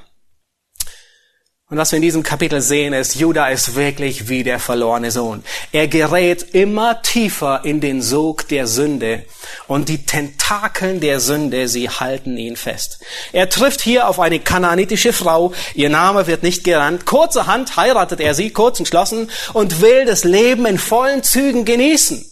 Und 1.69 1.75
was 1.75 1.91
wir 1.91 1.97
in 1.97 2.01
diesem 2.01 2.23
Kapitel 2.23 2.61
sehen, 2.61 2.93
ist, 2.93 3.15
Judah 3.15 3.49
ist 3.49 3.75
wirklich 3.75 4.29
wie 4.29 4.43
der 4.43 4.57
verlorene 4.57 5.11
Sohn. 5.11 5.43
Er 5.73 5.89
gerät 5.89 6.55
immer 6.55 7.01
tiefer 7.01 7.65
in 7.65 7.81
den 7.81 8.01
Sog 8.01 8.47
der 8.47 8.67
Sünde 8.67 9.25
und 9.67 9.89
die 9.89 10.05
Tentakeln 10.05 11.01
der 11.01 11.19
Sünde, 11.19 11.67
sie 11.67 11.89
halten 11.89 12.37
ihn 12.37 12.55
fest. 12.55 13.03
Er 13.33 13.49
trifft 13.49 13.81
hier 13.81 14.07
auf 14.07 14.21
eine 14.21 14.39
kananitische 14.39 15.11
Frau, 15.11 15.51
ihr 15.75 15.89
Name 15.89 16.25
wird 16.25 16.41
nicht 16.41 16.63
gerannt. 16.63 17.05
Kurzerhand 17.05 17.75
heiratet 17.75 18.21
er 18.21 18.33
sie, 18.33 18.51
kurz 18.51 18.79
entschlossen, 18.79 19.29
und 19.51 19.81
will 19.81 20.05
das 20.05 20.23
Leben 20.23 20.65
in 20.65 20.77
vollen 20.77 21.21
Zügen 21.21 21.65
genießen. 21.65 22.23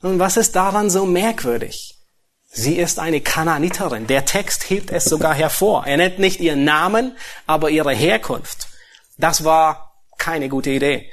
Und 0.00 0.18
was 0.18 0.38
ist 0.38 0.56
daran 0.56 0.88
so 0.88 1.04
merkwürdig? 1.04 1.91
Sie 2.54 2.76
ist 2.76 2.98
eine 2.98 3.22
Kananiterin. 3.22 4.06
Der 4.06 4.26
Text 4.26 4.68
hebt 4.68 4.92
es 4.92 5.06
sogar 5.06 5.34
hervor. 5.34 5.86
Er 5.86 5.96
nennt 5.96 6.18
nicht 6.18 6.38
ihren 6.38 6.64
Namen, 6.64 7.16
aber 7.46 7.70
ihre 7.70 7.94
Herkunft. 7.94 8.68
Das 9.16 9.44
war 9.44 9.94
keine 10.18 10.50
gute 10.50 10.68
Idee. 10.68 11.10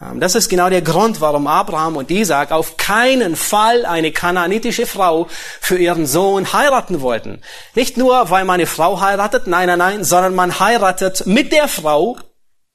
Ähm, 0.00 0.18
das 0.18 0.34
ist 0.34 0.48
genau 0.48 0.70
der 0.70 0.80
Grund, 0.80 1.20
warum 1.20 1.46
Abraham 1.46 1.96
und 1.96 2.10
Isaac 2.10 2.52
auf 2.52 2.78
keinen 2.78 3.36
Fall 3.36 3.84
eine 3.84 4.12
kananitische 4.12 4.86
Frau 4.86 5.26
für 5.60 5.76
ihren 5.76 6.06
Sohn 6.06 6.54
heiraten 6.54 7.02
wollten. 7.02 7.42
Nicht 7.74 7.98
nur, 7.98 8.30
weil 8.30 8.46
man 8.46 8.54
eine 8.54 8.66
Frau 8.66 9.02
heiratet, 9.02 9.46
nein, 9.46 9.66
nein, 9.66 9.78
nein, 9.78 10.04
sondern 10.04 10.34
man 10.34 10.58
heiratet 10.58 11.26
mit 11.26 11.52
der 11.52 11.68
Frau 11.68 12.16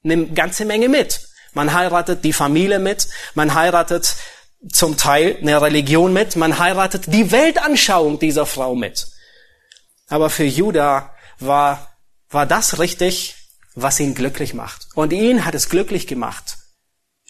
eine 0.04 0.28
ganze 0.28 0.64
Menge 0.64 0.88
mit. 0.88 1.28
Man 1.52 1.74
heiratet 1.74 2.22
die 2.22 2.32
Familie 2.32 2.78
mit, 2.78 3.08
man 3.34 3.54
heiratet 3.54 4.14
zum 4.72 4.96
Teil 4.96 5.38
eine 5.40 5.60
Religion 5.60 6.12
mit, 6.12 6.36
man 6.36 6.58
heiratet 6.58 7.12
die 7.12 7.30
Weltanschauung 7.30 8.18
dieser 8.18 8.46
Frau 8.46 8.74
mit. 8.74 9.06
Aber 10.08 10.30
für 10.30 10.44
Judah 10.44 11.14
war, 11.38 11.96
war 12.30 12.46
das 12.46 12.78
richtig, 12.78 13.36
was 13.74 14.00
ihn 14.00 14.14
glücklich 14.14 14.54
macht. 14.54 14.88
Und 14.94 15.12
ihn 15.12 15.44
hat 15.44 15.54
es 15.54 15.68
glücklich 15.68 16.06
gemacht, 16.06 16.56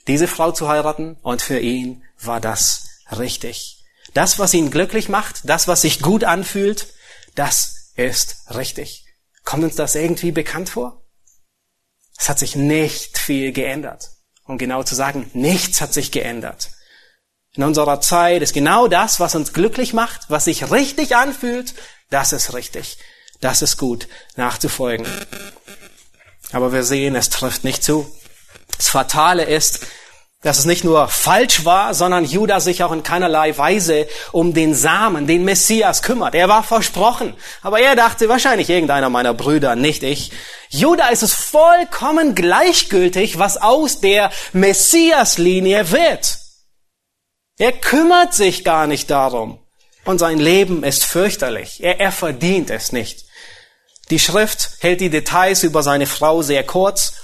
diese 0.06 0.28
Frau 0.28 0.52
zu 0.52 0.68
heiraten, 0.68 1.16
und 1.22 1.42
für 1.42 1.58
ihn 1.58 2.02
war 2.20 2.40
das 2.40 2.88
richtig. 3.16 3.84
Das, 4.14 4.38
was 4.38 4.54
ihn 4.54 4.70
glücklich 4.70 5.10
macht, 5.10 5.42
das, 5.44 5.68
was 5.68 5.82
sich 5.82 6.00
gut 6.00 6.24
anfühlt, 6.24 6.88
das 7.34 7.92
ist 7.94 8.36
richtig. 8.54 9.04
Kommt 9.44 9.64
uns 9.64 9.76
das 9.76 9.94
irgendwie 9.94 10.32
bekannt 10.32 10.70
vor? 10.70 11.04
Es 12.18 12.28
hat 12.28 12.38
sich 12.38 12.56
nicht 12.56 13.18
viel 13.18 13.52
geändert. 13.52 14.10
Um 14.44 14.56
genau 14.56 14.82
zu 14.82 14.94
sagen, 14.94 15.30
nichts 15.34 15.82
hat 15.82 15.92
sich 15.92 16.10
geändert 16.10 16.70
in 17.58 17.64
unserer 17.64 18.00
Zeit 18.00 18.40
ist 18.40 18.54
genau 18.54 18.86
das, 18.86 19.18
was 19.18 19.34
uns 19.34 19.52
glücklich 19.52 19.92
macht, 19.92 20.20
was 20.28 20.44
sich 20.44 20.70
richtig 20.70 21.16
anfühlt, 21.16 21.74
das 22.08 22.32
ist 22.32 22.54
richtig. 22.54 22.98
Das 23.40 23.62
ist 23.62 23.76
gut 23.76 24.06
nachzufolgen. 24.36 25.04
Aber 26.52 26.72
wir 26.72 26.84
sehen, 26.84 27.16
es 27.16 27.30
trifft 27.30 27.64
nicht 27.64 27.82
zu. 27.82 28.08
Das 28.76 28.88
Fatale 28.88 29.42
ist, 29.42 29.80
dass 30.42 30.60
es 30.60 30.66
nicht 30.66 30.84
nur 30.84 31.08
falsch 31.08 31.64
war, 31.64 31.94
sondern 31.94 32.24
Judah 32.24 32.60
sich 32.60 32.84
auch 32.84 32.92
in 32.92 33.02
keinerlei 33.02 33.58
Weise 33.58 34.06
um 34.30 34.54
den 34.54 34.76
Samen, 34.76 35.26
den 35.26 35.44
Messias 35.44 36.02
kümmert. 36.02 36.36
Er 36.36 36.48
war 36.48 36.62
versprochen. 36.62 37.34
Aber 37.62 37.80
er 37.80 37.96
dachte 37.96 38.28
wahrscheinlich 38.28 38.70
irgendeiner 38.70 39.10
meiner 39.10 39.34
Brüder, 39.34 39.74
nicht 39.74 40.04
ich. 40.04 40.30
Judah 40.68 41.10
ist 41.10 41.24
es 41.24 41.34
vollkommen 41.34 42.36
gleichgültig, 42.36 43.40
was 43.40 43.56
aus 43.56 43.98
der 43.98 44.30
Messias-Linie 44.52 45.90
wird. 45.90 46.37
Er 47.58 47.72
kümmert 47.72 48.34
sich 48.34 48.64
gar 48.64 48.86
nicht 48.86 49.10
darum. 49.10 49.58
Und 50.04 50.18
sein 50.18 50.38
Leben 50.38 50.84
ist 50.84 51.04
fürchterlich. 51.04 51.82
Er, 51.82 52.00
er 52.00 52.12
verdient 52.12 52.70
es 52.70 52.92
nicht. 52.92 53.26
Die 54.10 54.18
Schrift 54.18 54.70
hält 54.80 55.00
die 55.00 55.10
Details 55.10 55.64
über 55.64 55.82
seine 55.82 56.06
Frau 56.06 56.40
sehr 56.40 56.64
kurz. 56.64 57.14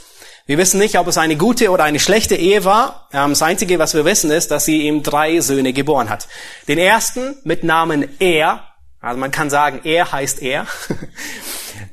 Wir 0.47 0.59
wissen 0.59 0.79
nicht, 0.79 0.99
ob 0.99 1.07
es 1.07 1.17
eine 1.17 1.37
gute 1.37 1.71
oder 1.71 1.85
eine 1.85 1.99
schlechte 1.99 2.37
Ehe 2.37 2.65
war. 2.65 3.09
Ähm, 3.13 3.31
das 3.31 3.41
Einzige, 3.41 3.79
was 3.79 3.95
wir 3.95 4.05
wissen, 4.05 4.31
ist, 4.31 4.51
dass 4.51 4.67
sie 4.67 4.83
ihm 4.83 5.03
drei 5.03 5.41
Söhne 5.41 5.73
geboren 5.73 6.11
hat. 6.11 6.29
Den 6.69 6.79
ersten 6.79 7.37
mit 7.45 7.65
Namen 7.65 8.21
Er, 8.21 8.67
also 9.01 9.19
man 9.19 9.31
kann 9.31 9.49
sagen, 9.49 9.81
er 9.85 10.13
heißt 10.13 10.43
er. 10.43 10.67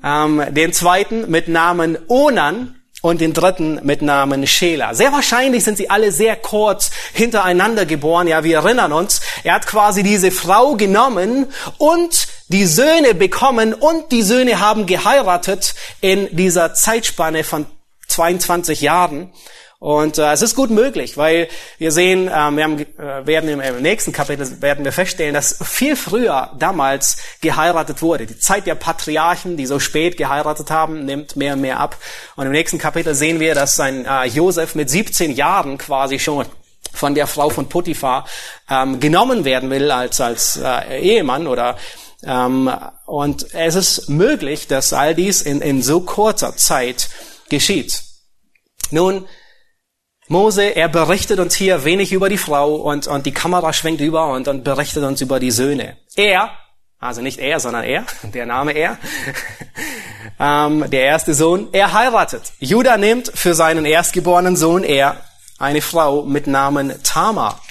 Ähm, 0.03 0.43
den 0.49 0.73
zweiten 0.73 1.29
mit 1.29 1.47
Namen 1.47 1.97
Onan, 2.07 2.80
und 3.01 3.19
den 3.19 3.33
dritten 3.33 3.79
mit 3.83 4.01
Namen 4.01 4.47
Schela. 4.47 4.93
Sehr 4.93 5.11
wahrscheinlich 5.11 5.63
sind 5.63 5.77
sie 5.77 5.89
alle 5.89 6.11
sehr 6.11 6.35
kurz 6.35 6.91
hintereinander 7.13 7.85
geboren. 7.85 8.27
Ja, 8.27 8.43
wir 8.43 8.57
erinnern 8.57 8.93
uns, 8.93 9.21
er 9.43 9.55
hat 9.55 9.67
quasi 9.67 10.03
diese 10.03 10.31
Frau 10.31 10.75
genommen 10.75 11.47
und 11.77 12.27
die 12.47 12.65
Söhne 12.65 13.15
bekommen 13.15 13.73
und 13.73 14.11
die 14.11 14.21
Söhne 14.21 14.59
haben 14.59 14.85
geheiratet 14.85 15.73
in 15.99 16.35
dieser 16.35 16.73
Zeitspanne 16.73 17.43
von 17.43 17.65
22 18.07 18.81
Jahren. 18.81 19.33
Und 19.81 20.19
äh, 20.19 20.31
es 20.31 20.43
ist 20.43 20.55
gut 20.55 20.69
möglich, 20.69 21.17
weil 21.17 21.47
wir 21.79 21.91
sehen, 21.91 22.27
äh, 22.27 22.51
wir 22.51 22.63
haben, 22.63 22.79
äh, 22.79 23.25
werden 23.25 23.49
im, 23.49 23.59
im 23.59 23.81
nächsten 23.81 24.11
Kapitel 24.11 24.61
werden 24.61 24.85
wir 24.85 24.91
feststellen, 24.91 25.33
dass 25.33 25.57
viel 25.63 25.95
früher 25.95 26.51
damals 26.59 27.17
geheiratet 27.41 28.03
wurde. 28.03 28.27
Die 28.27 28.37
Zeit 28.37 28.67
der 28.67 28.75
Patriarchen, 28.75 29.57
die 29.57 29.65
so 29.65 29.79
spät 29.79 30.17
geheiratet 30.17 30.69
haben, 30.69 31.05
nimmt 31.05 31.35
mehr 31.35 31.53
und 31.53 31.61
mehr 31.61 31.79
ab. 31.79 31.97
Und 32.35 32.45
im 32.45 32.51
nächsten 32.51 32.77
Kapitel 32.77 33.15
sehen 33.15 33.39
wir, 33.39 33.55
dass 33.55 33.75
sein 33.75 34.05
äh, 34.05 34.25
Josef 34.25 34.75
mit 34.75 34.87
17 34.87 35.31
Jahren 35.31 35.79
quasi 35.79 36.19
schon 36.19 36.45
von 36.93 37.15
der 37.15 37.25
Frau 37.25 37.49
von 37.49 37.67
Potiphar 37.67 38.27
ähm, 38.69 38.99
genommen 38.99 39.45
werden 39.45 39.71
will 39.71 39.89
als 39.89 40.21
als 40.21 40.57
äh, 40.57 40.99
Ehemann 40.99 41.47
oder 41.47 41.75
ähm, 42.23 42.71
und 43.07 43.55
es 43.55 43.73
ist 43.73 44.09
möglich, 44.09 44.67
dass 44.67 44.93
all 44.93 45.15
dies 45.15 45.41
in, 45.41 45.59
in 45.59 45.81
so 45.81 46.01
kurzer 46.01 46.55
Zeit 46.55 47.09
geschieht. 47.49 48.03
Nun, 48.91 49.25
Mose, 50.31 50.63
er 50.63 50.87
berichtet 50.87 51.39
uns 51.39 51.55
hier 51.55 51.83
wenig 51.83 52.13
über 52.13 52.29
die 52.29 52.37
Frau 52.37 52.75
und, 52.75 53.05
und 53.05 53.25
die 53.25 53.33
Kamera 53.33 53.73
schwenkt 53.73 53.99
über 53.99 54.31
und, 54.31 54.47
und 54.47 54.63
berichtet 54.63 55.03
uns 55.03 55.19
über 55.19 55.41
die 55.41 55.51
Söhne. 55.51 55.97
Er, 56.15 56.51
also 56.99 57.21
nicht 57.21 57.37
er, 57.37 57.59
sondern 57.59 57.83
er, 57.83 58.05
der 58.23 58.45
Name 58.45 58.71
er, 58.71 58.97
ähm, 60.39 60.89
der 60.89 61.03
erste 61.03 61.33
Sohn, 61.33 61.67
er 61.73 61.91
heiratet. 61.91 62.53
Judah 62.59 62.95
nimmt 62.95 63.29
für 63.35 63.53
seinen 63.53 63.83
erstgeborenen 63.83 64.55
Sohn 64.55 64.85
er 64.85 65.17
eine 65.59 65.81
Frau 65.81 66.23
mit 66.23 66.47
Namen 66.47 67.03
Tamar. 67.03 67.61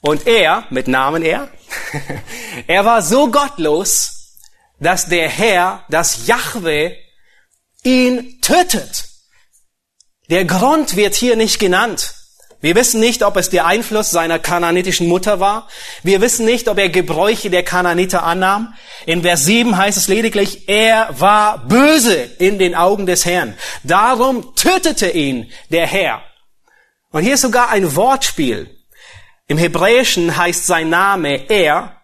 Und 0.00 0.26
er, 0.26 0.64
mit 0.70 0.88
Namen 0.88 1.22
er, 1.22 1.50
er 2.66 2.84
war 2.84 3.00
so 3.02 3.30
gottlos, 3.30 4.40
dass 4.80 5.06
der 5.06 5.28
Herr, 5.28 5.84
das 5.88 6.26
Jahwe, 6.26 6.96
ihn 7.84 8.40
tötet. 8.40 9.11
Der 10.32 10.46
Grund 10.46 10.96
wird 10.96 11.14
hier 11.14 11.36
nicht 11.36 11.58
genannt. 11.58 12.14
Wir 12.62 12.74
wissen 12.74 13.00
nicht, 13.00 13.22
ob 13.22 13.36
es 13.36 13.50
der 13.50 13.66
Einfluss 13.66 14.08
seiner 14.08 14.38
kananitischen 14.38 15.06
Mutter 15.06 15.40
war. 15.40 15.68
Wir 16.02 16.22
wissen 16.22 16.46
nicht, 16.46 16.68
ob 16.68 16.78
er 16.78 16.88
Gebräuche 16.88 17.50
der 17.50 17.62
Kananiter 17.64 18.22
annahm. 18.22 18.72
In 19.04 19.20
Vers 19.20 19.44
7 19.44 19.76
heißt 19.76 19.98
es 19.98 20.08
lediglich, 20.08 20.70
er 20.70 21.20
war 21.20 21.58
böse 21.68 22.14
in 22.14 22.58
den 22.58 22.74
Augen 22.74 23.04
des 23.04 23.26
Herrn. 23.26 23.58
Darum 23.82 24.54
tötete 24.56 25.10
ihn 25.10 25.52
der 25.68 25.86
Herr. 25.86 26.22
Und 27.10 27.24
hier 27.24 27.34
ist 27.34 27.42
sogar 27.42 27.68
ein 27.68 27.94
Wortspiel. 27.94 28.74
Im 29.48 29.58
Hebräischen 29.58 30.34
heißt 30.34 30.66
sein 30.66 30.88
Name 30.88 31.50
er, 31.50 32.00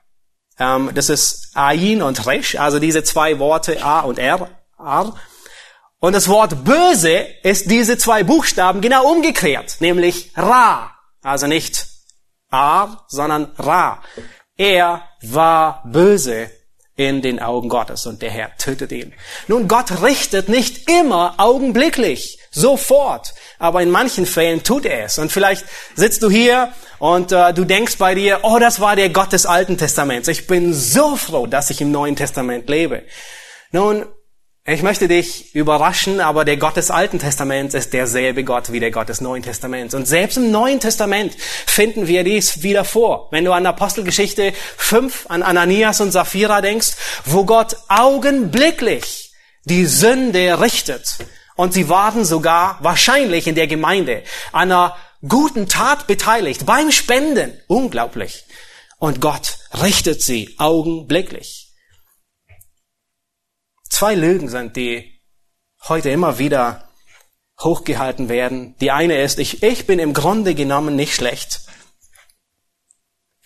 ähm, 0.59 0.91
das 0.93 1.09
ist 1.09 1.53
Ayin 1.55 2.03
und 2.03 2.27
Resh, 2.27 2.57
also 2.57 2.79
diese 2.79 3.03
zwei 3.05 3.38
Worte 3.38 3.83
A 3.83 4.01
und 4.01 4.19
R, 4.19 4.51
Ar. 4.77 5.14
Und 6.00 6.12
das 6.12 6.28
Wort 6.28 6.64
böse 6.64 7.26
ist 7.42 7.70
diese 7.70 7.98
zwei 7.98 8.22
Buchstaben 8.22 8.80
genau 8.80 9.11
umgekehrt, 9.11 9.76
nämlich 9.80 10.30
Ra. 10.37 10.92
Also 11.22 11.46
nicht 11.46 11.87
Ar, 12.50 13.04
sondern 13.08 13.52
Ra. 13.58 14.02
Er 14.56 15.02
war 15.22 15.82
böse 15.87 16.50
in 16.98 17.22
den 17.22 17.40
Augen 17.40 17.68
Gottes 17.68 18.06
und 18.06 18.22
der 18.22 18.30
Herr 18.30 18.56
tötet 18.58 18.90
ihn. 18.90 19.14
Nun, 19.46 19.68
Gott 19.68 20.02
richtet 20.02 20.48
nicht 20.48 20.90
immer 20.90 21.34
augenblicklich, 21.38 22.40
sofort, 22.50 23.34
aber 23.61 23.82
in 23.82 23.90
manchen 23.90 24.26
Fällen 24.26 24.64
tut 24.64 24.84
er 24.84 25.04
es. 25.04 25.18
Und 25.18 25.30
vielleicht 25.30 25.64
sitzt 25.94 26.22
du 26.24 26.30
hier 26.30 26.72
und 26.98 27.30
äh, 27.30 27.54
du 27.54 27.64
denkst 27.64 27.98
bei 27.98 28.16
dir, 28.16 28.40
oh, 28.42 28.58
das 28.58 28.80
war 28.80 28.96
der 28.96 29.11
Gott 29.11 29.32
des 29.32 29.46
Alten 29.46 29.78
Testaments. 29.78 30.26
Ich 30.26 30.48
bin 30.48 30.74
so 30.74 31.14
froh, 31.14 31.46
dass 31.46 31.70
ich 31.70 31.80
im 31.80 31.92
Neuen 31.92 32.16
Testament 32.16 32.68
lebe. 32.68 33.04
Nun, 33.70 34.06
ich 34.70 34.83
möchte 34.83 35.09
dich 35.09 35.54
überraschen, 35.54 36.20
aber 36.20 36.44
der 36.44 36.59
Gott 36.59 36.76
des 36.76 36.90
Alten 36.90 37.18
Testaments 37.18 37.74
ist 37.74 37.94
derselbe 37.94 38.44
Gott 38.44 38.70
wie 38.70 38.81
der 38.81 38.90
Gott 38.90 39.09
des 39.09 39.22
Neuen 39.22 39.42
Testaments. 39.42 39.94
Und 39.94 40.07
selbst 40.07 40.37
im 40.37 40.50
Neuen 40.50 40.78
Testament 40.78 41.35
finden 41.38 42.07
wir 42.07 42.22
dies 42.22 42.62
wieder 42.62 42.85
vor. 42.85 43.28
Wenn 43.31 43.46
du 43.46 43.52
an 43.52 43.64
Apostelgeschichte 43.64 44.52
5, 44.76 45.24
an 45.31 45.42
Ananias 45.42 46.02
und 46.02 46.12
Sapphira 46.12 46.61
denkst, 46.61 46.92
wo 47.24 47.46
Gott 47.46 47.76
augenblicklich 47.88 49.33
die 49.64 49.87
Sünde 49.87 50.61
richtet. 50.61 51.16
Und 51.57 51.72
sie 51.72 51.88
waren 51.88 52.26
sogar 52.26 52.76
wahrscheinlich 52.83 53.46
in 53.46 53.54
der 53.54 53.68
Gemeinde 53.68 54.22
einer 54.52 54.96
guten 55.26 55.68
Tat 55.68 56.07
beteiligt, 56.07 56.66
beim 56.66 56.92
Spenden. 56.92 57.59
Unglaublich. 57.68 58.44
Und 58.98 59.22
Gott 59.22 59.57
richtet 59.81 60.20
sie 60.22 60.57
augenblicklich. 60.59 61.67
Zwei 63.88 64.14
Lügen 64.14 64.48
sind, 64.48 64.77
die 64.77 65.20
heute 65.88 66.11
immer 66.11 66.38
wieder 66.38 66.88
hochgehalten 67.61 68.29
werden. 68.29 68.77
Die 68.81 68.90
eine 68.90 69.20
ist, 69.22 69.38
ich, 69.38 69.62
ich 69.62 69.87
bin 69.87 69.98
im 69.98 70.12
Grunde 70.12 70.55
genommen 70.55 70.96
nicht 70.96 71.14
schlecht. 71.14 71.62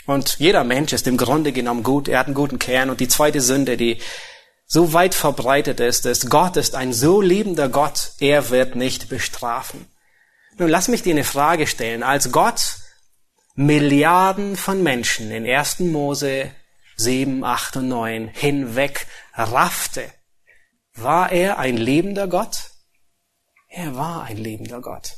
Und 0.06 0.38
jeder 0.38 0.64
Mensch 0.64 0.92
ist 0.92 1.06
im 1.06 1.16
Grunde 1.16 1.52
genommen 1.52 1.82
gut, 1.82 2.08
er 2.08 2.18
hat 2.18 2.26
einen 2.26 2.34
guten 2.34 2.58
Kern. 2.58 2.90
Und 2.90 3.00
die 3.00 3.08
zweite 3.08 3.40
Sünde, 3.40 3.76
die 3.76 3.98
so 4.66 4.92
weit 4.92 5.14
verbreitet 5.14 5.80
ist, 5.80 6.06
ist, 6.06 6.28
Gott 6.28 6.56
ist 6.56 6.74
ein 6.74 6.92
so 6.92 7.20
liebender 7.20 7.68
Gott, 7.68 8.12
er 8.20 8.50
wird 8.50 8.74
nicht 8.74 9.08
bestrafen. 9.08 9.86
Nun 10.58 10.68
lass 10.68 10.88
mich 10.88 11.02
dir 11.02 11.12
eine 11.12 11.24
Frage 11.24 11.66
stellen. 11.66 12.02
Als 12.02 12.32
Gott 12.32 12.78
Milliarden 13.54 14.56
von 14.56 14.82
Menschen 14.82 15.30
in 15.30 15.46
1. 15.46 15.80
Mose 15.80 16.50
7, 16.96 17.44
8 17.44 17.76
und 17.76 17.88
9 17.88 18.28
hinweg 18.28 19.06
raffte, 19.34 20.10
war 20.94 21.32
er 21.32 21.58
ein 21.58 21.76
lebender 21.76 22.28
Gott? 22.28 22.70
Er 23.68 23.96
war 23.96 24.24
ein 24.24 24.36
lebender 24.36 24.80
Gott. 24.80 25.16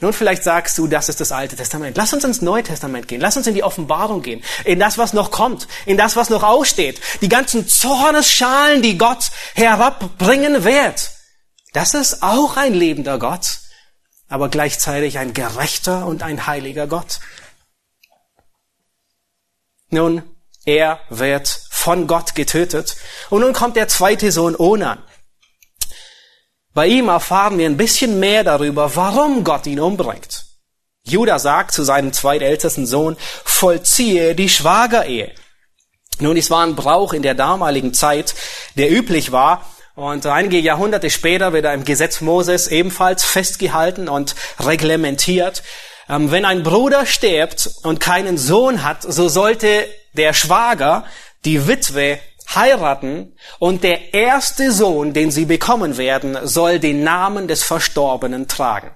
Nun, 0.00 0.12
vielleicht 0.12 0.42
sagst 0.42 0.76
du, 0.76 0.88
das 0.88 1.08
ist 1.08 1.20
das 1.20 1.30
Alte 1.30 1.54
Testament. 1.54 1.96
Lass 1.96 2.12
uns 2.12 2.24
ins 2.24 2.42
Neue 2.42 2.64
Testament 2.64 3.06
gehen. 3.06 3.20
Lass 3.20 3.36
uns 3.36 3.46
in 3.46 3.54
die 3.54 3.62
Offenbarung 3.62 4.22
gehen. 4.22 4.42
In 4.64 4.80
das, 4.80 4.98
was 4.98 5.12
noch 5.12 5.30
kommt. 5.30 5.68
In 5.86 5.96
das, 5.96 6.16
was 6.16 6.30
noch 6.30 6.42
aussteht. 6.42 7.00
Die 7.20 7.28
ganzen 7.28 7.68
Zornesschalen, 7.68 8.82
die 8.82 8.98
Gott 8.98 9.30
herabbringen 9.54 10.64
wird. 10.64 11.10
Das 11.72 11.94
ist 11.94 12.24
auch 12.24 12.56
ein 12.56 12.74
lebender 12.74 13.20
Gott. 13.20 13.60
Aber 14.28 14.48
gleichzeitig 14.48 15.18
ein 15.18 15.32
gerechter 15.32 16.06
und 16.06 16.24
ein 16.24 16.46
heiliger 16.48 16.88
Gott. 16.88 17.20
Nun, 19.90 20.22
er 20.64 21.00
wird 21.10 21.48
von 21.70 22.06
Gott 22.06 22.34
getötet. 22.34 22.96
Und 23.30 23.40
nun 23.40 23.52
kommt 23.52 23.76
der 23.76 23.88
zweite 23.88 24.32
Sohn 24.32 24.56
Onan. 24.56 25.02
Bei 26.72 26.86
ihm 26.86 27.08
erfahren 27.08 27.58
wir 27.58 27.66
ein 27.66 27.76
bisschen 27.76 28.18
mehr 28.18 28.42
darüber, 28.42 28.96
warum 28.96 29.44
Gott 29.44 29.66
ihn 29.66 29.80
umbringt. 29.80 30.44
Judah 31.06 31.38
sagt 31.38 31.72
zu 31.72 31.84
seinem 31.84 32.12
zweitältesten 32.12 32.86
Sohn, 32.86 33.16
vollziehe 33.44 34.34
die 34.34 34.48
Schwagerehe. 34.48 35.32
Nun, 36.18 36.36
es 36.36 36.50
war 36.50 36.64
ein 36.64 36.76
Brauch 36.76 37.12
in 37.12 37.22
der 37.22 37.34
damaligen 37.34 37.92
Zeit, 37.92 38.34
der 38.76 38.90
üblich 38.90 39.30
war. 39.30 39.68
Und 39.94 40.26
einige 40.26 40.58
Jahrhunderte 40.58 41.10
später 41.10 41.52
wird 41.52 41.66
er 41.66 41.74
im 41.74 41.84
Gesetz 41.84 42.20
Moses 42.20 42.66
ebenfalls 42.66 43.24
festgehalten 43.24 44.08
und 44.08 44.34
reglementiert. 44.58 45.62
Ähm, 46.08 46.30
wenn 46.30 46.44
ein 46.44 46.62
Bruder 46.62 47.06
stirbt 47.06 47.70
und 47.82 48.00
keinen 48.00 48.38
Sohn 48.38 48.84
hat, 48.84 49.02
so 49.02 49.28
sollte 49.28 49.86
der 50.12 50.32
Schwager 50.32 51.04
die 51.44 51.66
Witwe 51.66 52.18
heiraten 52.54 53.36
und 53.58 53.82
der 53.82 54.14
erste 54.14 54.70
Sohn, 54.72 55.12
den 55.12 55.30
sie 55.30 55.46
bekommen 55.46 55.96
werden, 55.96 56.38
soll 56.42 56.78
den 56.78 57.02
Namen 57.02 57.48
des 57.48 57.62
Verstorbenen 57.62 58.48
tragen. 58.48 58.90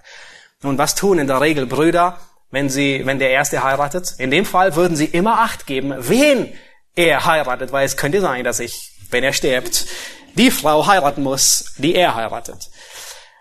Und 0.63 0.79
was 0.79 0.95
tun 0.95 1.19
in 1.19 1.27
der 1.27 1.41
Regel 1.41 1.67
Brüder, 1.67 2.19
wenn 2.51 2.69
sie, 2.69 3.03
wenn 3.05 3.19
der 3.19 3.31
erste 3.31 3.63
heiratet? 3.63 4.15
In 4.19 4.31
dem 4.31 4.45
Fall 4.45 4.77
würden 4.77 4.97
sie 4.97 5.07
immer 5.07 5.41
Acht 5.41 5.67
geben, 5.67 5.95
wen 5.99 6.53
er 6.95 7.25
heiratet, 7.25 7.73
weil 7.73 7.87
es 7.87 7.97
könnte 7.97 8.21
sein, 8.21 8.45
dass 8.45 8.61
ich, 8.61 8.93
wenn 9.11 9.25
er 9.25 9.33
stirbt, 9.33 9.87
die 10.35 10.51
Frau 10.51 10.87
heiraten 10.87 11.23
muss, 11.23 11.73
die 11.79 11.95
er 11.95 12.15
heiratet. 12.15 12.71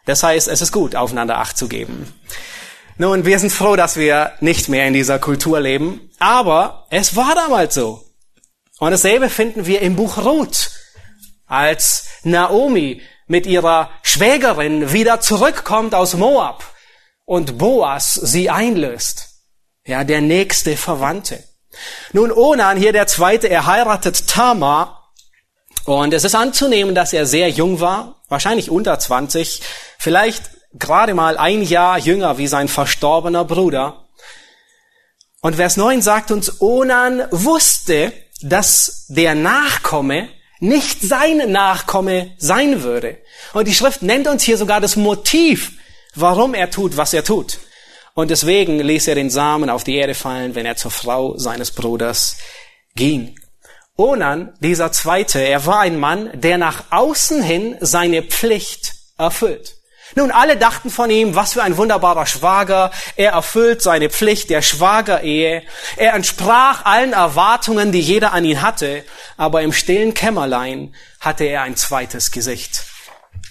Das 0.06 0.24
heißt, 0.24 0.48
es 0.48 0.62
ist 0.62 0.72
gut, 0.72 0.96
aufeinander 0.96 1.38
Acht 1.40 1.58
zu 1.58 1.68
geben. 1.68 2.14
Nun, 3.00 3.26
wir 3.26 3.38
sind 3.38 3.52
froh, 3.52 3.76
dass 3.76 3.98
wir 3.98 4.32
nicht 4.40 4.70
mehr 4.70 4.88
in 4.88 4.94
dieser 4.94 5.20
Kultur 5.20 5.60
leben, 5.60 6.10
aber 6.18 6.88
es 6.90 7.16
war 7.16 7.36
damals 7.36 7.76
so. 7.76 8.04
Und 8.80 8.90
dasselbe 8.90 9.30
finden 9.30 9.68
wir 9.68 9.82
im 9.82 9.96
Buch 9.96 10.18
Ruth, 10.18 10.72
als 11.46 12.08
Naomi 12.24 13.04
mit 13.28 13.46
ihrer 13.46 13.92
Schwägerin 14.02 14.94
wieder 14.94 15.20
zurückkommt 15.20 15.94
aus 15.94 16.16
Moab 16.16 16.64
und 17.26 17.60
Boas 17.60 18.14
sie 18.14 18.50
einlöst. 18.50 19.28
Ja, 19.86 20.04
der 20.04 20.22
nächste 20.22 20.76
Verwandte. 20.76 21.44
Nun, 22.14 22.32
Onan, 22.32 22.78
hier 22.78 22.94
der 22.94 23.06
zweite, 23.06 23.48
er 23.48 23.68
heiratet 23.68 24.28
Tamar. 24.28 25.14
Und 25.86 26.16
es 26.16 26.24
ist 26.24 26.34
anzunehmen, 26.34 26.96
dass 26.96 27.14
er 27.14 27.28
sehr 27.28 27.50
jung 27.50 27.80
war, 27.80 28.22
wahrscheinlich 28.28 28.72
unter 28.72 28.98
20, 28.98 29.62
vielleicht 30.00 30.57
gerade 30.80 31.14
mal 31.14 31.38
ein 31.38 31.62
Jahr 31.62 31.98
jünger 31.98 32.38
wie 32.38 32.48
sein 32.48 32.68
verstorbener 32.68 33.46
Bruder. 33.46 34.06
Und 35.42 35.56
Vers 35.56 35.78
9 35.78 36.02
sagt 36.02 36.32
uns, 36.32 36.62
Onan 36.62 37.28
wusste, 37.32 38.12
dass 38.42 39.06
der 39.08 39.36
Nachkomme 39.36 40.30
nicht 40.60 41.02
sein 41.02 41.52
Nachkomme 41.52 42.32
sein 42.38 42.84
würde. 42.84 43.18
Und 43.54 43.68
die 43.68 43.74
Schrift 43.74 44.02
nennt 44.02 44.28
uns 44.28 44.44
hier 44.44 44.58
sogar 44.58 44.82
das 44.82 44.96
Motiv, 44.96 45.74
warum 46.16 46.54
er 46.54 46.72
tut, 46.72 46.98
was 46.98 47.14
er 47.14 47.24
tut. 47.24 47.60
Und 48.16 48.32
deswegen 48.32 48.80
ließ 48.80 49.08
er 49.08 49.16
den 49.16 49.30
Samen 49.30 49.70
auf 49.70 49.84
die 49.84 49.96
Erde 49.96 50.16
fallen, 50.16 50.56
wenn 50.56 50.66
er 50.66 50.76
zur 50.76 50.90
Frau 50.90 51.38
seines 51.38 51.72
Bruders 51.72 52.38
ging. 52.96 53.36
Onan, 53.96 54.54
dieser 54.60 54.92
Zweite, 54.92 55.40
er 55.40 55.66
war 55.66 55.82
ein 55.82 56.00
Mann, 56.00 56.32
der 56.34 56.58
nach 56.58 56.86
außen 56.92 57.44
hin 57.44 57.78
seine 57.80 58.24
Pflicht 58.24 58.94
erfüllt. 59.18 59.77
Nun, 60.18 60.32
alle 60.32 60.58
dachten 60.58 60.90
von 60.90 61.12
ihm, 61.12 61.36
was 61.36 61.54
für 61.54 61.62
ein 61.62 61.78
wunderbarer 61.78 62.26
Schwager. 62.26 62.90
Er 63.18 63.34
erfüllt 63.34 63.84
seine 63.84 64.10
Pflicht 64.10 64.50
der 64.50 64.64
Schwagerehe. 64.64 65.62
Er 65.96 66.16
entsprach 66.16 66.86
allen 66.86 67.14
Erwartungen, 67.14 67.92
die 67.92 68.00
jeder 68.00 68.34
an 68.34 68.44
ihn 68.44 68.64
hatte. 68.64 69.04
Aber 69.38 69.62
im 69.62 69.72
stillen 69.72 70.16
Kämmerlein 70.16 70.96
hatte 71.20 71.44
er 71.44 71.62
ein 71.62 71.76
zweites 71.76 72.32
Gesicht. 72.32 72.84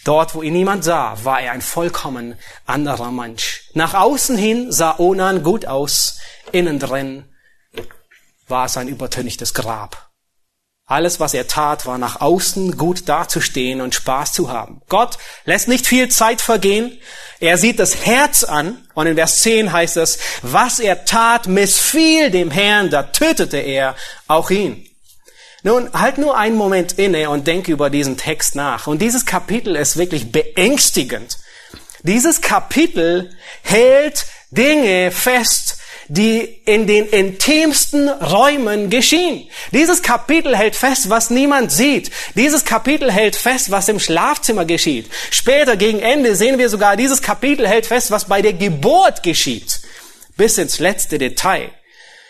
Dort, 0.03 0.35
wo 0.35 0.43
ihn 0.43 0.55
niemand 0.55 0.83
sah, 0.83 1.17
war 1.23 1.41
er 1.41 1.53
ein 1.53 1.63
vollkommen 1.63 2.37
anderer 2.67 3.13
Mensch. 3.13 3.71
Nach 3.75 3.95
außen 3.95 4.37
hin 4.37 4.73
sah 4.73 4.97
Onan 4.99 5.45
gut 5.45 5.67
aus, 5.67 6.19
innen 6.51 6.81
drin 6.81 7.27
war 8.49 8.67
es 8.67 8.77
ein 8.77 8.89
übertönigtes 8.89 9.55
Grab. 9.55 10.11
Alles, 10.89 11.19
was 11.19 11.35
er 11.35 11.49
tat, 11.49 11.85
war 11.85 11.99
nach 11.99 12.21
außen 12.21 12.77
gut 12.77 13.09
dazustehen 13.09 13.81
und 13.81 13.97
Spaß 13.97 14.33
zu 14.33 14.51
haben. 14.51 14.83
Gott 14.89 15.19
lässt 15.45 15.67
nicht 15.67 15.85
viel 15.85 16.09
Zeit 16.09 16.41
vergehen. 16.41 16.97
Er 17.41 17.59
sieht 17.59 17.81
das 17.81 18.07
Herz 18.07 18.45
an 18.45 18.87
und 18.95 19.09
in 19.09 19.17
Vers 19.17 19.43
10 19.43 19.73
heißt 19.73 19.97
es, 19.97 20.19
was 20.43 20.79
er 20.79 21.05
tat, 21.05 21.49
missfiel 21.49 22.31
dem 22.31 22.53
Herrn, 22.53 22.91
da 22.91 23.03
tötete 23.03 23.57
er 23.57 23.97
auch 24.29 24.51
ihn. 24.51 24.89
Nun, 25.65 25.93
halt 25.93 26.19
nur 26.19 26.37
einen 26.37 26.57
Moment 26.57 26.93
inne 26.93 27.31
und 27.31 27.49
denk 27.49 27.67
über 27.67 27.91
diesen 27.91 28.17
Text 28.17 28.55
nach. 28.55 28.87
Und 28.87 29.03
dieses 29.03 29.27
Kapitel 29.27 29.75
ist 29.75 29.97
wirklich 29.97 30.31
beängstigend. 30.31 31.39
Dieses 32.05 32.41
Kapitel 32.41 33.35
hält 33.63 34.27
Dinge 34.53 35.11
fest, 35.11 35.76
die 36.09 36.61
in 36.65 36.87
den 36.87 37.07
intimsten 37.07 38.09
Räumen 38.09 38.91
geschehen. 38.91 39.49
Dieses 39.73 40.03
Kapitel 40.03 40.57
hält 40.57 40.77
fest, 40.77 41.11
was 41.11 41.31
niemand 41.31 41.73
sieht. 41.73 42.11
Dieses 42.35 42.65
Kapitel 42.65 43.11
hält 43.11 43.37
fest, 43.37 43.71
was 43.71 43.89
im 43.89 43.99
Schlafzimmer 43.99 44.65
geschieht. 44.65 45.11
Später 45.31 45.77
gegen 45.77 46.01
Ende 46.01 46.37
sehen 46.37 46.59
wir 46.59 46.69
sogar, 46.69 46.97
dieses 46.97 47.23
Kapitel 47.23 47.67
hält 47.67 47.87
fest, 47.87 48.11
was 48.11 48.27
bei 48.27 48.43
der 48.43 48.53
Geburt 48.53 49.23
geschieht. 49.23 49.81
Bis 50.37 50.59
ins 50.59 50.79
letzte 50.79 51.19
Detail. 51.19 51.71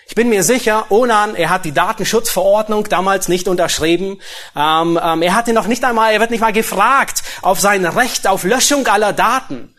Ich 0.08 0.14
bin 0.14 0.28
mir 0.28 0.44
sicher, 0.44 0.86
Onan, 0.90 1.34
er 1.34 1.50
hat 1.50 1.64
die 1.64 1.72
Datenschutzverordnung 1.72 2.88
damals 2.88 3.26
nicht 3.26 3.48
unterschrieben. 3.48 4.20
Ähm, 4.54 4.98
ähm, 5.02 5.22
er 5.22 5.34
hatte 5.34 5.52
noch 5.52 5.66
nicht 5.66 5.84
einmal, 5.84 6.12
er 6.12 6.20
wird 6.20 6.30
nicht 6.30 6.40
mal 6.40 6.52
gefragt 6.52 7.24
auf 7.42 7.58
sein 7.58 7.84
Recht 7.84 8.28
auf 8.28 8.44
Löschung 8.44 8.86
aller 8.86 9.12
Daten. 9.12 9.74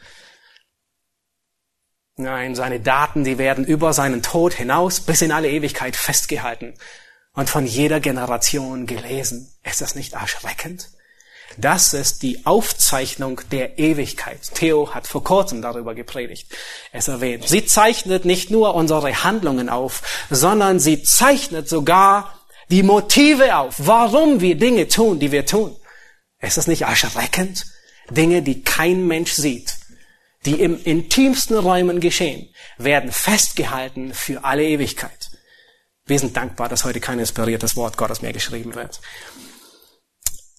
Nein, 2.20 2.56
seine 2.56 2.80
Daten, 2.80 3.24
die 3.24 3.38
werden 3.38 3.64
über 3.64 3.94
seinen 3.94 4.24
Tod 4.24 4.56
hinaus 4.56 5.02
bis 5.02 5.22
in 5.22 5.32
alle 5.32 5.52
Ewigkeit 5.52 5.96
festgehalten 5.96 6.74
und 7.34 7.48
von 7.48 7.68
jeder 7.68 8.00
Generation 8.00 8.88
gelesen. 8.88 9.54
Ist 9.64 9.82
das 9.82 9.94
nicht 9.94 10.14
erschreckend? 10.14 10.90
Das 11.58 11.94
ist 11.94 12.24
die 12.24 12.44
Aufzeichnung 12.48 13.42
der 13.52 13.78
Ewigkeit. 13.78 14.40
Theo 14.56 14.96
hat 14.96 15.06
vor 15.06 15.24
kurzem 15.24 15.62
darüber 15.62 15.94
gepredigt. 15.94 16.52
Es 16.92 17.08
erwähnt. 17.08 17.48
Sie 17.48 17.66
zeichnet 17.66 18.26
nicht 18.26 18.50
nur 18.50 18.74
unsere 18.74 19.24
Handlungen 19.24 19.70
auf, 19.70 20.02
sondern 20.32 20.80
sie 20.80 21.04
zeichnet 21.04 21.70
sogar 21.70 22.34
die 22.72 22.84
Motive 22.84 23.58
auf, 23.58 23.76
warum 23.78 24.42
wir 24.42 24.56
Dinge 24.56 24.88
tun, 24.88 25.20
die 25.20 25.32
wir 25.32 25.46
tun. 25.46 25.76
Ist 26.42 26.58
das 26.58 26.66
nicht 26.66 26.82
erschreckend? 26.82 27.66
Dinge, 28.10 28.42
die 28.42 28.64
kein 28.64 29.06
Mensch 29.06 29.34
sieht, 29.34 29.77
die 30.48 30.62
im 30.62 30.82
intimsten 30.82 31.58
Räumen 31.58 32.00
geschehen, 32.00 32.54
werden 32.78 33.12
festgehalten 33.12 34.14
für 34.14 34.46
alle 34.46 34.64
Ewigkeit. 34.64 35.30
Wir 36.06 36.18
sind 36.18 36.38
dankbar, 36.38 36.70
dass 36.70 36.86
heute 36.86 37.02
kein 37.02 37.20
inspiriertes 37.20 37.76
Wort 37.76 37.98
Gottes 37.98 38.22
mehr 38.22 38.32
geschrieben 38.32 38.74
wird. 38.74 39.02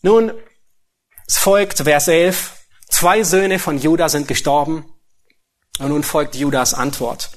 Nun, 0.03 0.33
es 1.27 1.39
folgt 1.39 1.79
Vers 1.79 2.07
11. 2.07 2.53
Zwei 2.91 3.23
Söhne 3.23 3.59
von 3.59 3.79
Judah 3.79 4.11
sind 4.11 4.29
gestorben. 4.29 4.85
Und 5.79 5.89
nun 5.89 6.03
folgt 6.03 6.37
Judas 6.37 6.75
Antwort. 6.75 7.31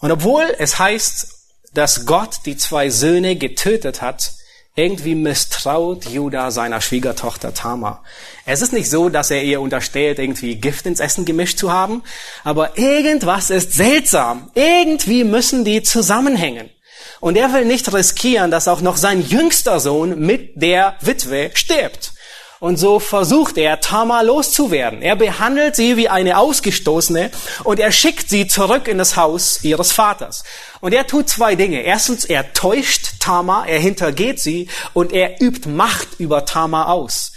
Und 0.00 0.12
obwohl 0.12 0.54
es 0.58 0.78
heißt, 0.78 1.26
dass 1.72 2.04
Gott 2.04 2.40
die 2.44 2.58
zwei 2.58 2.90
Söhne 2.90 3.36
getötet 3.36 4.02
hat, 4.02 4.32
irgendwie 4.76 5.14
misstraut 5.14 6.04
Judah 6.04 6.50
seiner 6.50 6.82
Schwiegertochter 6.82 7.54
Tamar. 7.54 8.04
Es 8.44 8.60
ist 8.60 8.74
nicht 8.74 8.90
so, 8.90 9.08
dass 9.08 9.30
er 9.30 9.42
ihr 9.42 9.62
unterstellt, 9.62 10.18
irgendwie 10.18 10.56
Gift 10.56 10.84
ins 10.84 11.00
Essen 11.00 11.24
gemischt 11.24 11.58
zu 11.58 11.72
haben, 11.72 12.02
aber 12.44 12.76
irgendwas 12.76 13.48
ist 13.48 13.72
seltsam. 13.72 14.50
Irgendwie 14.54 15.24
müssen 15.24 15.64
die 15.64 15.82
zusammenhängen. 15.82 16.68
Und 17.20 17.36
er 17.36 17.52
will 17.54 17.64
nicht 17.64 17.92
riskieren, 17.92 18.50
dass 18.50 18.68
auch 18.68 18.82
noch 18.82 18.98
sein 18.98 19.22
jüngster 19.22 19.80
Sohn 19.80 20.18
mit 20.20 20.60
der 20.60 20.96
Witwe 21.00 21.50
stirbt. 21.54 22.12
Und 22.58 22.78
so 22.78 23.00
versucht 23.00 23.58
er, 23.58 23.80
Tamar 23.80 24.22
loszuwerden. 24.24 25.02
Er 25.02 25.14
behandelt 25.14 25.76
sie 25.76 25.98
wie 25.98 26.08
eine 26.08 26.38
Ausgestoßene 26.38 27.30
und 27.64 27.78
er 27.78 27.92
schickt 27.92 28.30
sie 28.30 28.46
zurück 28.46 28.88
in 28.88 28.96
das 28.96 29.16
Haus 29.16 29.62
ihres 29.62 29.92
Vaters. 29.92 30.42
Und 30.80 30.94
er 30.94 31.06
tut 31.06 31.28
zwei 31.28 31.54
Dinge. 31.54 31.82
Erstens, 31.82 32.24
er 32.24 32.54
täuscht 32.54 33.20
Tamar, 33.20 33.68
er 33.68 33.78
hintergeht 33.78 34.40
sie 34.40 34.68
und 34.94 35.12
er 35.12 35.42
übt 35.42 35.68
Macht 35.68 36.18
über 36.18 36.46
Tamar 36.46 36.88
aus. 36.88 37.32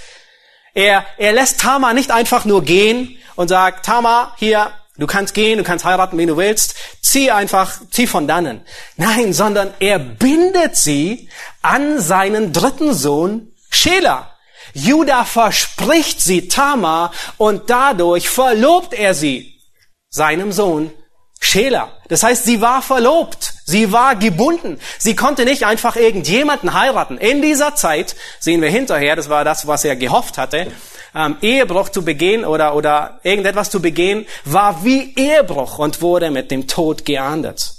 Er, 0.74 1.06
er 1.18 1.34
lässt 1.34 1.60
Tamar 1.60 1.94
nicht 1.94 2.12
einfach 2.12 2.46
nur 2.46 2.64
gehen 2.64 3.18
und 3.36 3.50
sagt, 3.50 3.86
Tamar, 3.86 4.36
hier, 4.38 4.72
du 4.98 5.06
kannst 5.06 5.34
gehen, 5.34 5.58
du 5.58 5.66
kannst 5.66 5.84
heiraten, 5.84 6.18
wen 6.18 6.28
du 6.30 6.38
willst, 6.38 6.76
zieh 7.02 7.32
einfach, 7.32 7.82
zieh 7.92 8.08
von 8.08 8.26
dannen. 8.26 8.62
Nein, 8.96 9.34
sondern 9.34 9.74
er 9.80 10.00
bindet 10.00 10.78
sie 10.78 11.30
an 11.62 12.00
seinen 12.00 12.54
dritten 12.54 12.94
Sohn, 12.94 13.52
Sheila. 13.70 14.39
Judah 14.74 15.26
verspricht 15.26 16.22
sie 16.22 16.48
Tamar 16.48 17.12
und 17.38 17.70
dadurch 17.70 18.30
verlobt 18.30 18.94
er 18.94 19.14
sie 19.14 19.60
seinem 20.10 20.52
Sohn 20.52 20.92
Schela. 21.40 21.92
Das 22.10 22.24
heißt, 22.24 22.44
sie 22.44 22.62
war 22.62 22.82
verlobt. 22.82 23.54
Sie 23.66 23.92
war 23.92 24.16
gebunden. 24.16 24.80
Sie 24.98 25.16
konnte 25.16 25.46
nicht 25.46 25.66
einfach 25.66 25.96
irgendjemanden 25.96 26.74
heiraten. 26.74 27.18
In 27.18 27.42
dieser 27.42 27.76
Zeit 27.76 28.16
sehen 28.40 28.62
wir 28.62 28.70
hinterher, 28.70 29.16
das 29.16 29.30
war 29.30 29.46
das, 29.46 29.68
was 29.68 29.86
er 29.86 29.96
gehofft 29.96 30.38
hatte, 30.38 30.68
ähm, 31.16 31.38
Ehebruch 31.42 31.90
zu 31.90 32.04
begehen 32.04 32.46
oder, 32.46 32.76
oder 32.76 33.20
irgendetwas 33.24 33.70
zu 33.70 33.82
begehen, 33.82 34.26
war 34.44 34.84
wie 34.84 35.14
Ehebruch 35.16 35.80
und 35.80 36.02
wurde 36.02 36.30
mit 36.30 36.52
dem 36.52 36.68
Tod 36.68 37.06
geahndet. 37.06 37.76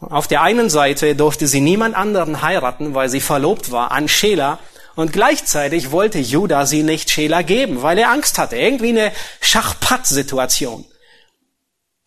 Auf 0.00 0.28
der 0.28 0.42
einen 0.42 0.70
Seite 0.70 1.16
durfte 1.16 1.48
sie 1.48 1.60
niemand 1.60 1.96
anderen 1.96 2.40
heiraten, 2.40 2.94
weil 2.94 3.08
sie 3.08 3.20
verlobt 3.20 3.72
war 3.72 3.90
an 3.90 4.06
Schela. 4.06 4.58
Und 4.98 5.12
gleichzeitig 5.12 5.92
wollte 5.92 6.18
Judah 6.18 6.66
sie 6.66 6.82
nicht 6.82 7.08
Schela 7.08 7.42
geben, 7.42 7.82
weil 7.82 7.98
er 7.98 8.10
Angst 8.10 8.36
hatte. 8.36 8.56
Irgendwie 8.56 8.88
eine 8.88 9.12
Schachpatt-Situation. 9.40 10.84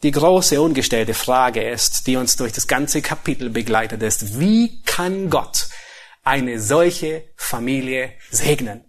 Die 0.03 0.11
große 0.11 0.61
ungestellte 0.61 1.13
Frage 1.13 1.63
ist, 1.63 2.05
die 2.05 2.17
uns 2.17 2.35
durch 2.35 2.51
das 2.51 2.67
ganze 2.67 3.01
Kapitel 3.01 3.49
begleitet 3.49 4.03
ist, 4.03 4.41
wie 4.41 4.81
kann 4.81 5.29
Gott 5.29 5.69
eine 6.25 6.59
solche 6.59 7.23
Familie 7.37 8.11
segnen? 8.29 8.83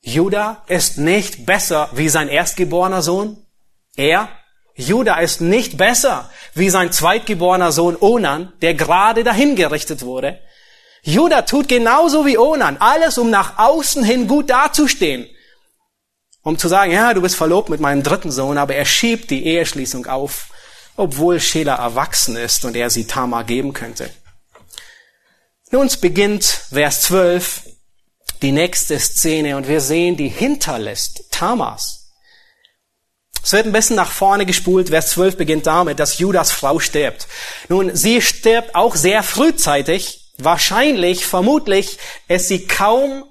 Judah 0.00 0.64
ist 0.66 0.98
nicht 0.98 1.46
besser 1.46 1.90
wie 1.92 2.08
sein 2.08 2.26
erstgeborener 2.26 3.02
Sohn. 3.02 3.46
Er, 3.94 4.28
Judah 4.74 5.20
ist 5.20 5.42
nicht 5.42 5.76
besser 5.76 6.28
wie 6.54 6.70
sein 6.70 6.90
zweitgeborener 6.90 7.70
Sohn 7.70 7.96
Onan, 8.00 8.52
der 8.62 8.74
gerade 8.74 9.22
dahingerichtet 9.22 10.02
wurde. 10.02 10.40
Judah 11.02 11.42
tut 11.42 11.68
genauso 11.68 12.26
wie 12.26 12.38
Onan 12.38 12.76
alles, 12.78 13.18
um 13.18 13.30
nach 13.30 13.58
außen 13.58 14.04
hin 14.04 14.28
gut 14.28 14.50
dazustehen. 14.50 15.26
Um 16.42 16.58
zu 16.58 16.68
sagen, 16.68 16.92
ja, 16.92 17.12
du 17.14 17.20
bist 17.20 17.36
verlobt 17.36 17.68
mit 17.68 17.80
meinem 17.80 18.02
dritten 18.02 18.30
Sohn, 18.30 18.58
aber 18.58 18.74
er 18.74 18.84
schiebt 18.84 19.30
die 19.30 19.46
Eheschließung 19.46 20.06
auf, 20.06 20.48
obwohl 20.96 21.40
Sheila 21.40 21.74
erwachsen 21.76 22.36
ist 22.36 22.64
und 22.64 22.76
er 22.76 22.90
sie 22.90 23.06
Tamar 23.06 23.44
geben 23.44 23.72
könnte. 23.72 24.10
Nun 25.70 25.88
beginnt 26.00 26.44
Vers 26.44 27.02
12 27.02 27.62
die 28.42 28.52
nächste 28.52 28.98
Szene 28.98 29.56
und 29.56 29.68
wir 29.68 29.80
sehen 29.80 30.16
die 30.16 30.28
Hinterlist 30.28 31.30
Tamars. 31.30 32.00
Es 33.42 33.52
wird 33.52 33.66
ein 33.66 33.72
bisschen 33.72 33.96
nach 33.96 34.10
vorne 34.10 34.46
gespult. 34.46 34.88
Vers 34.88 35.10
12 35.10 35.36
beginnt 35.36 35.66
damit, 35.66 35.98
dass 35.98 36.18
Judas 36.18 36.52
Frau 36.52 36.78
stirbt. 36.78 37.26
Nun, 37.68 37.94
sie 37.94 38.20
stirbt 38.20 38.74
auch 38.74 38.96
sehr 38.96 39.22
frühzeitig 39.22 40.19
Wahrscheinlich, 40.44 41.26
vermutlich 41.26 41.98
ist 42.28 42.48
sie 42.48 42.66
kaum 42.66 43.24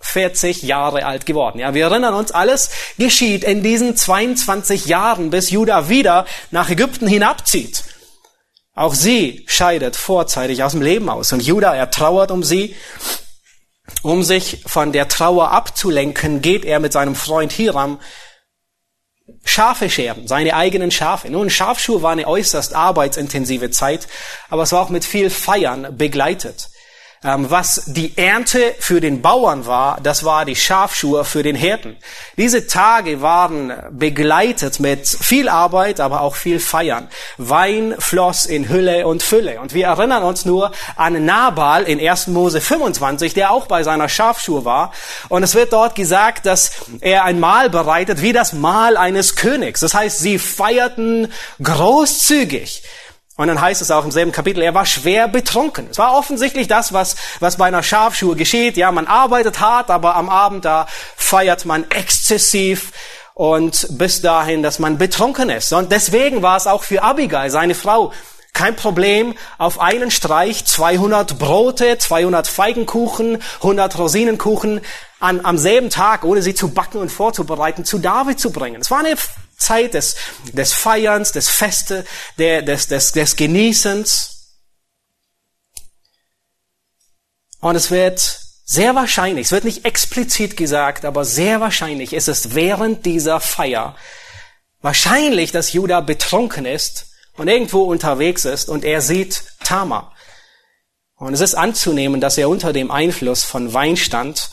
40 0.00 0.62
Jahre 0.62 1.06
alt 1.06 1.26
geworden. 1.26 1.58
Ja, 1.58 1.74
wir 1.74 1.84
erinnern 1.84 2.14
uns, 2.14 2.32
alles 2.32 2.70
geschieht 2.98 3.44
in 3.44 3.62
diesen 3.62 3.96
22 3.96 4.86
Jahren, 4.86 5.30
bis 5.30 5.50
Judah 5.50 5.88
wieder 5.88 6.26
nach 6.50 6.70
Ägypten 6.70 7.06
hinabzieht. 7.06 7.84
Auch 8.74 8.94
sie 8.94 9.44
scheidet 9.46 9.96
vorzeitig 9.96 10.62
aus 10.62 10.72
dem 10.72 10.82
Leben 10.82 11.08
aus 11.08 11.32
und 11.32 11.42
Judah, 11.42 11.76
er 11.76 11.90
trauert 11.90 12.30
um 12.30 12.42
sie. 12.42 12.74
Um 14.02 14.22
sich 14.22 14.62
von 14.66 14.92
der 14.92 15.08
Trauer 15.08 15.50
abzulenken, 15.50 16.40
geht 16.40 16.64
er 16.64 16.80
mit 16.80 16.92
seinem 16.92 17.14
Freund 17.14 17.52
Hiram 17.52 18.00
Schafe 19.44 19.90
scheren, 19.90 20.26
seine 20.28 20.54
eigenen 20.54 20.90
Schafe. 20.90 21.30
Nun, 21.30 21.50
Schafschuhe 21.50 22.02
war 22.02 22.12
eine 22.12 22.26
äußerst 22.26 22.74
arbeitsintensive 22.74 23.70
Zeit, 23.70 24.08
aber 24.48 24.62
es 24.62 24.72
war 24.72 24.80
auch 24.80 24.90
mit 24.90 25.04
viel 25.04 25.30
Feiern 25.30 25.96
begleitet. 25.96 26.68
Ähm, 27.24 27.50
was 27.50 27.84
die 27.86 28.16
Ernte 28.16 28.74
für 28.80 29.00
den 29.00 29.22
Bauern 29.22 29.66
war, 29.66 29.98
das 30.02 30.24
war 30.24 30.44
die 30.44 30.56
Schafschuhe 30.56 31.24
für 31.24 31.42
den 31.42 31.54
Hirten. 31.54 31.96
Diese 32.36 32.66
Tage 32.66 33.22
waren 33.22 33.72
begleitet 33.90 34.80
mit 34.80 35.06
viel 35.06 35.48
Arbeit, 35.48 36.00
aber 36.00 36.22
auch 36.22 36.34
viel 36.34 36.58
Feiern. 36.58 37.08
Wein 37.38 37.94
floss 37.98 38.46
in 38.46 38.68
Hülle 38.68 39.06
und 39.06 39.22
Fülle. 39.22 39.60
Und 39.60 39.74
wir 39.74 39.86
erinnern 39.86 40.24
uns 40.24 40.44
nur 40.44 40.72
an 40.96 41.24
Nabal 41.24 41.84
in 41.84 42.00
1. 42.00 42.28
Mose 42.28 42.60
25, 42.60 43.34
der 43.34 43.52
auch 43.52 43.66
bei 43.66 43.82
seiner 43.82 44.08
Schafschuhe 44.08 44.64
war. 44.64 44.92
Und 45.28 45.42
es 45.42 45.54
wird 45.54 45.72
dort 45.72 45.94
gesagt, 45.94 46.46
dass 46.46 46.72
er 47.00 47.24
ein 47.24 47.38
Mahl 47.38 47.70
bereitet, 47.70 48.22
wie 48.22 48.32
das 48.32 48.52
Mahl 48.52 48.96
eines 48.96 49.36
Königs. 49.36 49.80
Das 49.80 49.94
heißt, 49.94 50.18
sie 50.18 50.38
feierten 50.38 51.32
großzügig. 51.62 52.82
Und 53.36 53.48
dann 53.48 53.60
heißt 53.60 53.80
es 53.80 53.90
auch 53.90 54.04
im 54.04 54.10
selben 54.10 54.30
Kapitel, 54.30 54.62
er 54.62 54.74
war 54.74 54.84
schwer 54.84 55.26
betrunken. 55.26 55.88
Es 55.90 55.98
war 55.98 56.14
offensichtlich 56.16 56.68
das, 56.68 56.92
was, 56.92 57.16
was 57.40 57.56
bei 57.56 57.66
einer 57.66 57.82
Schafschuhe 57.82 58.36
geschieht. 58.36 58.76
Ja, 58.76 58.92
man 58.92 59.06
arbeitet 59.06 59.58
hart, 59.58 59.90
aber 59.90 60.16
am 60.16 60.28
Abend 60.28 60.64
da 60.66 60.86
feiert 61.16 61.64
man 61.64 61.90
exzessiv 61.90 62.92
und 63.34 63.86
bis 63.98 64.20
dahin, 64.20 64.62
dass 64.62 64.78
man 64.78 64.98
betrunken 64.98 65.48
ist. 65.48 65.72
Und 65.72 65.92
deswegen 65.92 66.42
war 66.42 66.58
es 66.58 66.66
auch 66.66 66.82
für 66.82 67.02
Abigail, 67.02 67.48
seine 67.50 67.74
Frau, 67.74 68.12
kein 68.52 68.76
Problem, 68.76 69.34
auf 69.56 69.80
einen 69.80 70.10
Streich 70.10 70.66
200 70.66 71.38
Brote, 71.38 71.96
200 71.96 72.46
Feigenkuchen, 72.46 73.42
100 73.56 73.98
Rosinenkuchen 73.98 74.82
an, 75.20 75.44
am 75.44 75.56
selben 75.56 75.88
Tag, 75.88 76.24
ohne 76.24 76.42
sie 76.42 76.54
zu 76.54 76.68
backen 76.68 76.98
und 76.98 77.10
vorzubereiten, 77.10 77.86
zu 77.86 77.98
David 77.98 78.38
zu 78.38 78.52
bringen. 78.52 78.82
Es 78.82 78.90
war 78.90 78.98
eine 78.98 79.16
Zeit 79.62 79.94
des, 79.94 80.16
des 80.52 80.72
Feierns, 80.72 81.32
des 81.32 81.48
Feste, 81.48 82.04
der, 82.38 82.62
des, 82.62 82.88
des, 82.88 83.12
des 83.12 83.36
Genießens. 83.36 84.58
Und 87.60 87.76
es 87.76 87.90
wird 87.90 88.40
sehr 88.64 88.94
wahrscheinlich, 88.94 89.46
es 89.46 89.52
wird 89.52 89.64
nicht 89.64 89.84
explizit 89.84 90.56
gesagt, 90.56 91.04
aber 91.04 91.24
sehr 91.24 91.60
wahrscheinlich 91.60 92.12
ist 92.12 92.28
es 92.28 92.54
während 92.54 93.06
dieser 93.06 93.40
Feier 93.40 93.96
wahrscheinlich, 94.82 95.52
dass 95.52 95.72
Judah 95.72 96.00
betrunken 96.00 96.66
ist 96.66 97.06
und 97.36 97.48
irgendwo 97.48 97.82
unterwegs 97.82 98.44
ist 98.44 98.68
und 98.68 98.84
er 98.84 99.00
sieht 99.00 99.44
Tama. 99.64 100.12
Und 101.16 101.34
es 101.34 101.40
ist 101.40 101.54
anzunehmen, 101.54 102.20
dass 102.20 102.36
er 102.36 102.48
unter 102.48 102.72
dem 102.72 102.90
Einfluss 102.90 103.44
von 103.44 103.72
Wein 103.72 103.96
stand 103.96 104.50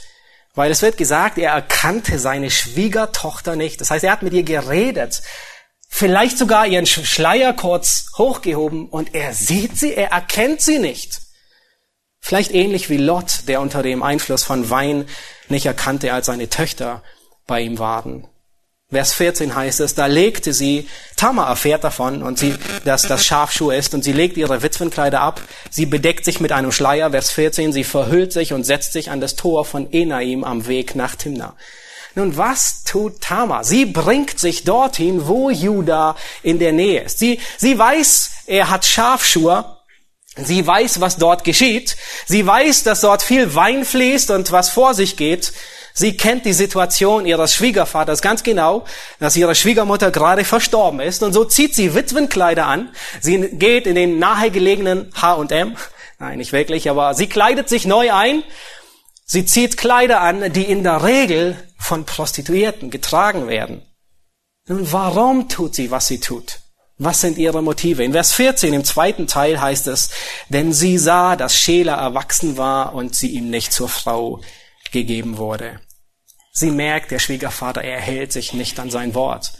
weil 0.56 0.72
es 0.72 0.82
wird 0.82 0.98
gesagt, 0.98 1.38
er 1.38 1.52
erkannte 1.52 2.20
seine 2.20 2.52
Schwiegertochter 2.52 3.56
nicht. 3.56 3.82
Das 3.82 3.92
heißt, 3.92 4.04
er 4.04 4.12
hat 4.12 4.24
mit 4.24 4.34
ihr 4.34 4.44
geredet, 4.44 5.22
vielleicht 5.90 6.38
sogar 6.38 6.68
ihren 6.68 6.86
Schleier 6.86 7.54
kurz 7.54 8.08
hochgehoben 8.18 8.88
und 8.88 9.16
er 9.16 9.34
sieht 9.34 9.78
sie, 9.78 9.94
er 9.94 10.12
erkennt 10.12 10.62
sie 10.62 10.80
nicht. 10.80 11.22
Vielleicht 12.20 12.52
ähnlich 12.52 12.90
wie 12.90 12.98
Lot, 12.98 13.48
der 13.48 13.62
unter 13.62 13.82
dem 13.82 14.04
Einfluss 14.04 14.44
von 14.44 14.70
Wein 14.70 15.08
nicht 15.48 15.66
erkannte, 15.66 16.14
als 16.14 16.28
seine 16.28 16.50
Töchter 16.50 17.02
bei 17.48 17.62
ihm 17.62 17.80
waren. 17.80 18.28
Vers 18.92 19.14
14 19.14 19.54
heißt 19.54 19.82
es, 19.82 19.94
da 19.94 20.08
legte 20.08 20.52
sie, 20.52 20.90
Tamar 21.16 21.48
erfährt 21.48 21.84
davon 21.84 22.24
und 22.24 22.40
sie, 22.40 22.56
dass 22.86 23.04
das 23.04 23.24
Schafschuh 23.24 23.70
ist 23.70 23.94
und 23.94 24.04
sie 24.04 24.14
legt 24.14 24.36
ihre 24.36 24.64
Witwenkleider 24.64 25.22
ab, 25.22 25.42
sie 25.70 25.86
bedeckt 25.86 26.26
sich 26.26 26.40
mit 26.40 26.52
einem 26.52 26.72
Schleier, 26.72 27.12
Vers 27.12 27.30
14, 27.30 27.72
sie 27.72 27.84
verhüllt 27.84 28.34
sich 28.34 28.52
und 28.52 28.64
setzt 28.64 28.94
sich 28.94 29.12
an 29.12 29.22
das 29.22 29.36
Tor 29.36 29.64
von 29.64 29.94
Enaim 29.94 30.44
am 30.44 30.66
Weg 30.66 30.96
nach 30.96 31.16
Timna. 31.16 31.56
Nun, 32.16 32.36
was 32.36 32.84
tut 32.84 33.22
Tamar? 33.22 33.64
Sie 33.64 33.86
bringt 33.86 34.40
sich 34.40 34.64
dorthin, 34.64 35.28
wo 35.28 35.52
Juda 35.52 36.16
in 36.42 36.58
der 36.58 36.72
Nähe 36.72 37.04
ist. 37.04 37.20
Sie, 37.20 37.40
sie 37.60 37.78
weiß, 37.78 38.32
er 38.48 38.72
hat 38.72 38.86
Schafschuhe, 38.86 39.76
Sie 40.36 40.66
weiß, 40.66 41.02
was 41.02 41.18
dort 41.18 41.44
geschieht. 41.44 41.98
Sie 42.26 42.46
weiß, 42.46 42.84
dass 42.84 43.02
dort 43.02 43.22
viel 43.22 43.56
Wein 43.56 43.84
fließt 43.84 44.32
und 44.32 44.54
was 44.54 44.70
vor 44.70 44.94
sich 44.94 45.18
geht. 45.18 45.52
Sie 46.00 46.16
kennt 46.16 46.46
die 46.46 46.54
Situation 46.54 47.26
ihres 47.26 47.54
Schwiegervaters 47.54 48.22
ganz 48.22 48.42
genau, 48.44 48.86
dass 49.20 49.36
ihre 49.36 49.54
Schwiegermutter 49.54 50.12
gerade 50.12 50.46
verstorben 50.46 51.02
ist. 51.02 51.24
Und 51.24 51.34
so 51.34 51.44
zieht 51.44 51.76
sie 51.76 51.94
Witwenkleider 51.94 52.68
an. 52.68 52.94
Sie 53.20 53.38
geht 53.38 53.86
in 53.86 53.96
den 53.96 54.18
nahegelegenen 54.18 55.12
H&M. 55.22 55.76
Nein, 56.18 56.38
nicht 56.38 56.54
wirklich, 56.54 56.90
aber 56.90 57.16
sie 57.16 57.28
kleidet 57.28 57.68
sich 57.68 57.86
neu 57.86 58.14
ein. 58.14 58.44
Sie 59.26 59.44
zieht 59.44 59.76
Kleider 59.76 60.22
an, 60.22 60.54
die 60.54 60.64
in 60.64 60.84
der 60.84 61.04
Regel 61.04 61.58
von 61.78 62.06
Prostituierten 62.06 62.92
getragen 62.92 63.50
werden. 63.50 63.82
Nun, 64.70 64.90
warum 64.94 65.50
tut 65.50 65.76
sie, 65.76 65.92
was 65.92 66.08
sie 66.08 66.22
tut? 66.22 66.62
Was 66.98 67.20
sind 67.20 67.38
ihre 67.38 67.62
Motive? 67.62 68.06
In 68.06 68.14
Vers 68.14 68.32
14 68.32 68.74
im 68.74 68.86
zweiten 68.86 69.28
Teil 69.28 69.60
heißt 69.60 69.88
es, 69.88 70.12
denn 70.48 70.72
sie 70.72 70.98
sah, 70.98 71.36
dass 71.36 71.58
Schela 71.58 71.96
erwachsen 71.96 72.56
war 72.56 72.96
und 72.96 73.16
sie 73.16 73.32
ihm 73.32 73.50
nicht 73.50 73.74
zur 73.74 73.90
Frau 73.90 74.40
gegeben 74.94 75.38
wurde. 75.38 75.82
Sie 76.52 76.72
merkt, 76.72 77.12
der 77.12 77.20
Schwiegervater, 77.20 77.82
er 77.82 78.00
hält 78.00 78.32
sich 78.32 78.54
nicht 78.54 78.80
an 78.80 78.90
sein 78.90 79.14
Wort. 79.14 79.54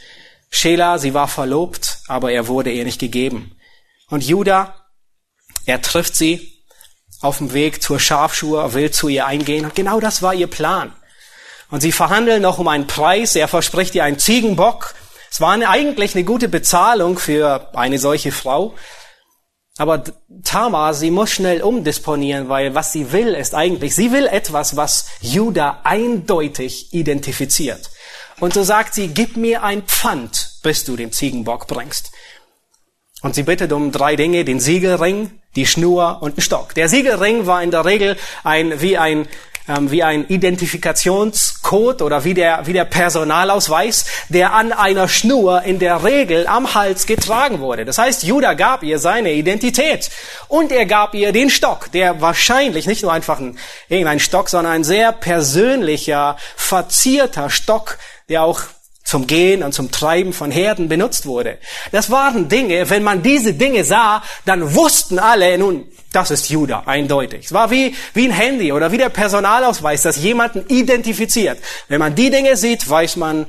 Schela, 0.50 0.98
sie 0.98 1.14
war 1.14 1.28
verlobt, 1.28 2.00
aber 2.08 2.32
er 2.32 2.48
wurde 2.48 2.72
ihr 2.72 2.84
nicht 2.84 3.00
gegeben. 3.00 3.56
Und 4.10 4.24
Judah, 4.24 4.74
er 5.66 5.82
trifft 5.82 6.16
sie 6.16 6.64
auf 7.22 7.38
dem 7.38 7.54
Weg 7.54 7.84
zur 7.84 8.00
Schafschuhe, 8.00 8.74
will 8.74 8.92
zu 8.92 9.08
ihr 9.08 9.26
eingehen. 9.26 9.66
Und 9.66 9.76
genau 9.76 10.00
das 10.00 10.22
war 10.22 10.34
ihr 10.34 10.48
Plan. 10.48 10.94
Und 11.70 11.82
sie 11.82 11.92
verhandeln 11.92 12.42
noch 12.42 12.58
um 12.58 12.68
einen 12.68 12.88
Preis. 12.88 13.36
Er 13.36 13.48
verspricht 13.48 13.94
ihr 13.94 14.04
einen 14.04 14.18
Ziegenbock. 14.18 14.96
Es 15.30 15.40
war 15.40 15.52
eine, 15.52 15.70
eigentlich 15.70 16.16
eine 16.16 16.24
gute 16.24 16.50
Bezahlung 16.50 17.20
für 17.20 17.70
eine 17.76 18.00
solche 18.00 18.32
Frau. 18.32 18.76
Aber 19.80 20.04
Tamar, 20.44 20.94
sie 20.94 21.10
muss 21.10 21.32
schnell 21.32 21.62
umdisponieren, 21.62 22.50
weil 22.50 22.76
was 22.76 22.92
sie 22.92 23.14
will, 23.14 23.34
ist 23.34 23.56
eigentlich, 23.56 23.96
sie 23.96 24.12
will 24.12 24.28
etwas, 24.28 24.76
was 24.76 25.06
Judah 25.22 25.80
eindeutig 25.86 26.94
identifiziert. 26.94 27.90
Und 28.42 28.54
so 28.54 28.64
sagt 28.64 28.94
sie, 28.94 29.08
gib 29.08 29.38
mir 29.38 29.64
ein 29.64 29.84
Pfand, 29.84 30.60
bis 30.64 30.84
du 30.84 30.98
den 30.98 31.14
Ziegenbock 31.14 31.68
bringst. 31.68 32.12
Und 33.22 33.36
sie 33.36 33.44
bittet 33.44 33.72
um 33.72 33.94
drei 33.94 34.18
Dinge, 34.18 34.44
den 34.44 34.60
Siegelring, 34.60 35.40
die 35.56 35.66
Schnur 35.66 36.22
und 36.22 36.36
den 36.36 36.42
Stock. 36.42 36.74
Der 36.76 36.90
Siegelring 36.90 37.46
war 37.46 37.64
in 37.64 37.72
der 37.72 37.86
Regel 37.86 38.18
ein, 38.44 38.82
wie 38.82 38.98
ein 38.98 39.30
ähm, 39.70 39.92
wie 39.92 40.04
ein 40.04 40.28
Identifikationscode 40.28 42.02
oder 42.02 42.24
wie 42.24 42.34
der, 42.34 42.66
wie 42.66 42.74
der 42.74 42.86
Personalausweis, 42.86 44.06
der 44.30 44.54
an 44.54 44.74
einer 44.74 45.08
Schnur 45.08 45.62
in 45.62 45.80
der 45.80 46.04
Regel 46.04 46.48
am 46.48 46.74
Hals 46.74 47.06
getragen 47.06 47.60
wurde. 47.60 47.86
Das 47.86 47.98
heißt, 47.98 48.24
Judah 48.24 48.56
gab 48.56 48.84
ihr 48.84 49.00
seine 49.00 49.34
Identität 49.34 50.10
und 50.48 50.72
er 50.72 50.86
gab 50.86 51.14
ihr 51.14 51.32
den 51.32 51.50
Stock, 51.50 51.92
der 51.92 52.20
wahrscheinlich 52.20 52.88
nicht 52.88 53.04
nur 53.04 53.14
einfach 53.14 53.40
ein, 53.40 53.58
irgendein 53.88 54.20
Stock, 54.20 54.50
sondern 54.50 54.74
ein 54.74 54.84
sehr 54.84 55.12
persönlicher, 55.12 56.38
verzierter 56.56 57.50
Stock, 57.50 57.98
der 58.28 58.44
auch 58.44 58.62
zum 59.04 59.26
Gehen 59.26 59.64
und 59.64 59.74
zum 59.74 59.90
Treiben 59.92 60.34
von 60.34 60.52
Herden 60.52 60.88
benutzt 60.88 61.26
wurde. 61.26 61.58
Das 61.92 62.12
waren 62.12 62.48
Dinge, 62.48 62.90
wenn 62.92 63.02
man 63.02 63.24
diese 63.24 63.54
Dinge 63.54 63.84
sah, 63.84 64.24
dann 64.46 64.76
wussten 64.76 65.18
alle, 65.18 65.58
nun, 65.58 65.92
das 66.12 66.32
ist 66.32 66.50
Judah, 66.50 66.88
eindeutig. 66.88 67.46
Es 67.46 67.54
war 67.54 67.70
wie, 67.72 67.96
wie 68.14 68.26
ein 68.26 68.32
Handy 68.32 68.72
oder 68.72 68.92
wie 68.92 68.98
der 68.98 69.10
Personalausweis, 69.10 70.02
das 70.02 70.18
jemanden 70.18 70.66
identifiziert. 70.68 71.60
Wenn 71.88 72.00
man 72.00 72.16
die 72.16 72.30
Dinge 72.30 72.58
sieht, 72.58 72.90
weiß 72.90 73.16
man, 73.18 73.46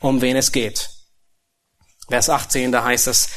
um 0.00 0.20
wen 0.20 0.36
es 0.36 0.50
geht. 0.50 0.90
Vers 2.08 2.28
18, 2.28 2.72
da 2.72 2.84
heißt 2.84 3.06
es, 3.06 3.28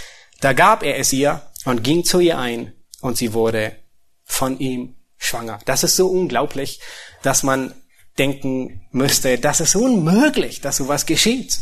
da 0.42 0.54
gab 0.54 0.84
er 0.84 0.98
es 0.98 1.14
ihr 1.14 1.42
und 1.66 1.84
ging 1.84 2.04
zu 2.04 2.20
ihr 2.20 2.40
ein 2.40 2.74
und 3.02 3.18
sie 3.18 3.34
wurde 3.34 3.76
von 4.24 4.60
ihm 4.60 4.96
schwanger. 5.18 5.60
Das 5.66 5.84
ist 5.84 5.96
so 5.96 6.08
unglaublich, 6.08 6.80
dass 7.22 7.44
man 7.44 7.74
denken 8.18 8.88
müsste, 8.92 9.38
das 9.38 9.60
ist 9.60 9.76
unmöglich, 9.76 10.62
dass 10.62 10.78
sowas 10.78 11.06
geschieht. 11.06 11.60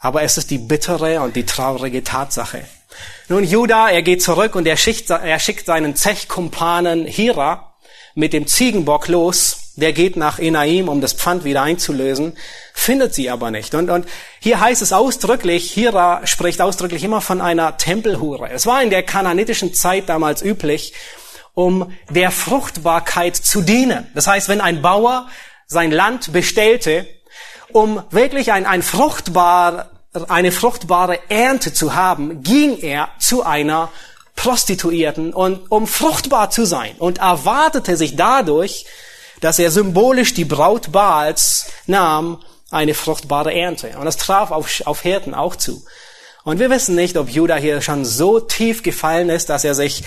Aber 0.00 0.22
es 0.22 0.36
ist 0.36 0.50
die 0.50 0.58
bittere 0.58 1.20
und 1.20 1.34
die 1.34 1.44
traurige 1.44 2.04
Tatsache. 2.04 2.64
Nun, 3.28 3.44
Judah, 3.44 3.90
er 3.90 4.02
geht 4.02 4.22
zurück 4.22 4.54
und 4.54 4.66
er 4.66 4.76
schickt, 4.76 5.10
er 5.10 5.38
schickt 5.38 5.66
seinen 5.66 5.94
Zechkumpanen 5.94 7.04
Hira 7.04 7.74
mit 8.14 8.32
dem 8.32 8.46
Ziegenbock 8.46 9.08
los. 9.08 9.74
Der 9.76 9.92
geht 9.92 10.16
nach 10.16 10.38
Enaim, 10.40 10.88
um 10.88 11.00
das 11.00 11.12
Pfand 11.12 11.44
wieder 11.44 11.62
einzulösen, 11.62 12.36
findet 12.74 13.14
sie 13.14 13.30
aber 13.30 13.52
nicht. 13.52 13.74
Und, 13.74 13.90
und 13.90 14.08
hier 14.40 14.60
heißt 14.60 14.82
es 14.82 14.92
ausdrücklich, 14.92 15.70
Hira 15.70 16.26
spricht 16.26 16.60
ausdrücklich 16.60 17.04
immer 17.04 17.20
von 17.20 17.40
einer 17.40 17.76
Tempelhure. 17.76 18.50
Es 18.50 18.66
war 18.66 18.82
in 18.82 18.90
der 18.90 19.04
kananitischen 19.04 19.74
Zeit 19.74 20.08
damals 20.08 20.42
üblich, 20.42 20.94
um 21.54 21.92
der 22.10 22.32
Fruchtbarkeit 22.32 23.36
zu 23.36 23.62
dienen. 23.62 24.08
Das 24.14 24.26
heißt, 24.26 24.48
wenn 24.48 24.60
ein 24.60 24.82
Bauer 24.82 25.28
sein 25.66 25.92
Land 25.92 26.32
bestellte, 26.32 27.06
um 27.70 28.02
wirklich 28.10 28.52
ein, 28.52 28.66
ein 28.66 28.82
fruchtbar, 28.82 29.90
eine 30.28 30.52
fruchtbare 30.52 31.18
Ernte 31.28 31.72
zu 31.72 31.94
haben, 31.94 32.42
ging 32.42 32.78
er 32.78 33.08
zu 33.18 33.44
einer 33.44 33.90
Prostituierten 34.36 35.34
und 35.34 35.70
um 35.70 35.86
fruchtbar 35.86 36.50
zu 36.50 36.64
sein 36.64 36.94
und 36.98 37.18
erwartete 37.18 37.96
sich 37.96 38.16
dadurch, 38.16 38.86
dass 39.40 39.58
er 39.58 39.70
symbolisch 39.70 40.34
die 40.34 40.44
Braut 40.44 40.92
Baals 40.92 41.66
nahm, 41.86 42.42
eine 42.70 42.94
fruchtbare 42.94 43.54
Ernte. 43.54 43.96
Und 43.98 44.04
das 44.04 44.16
traf 44.16 44.50
auf, 44.50 44.82
auf 44.86 45.00
Hirten 45.02 45.34
auch 45.34 45.56
zu. 45.56 45.84
Und 46.44 46.58
wir 46.60 46.70
wissen 46.70 46.94
nicht, 46.94 47.16
ob 47.16 47.28
Judah 47.28 47.56
hier 47.56 47.80
schon 47.80 48.04
so 48.04 48.40
tief 48.40 48.82
gefallen 48.82 49.28
ist, 49.28 49.48
dass 49.48 49.64
er 49.64 49.74
sich 49.74 50.04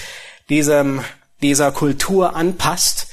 diesem, 0.50 1.04
dieser 1.42 1.72
Kultur 1.72 2.36
anpasst. 2.36 3.08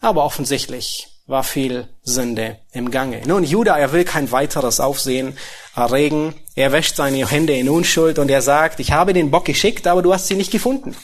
Aber 0.00 0.24
offensichtlich 0.24 1.15
war 1.26 1.42
viel 1.42 1.88
Sünde 2.02 2.58
im 2.72 2.90
Gange. 2.90 3.22
Nun, 3.26 3.42
Judah, 3.42 3.78
er 3.78 3.92
will 3.92 4.04
kein 4.04 4.30
weiteres 4.30 4.78
Aufsehen 4.78 5.36
erregen. 5.74 6.34
Er 6.54 6.72
wäscht 6.72 6.96
seine 6.96 7.28
Hände 7.28 7.54
in 7.54 7.68
Unschuld 7.68 8.18
und 8.18 8.30
er 8.30 8.42
sagt, 8.42 8.78
ich 8.80 8.92
habe 8.92 9.12
den 9.12 9.30
Bock 9.30 9.44
geschickt, 9.44 9.86
aber 9.86 10.02
du 10.02 10.14
hast 10.14 10.28
sie 10.28 10.36
nicht 10.36 10.52
gefunden. 10.52 10.96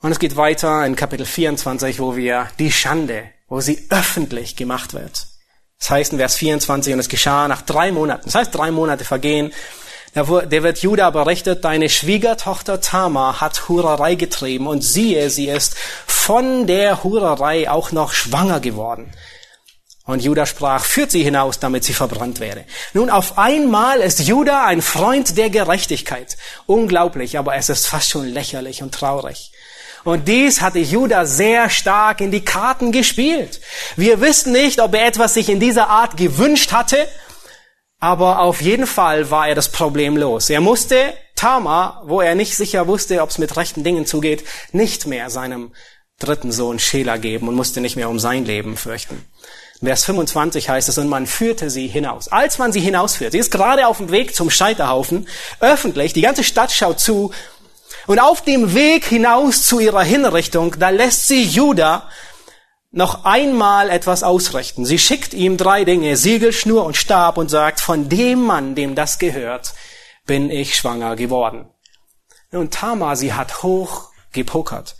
Und 0.00 0.12
es 0.12 0.18
geht 0.18 0.36
weiter 0.36 0.84
in 0.86 0.96
Kapitel 0.96 1.26
24, 1.26 2.00
wo 2.00 2.16
wir 2.16 2.48
die 2.58 2.72
Schande, 2.72 3.30
wo 3.48 3.60
sie 3.60 3.86
öffentlich 3.90 4.56
gemacht 4.56 4.94
wird. 4.94 5.28
Das 5.78 5.90
heißt 5.90 6.12
in 6.12 6.18
Vers 6.18 6.36
24, 6.36 6.94
und 6.94 7.00
es 7.00 7.08
geschah 7.08 7.48
nach 7.48 7.62
drei 7.62 7.90
Monaten. 7.90 8.24
Das 8.26 8.36
heißt, 8.36 8.54
drei 8.54 8.70
Monate 8.70 9.04
vergehen. 9.04 9.52
Der 10.14 10.28
wird 10.28 10.78
Judah 10.78 11.10
berichtet, 11.10 11.64
deine 11.64 11.88
Schwiegertochter 11.88 12.82
Tamar 12.82 13.40
hat 13.40 13.68
Hurerei 13.68 14.14
getrieben 14.14 14.66
und 14.66 14.82
siehe, 14.82 15.30
sie 15.30 15.48
ist 15.48 15.74
von 16.06 16.66
der 16.66 17.02
Hurerei 17.02 17.70
auch 17.70 17.92
noch 17.92 18.12
schwanger 18.12 18.60
geworden. 18.60 19.12
Und 20.04 20.22
Judah 20.22 20.46
sprach, 20.46 20.84
führt 20.84 21.12
sie 21.12 21.22
hinaus, 21.22 21.60
damit 21.60 21.84
sie 21.84 21.94
verbrannt 21.94 22.40
werde. 22.40 22.64
Nun, 22.92 23.08
auf 23.08 23.38
einmal 23.38 24.00
ist 24.00 24.20
Judah 24.20 24.66
ein 24.66 24.82
Freund 24.82 25.38
der 25.38 25.48
Gerechtigkeit. 25.48 26.36
Unglaublich, 26.66 27.38
aber 27.38 27.54
es 27.54 27.68
ist 27.68 27.86
fast 27.86 28.10
schon 28.10 28.26
lächerlich 28.26 28.82
und 28.82 28.92
traurig. 28.92 29.52
Und 30.04 30.26
dies 30.26 30.60
hatte 30.60 30.80
Judah 30.80 31.24
sehr 31.24 31.70
stark 31.70 32.20
in 32.20 32.32
die 32.32 32.44
Karten 32.44 32.90
gespielt. 32.90 33.60
Wir 33.96 34.20
wissen 34.20 34.52
nicht, 34.52 34.80
ob 34.80 34.94
er 34.94 35.06
etwas 35.06 35.34
sich 35.34 35.48
in 35.48 35.60
dieser 35.60 35.88
Art 35.88 36.16
gewünscht 36.16 36.72
hatte, 36.72 37.06
aber 38.02 38.40
auf 38.40 38.60
jeden 38.60 38.88
Fall 38.88 39.30
war 39.30 39.46
er 39.46 39.54
das 39.54 39.68
Problem 39.68 40.16
los. 40.16 40.50
Er 40.50 40.60
musste 40.60 41.14
Tamar, 41.36 42.02
wo 42.04 42.20
er 42.20 42.34
nicht 42.34 42.56
sicher 42.56 42.88
wusste, 42.88 43.22
ob 43.22 43.30
es 43.30 43.38
mit 43.38 43.56
rechten 43.56 43.84
Dingen 43.84 44.06
zugeht, 44.06 44.42
nicht 44.72 45.06
mehr 45.06 45.30
seinem 45.30 45.72
dritten 46.18 46.50
Sohn 46.50 46.80
Schela 46.80 47.16
geben 47.16 47.46
und 47.46 47.54
musste 47.54 47.80
nicht 47.80 47.94
mehr 47.94 48.10
um 48.10 48.18
sein 48.18 48.44
Leben 48.44 48.76
fürchten. 48.76 49.24
Vers 49.80 50.04
25 50.04 50.68
heißt 50.68 50.88
es, 50.88 50.98
und 50.98 51.06
man 51.06 51.28
führte 51.28 51.70
sie 51.70 51.86
hinaus. 51.86 52.26
Als 52.26 52.58
man 52.58 52.72
sie 52.72 52.80
hinausführt, 52.80 53.30
sie 53.32 53.38
ist 53.38 53.52
gerade 53.52 53.86
auf 53.86 53.98
dem 53.98 54.10
Weg 54.10 54.34
zum 54.34 54.50
Scheiterhaufen, 54.50 55.28
öffentlich, 55.60 56.12
die 56.12 56.22
ganze 56.22 56.42
Stadt 56.42 56.72
schaut 56.72 56.98
zu 56.98 57.30
und 58.08 58.18
auf 58.18 58.42
dem 58.42 58.74
Weg 58.74 59.04
hinaus 59.04 59.62
zu 59.62 59.78
ihrer 59.78 60.02
Hinrichtung, 60.02 60.74
da 60.76 60.88
lässt 60.88 61.28
sie 61.28 61.44
Judah 61.44 62.08
noch 62.92 63.24
einmal 63.24 63.88
etwas 63.88 64.22
ausrichten. 64.22 64.84
Sie 64.84 64.98
schickt 64.98 65.34
ihm 65.34 65.56
drei 65.56 65.84
Dinge, 65.84 66.16
Siegel, 66.16 66.52
Schnur 66.52 66.84
und 66.84 66.96
Stab 66.96 67.38
und 67.38 67.48
sagt, 67.48 67.80
von 67.80 68.08
dem 68.08 68.44
Mann, 68.44 68.74
dem 68.74 68.94
das 68.94 69.18
gehört, 69.18 69.74
bin 70.26 70.50
ich 70.50 70.76
schwanger 70.76 71.16
geworden. 71.16 71.70
Und 72.52 72.74
Tamar, 72.74 73.16
sie 73.16 73.32
hat 73.32 73.62
hoch 73.62 74.10
gepokert. 74.32 74.96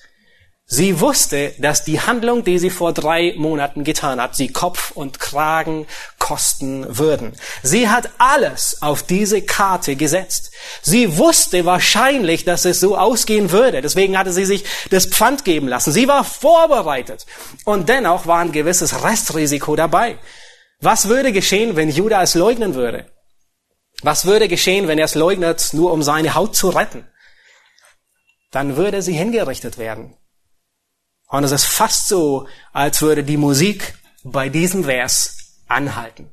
Sie 0.65 1.01
wusste, 1.01 1.53
dass 1.59 1.85
die 1.85 2.01
Handlung, 2.01 2.45
die 2.45 2.59
sie 2.59 2.71
vor 2.71 2.95
drei 2.95 3.35
Monaten 3.37 3.85
getan 3.85 4.21
hat, 4.23 4.37
sie 4.37 4.49
Kopf 4.49 4.93
und 4.93 5.21
Kragen 5.21 5.87
kosten 6.19 6.87
würden. 6.97 7.37
Sie 7.63 7.91
hat 7.91 8.09
alles 8.17 8.81
auf 8.81 9.03
diese 9.03 9.43
Karte 9.43 9.97
gesetzt. 9.97 10.51
Sie 10.81 11.19
wusste 11.19 11.67
wahrscheinlich, 11.67 12.45
dass 12.45 12.65
es 12.65 12.81
so 12.81 12.97
ausgehen 12.97 13.51
würde. 13.51 13.83
Deswegen 13.83 14.17
hatte 14.17 14.33
sie 14.33 14.47
sich 14.47 14.65
das 14.89 15.07
Pfand 15.07 15.45
geben 15.45 15.69
lassen. 15.69 15.93
Sie 15.93 16.09
war 16.09 16.25
vorbereitet. 16.25 17.27
Und 17.65 17.89
dennoch 17.89 18.27
war 18.27 18.39
ein 18.39 18.53
gewisses 18.53 19.05
Restrisiko 19.05 19.77
dabei. 19.77 20.19
Was 20.81 21.09
würde 21.09 21.33
geschehen, 21.33 21.77
wenn 21.77 21.91
Judah 21.91 22.23
es 22.23 22.35
leugnen 22.35 22.75
würde? 22.75 23.13
Was 24.03 24.25
würde 24.25 24.49
geschehen, 24.49 24.89
wenn 24.89 24.99
er 24.99 25.05
es 25.05 25.15
leugnet, 25.15 25.71
nur 25.73 25.93
um 25.93 26.03
seine 26.03 26.35
Haut 26.35 26.57
zu 26.57 26.71
retten? 26.71 27.07
Dann 28.51 28.77
würde 28.77 29.03
sie 29.03 29.13
hingerichtet 29.13 29.77
werden. 29.77 30.17
Und 31.33 31.45
es 31.45 31.51
ist 31.51 31.65
fast 31.65 32.09
so, 32.09 32.47
als 32.75 33.01
würde 33.01 33.25
die 33.25 33.39
Musik 33.39 33.95
bei 34.23 34.51
diesem 34.51 34.85
Vers 34.85 35.55
anhalten. 35.67 36.31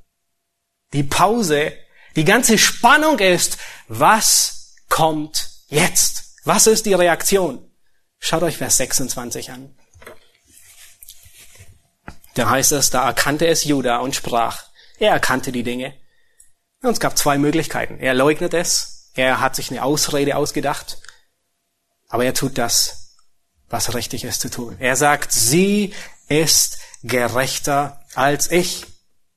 Die 0.92 1.04
Pause, 1.04 1.72
die 2.18 2.26
ganze 2.26 2.58
Spannung 2.58 3.18
ist, 3.20 3.58
was 3.88 4.76
kommt 4.90 5.52
jetzt? 5.68 6.36
Was 6.44 6.68
ist 6.68 6.86
die 6.86 6.96
Reaktion? 6.96 7.66
Schaut 8.20 8.44
euch 8.44 8.58
Vers 8.58 8.76
26 8.76 9.52
an. 9.52 9.74
Da 12.34 12.50
heißt 12.50 12.74
es, 12.74 12.90
da 12.90 13.06
erkannte 13.08 13.48
es 13.48 13.64
Judah 13.64 14.00
und 14.00 14.18
sprach. 14.18 14.66
Er 14.98 15.12
erkannte 15.12 15.54
die 15.54 15.64
Dinge. 15.64 15.98
Und 16.82 16.92
es 16.92 17.00
gab 17.00 17.18
zwei 17.18 17.38
Möglichkeiten. 17.38 18.00
Er 18.00 18.14
leugnet 18.14 18.54
es. 18.54 19.12
Er 19.14 19.40
hat 19.40 19.56
sich 19.56 19.72
eine 19.72 19.82
Ausrede 19.82 20.36
ausgedacht. 20.36 20.98
Aber 22.10 22.26
er 22.26 22.34
tut 22.34 22.58
das, 22.58 22.99
was 23.70 23.94
richtig 23.94 24.24
ist 24.24 24.42
zu 24.42 24.50
tun. 24.50 24.76
Er 24.80 24.96
sagt, 24.96 25.32
sie 25.32 25.94
ist 26.28 26.80
gerechter 27.04 28.04
als 28.16 28.52
ich, 28.52 28.86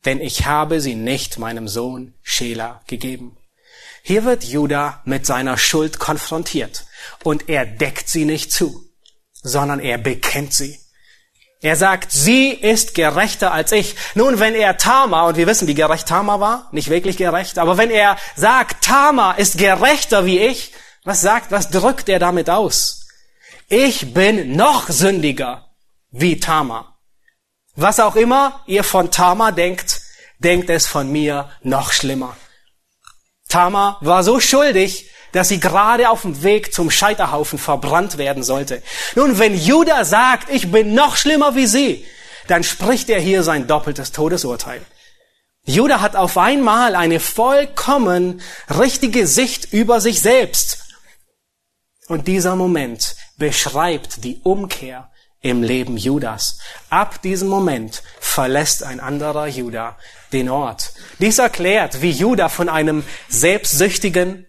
denn 0.04 0.20
ich 0.20 0.46
habe 0.46 0.80
sie 0.80 0.94
nicht 0.94 1.38
meinem 1.38 1.68
Sohn 1.68 2.14
Schela 2.22 2.80
gegeben. 2.86 3.36
Hier 4.02 4.24
wird 4.24 4.42
Judah 4.42 5.00
mit 5.04 5.26
seiner 5.26 5.56
Schuld 5.56 5.98
konfrontiert 5.98 6.86
und 7.22 7.48
er 7.48 7.64
deckt 7.64 8.08
sie 8.08 8.24
nicht 8.24 8.52
zu, 8.52 8.84
sondern 9.32 9.78
er 9.78 9.98
bekennt 9.98 10.54
sie. 10.54 10.78
Er 11.60 11.76
sagt, 11.76 12.10
sie 12.10 12.48
ist 12.50 12.94
gerechter 12.94 13.52
als 13.52 13.70
ich. 13.70 13.94
Nun, 14.16 14.40
wenn 14.40 14.56
er 14.56 14.78
Tama, 14.78 15.28
und 15.28 15.36
wir 15.36 15.46
wissen, 15.46 15.68
wie 15.68 15.74
gerecht 15.74 16.08
Tama 16.08 16.40
war, 16.40 16.68
nicht 16.72 16.90
wirklich 16.90 17.16
gerecht, 17.16 17.56
aber 17.60 17.78
wenn 17.78 17.90
er 17.90 18.16
sagt, 18.34 18.84
Tama 18.84 19.32
ist 19.32 19.58
gerechter 19.58 20.26
wie 20.26 20.40
ich, 20.40 20.72
was 21.04 21.20
sagt, 21.20 21.52
was 21.52 21.70
drückt 21.70 22.08
er 22.08 22.18
damit 22.18 22.50
aus? 22.50 23.01
Ich 23.72 24.12
bin 24.12 24.54
noch 24.54 24.90
sündiger 24.90 25.70
wie 26.10 26.38
Tama. 26.38 26.98
Was 27.74 28.00
auch 28.00 28.16
immer 28.16 28.60
ihr 28.66 28.84
von 28.84 29.10
Tama 29.10 29.50
denkt, 29.50 30.02
denkt 30.38 30.68
es 30.68 30.86
von 30.86 31.10
mir 31.10 31.48
noch 31.62 31.90
schlimmer. 31.90 32.36
Tama 33.48 33.96
war 34.02 34.24
so 34.24 34.40
schuldig, 34.40 35.08
dass 35.32 35.48
sie 35.48 35.58
gerade 35.58 36.10
auf 36.10 36.20
dem 36.20 36.42
Weg 36.42 36.74
zum 36.74 36.90
Scheiterhaufen 36.90 37.58
verbrannt 37.58 38.18
werden 38.18 38.42
sollte. 38.42 38.82
Nun, 39.14 39.38
wenn 39.38 39.58
Judah 39.58 40.04
sagt, 40.04 40.50
ich 40.50 40.70
bin 40.70 40.92
noch 40.92 41.16
schlimmer 41.16 41.54
wie 41.54 41.66
sie, 41.66 42.04
dann 42.48 42.64
spricht 42.64 43.08
er 43.08 43.20
hier 43.20 43.42
sein 43.42 43.66
doppeltes 43.66 44.12
Todesurteil. 44.12 44.82
Judah 45.64 46.02
hat 46.02 46.14
auf 46.14 46.36
einmal 46.36 46.94
eine 46.94 47.20
vollkommen 47.20 48.42
richtige 48.68 49.26
Sicht 49.26 49.72
über 49.72 50.02
sich 50.02 50.20
selbst. 50.20 50.78
Und 52.08 52.28
dieser 52.28 52.54
Moment 52.54 53.16
beschreibt 53.38 54.24
die 54.24 54.40
Umkehr 54.42 55.10
im 55.40 55.62
Leben 55.62 55.96
Judas. 55.96 56.58
Ab 56.88 57.20
diesem 57.22 57.48
Moment 57.48 58.02
verlässt 58.20 58.84
ein 58.84 59.00
anderer 59.00 59.48
Judah 59.48 59.98
den 60.32 60.48
Ort. 60.48 60.94
Dies 61.18 61.38
erklärt, 61.38 62.00
wie 62.00 62.10
Judah 62.10 62.48
von 62.48 62.68
einem 62.68 63.04
selbstsüchtigen 63.28 64.46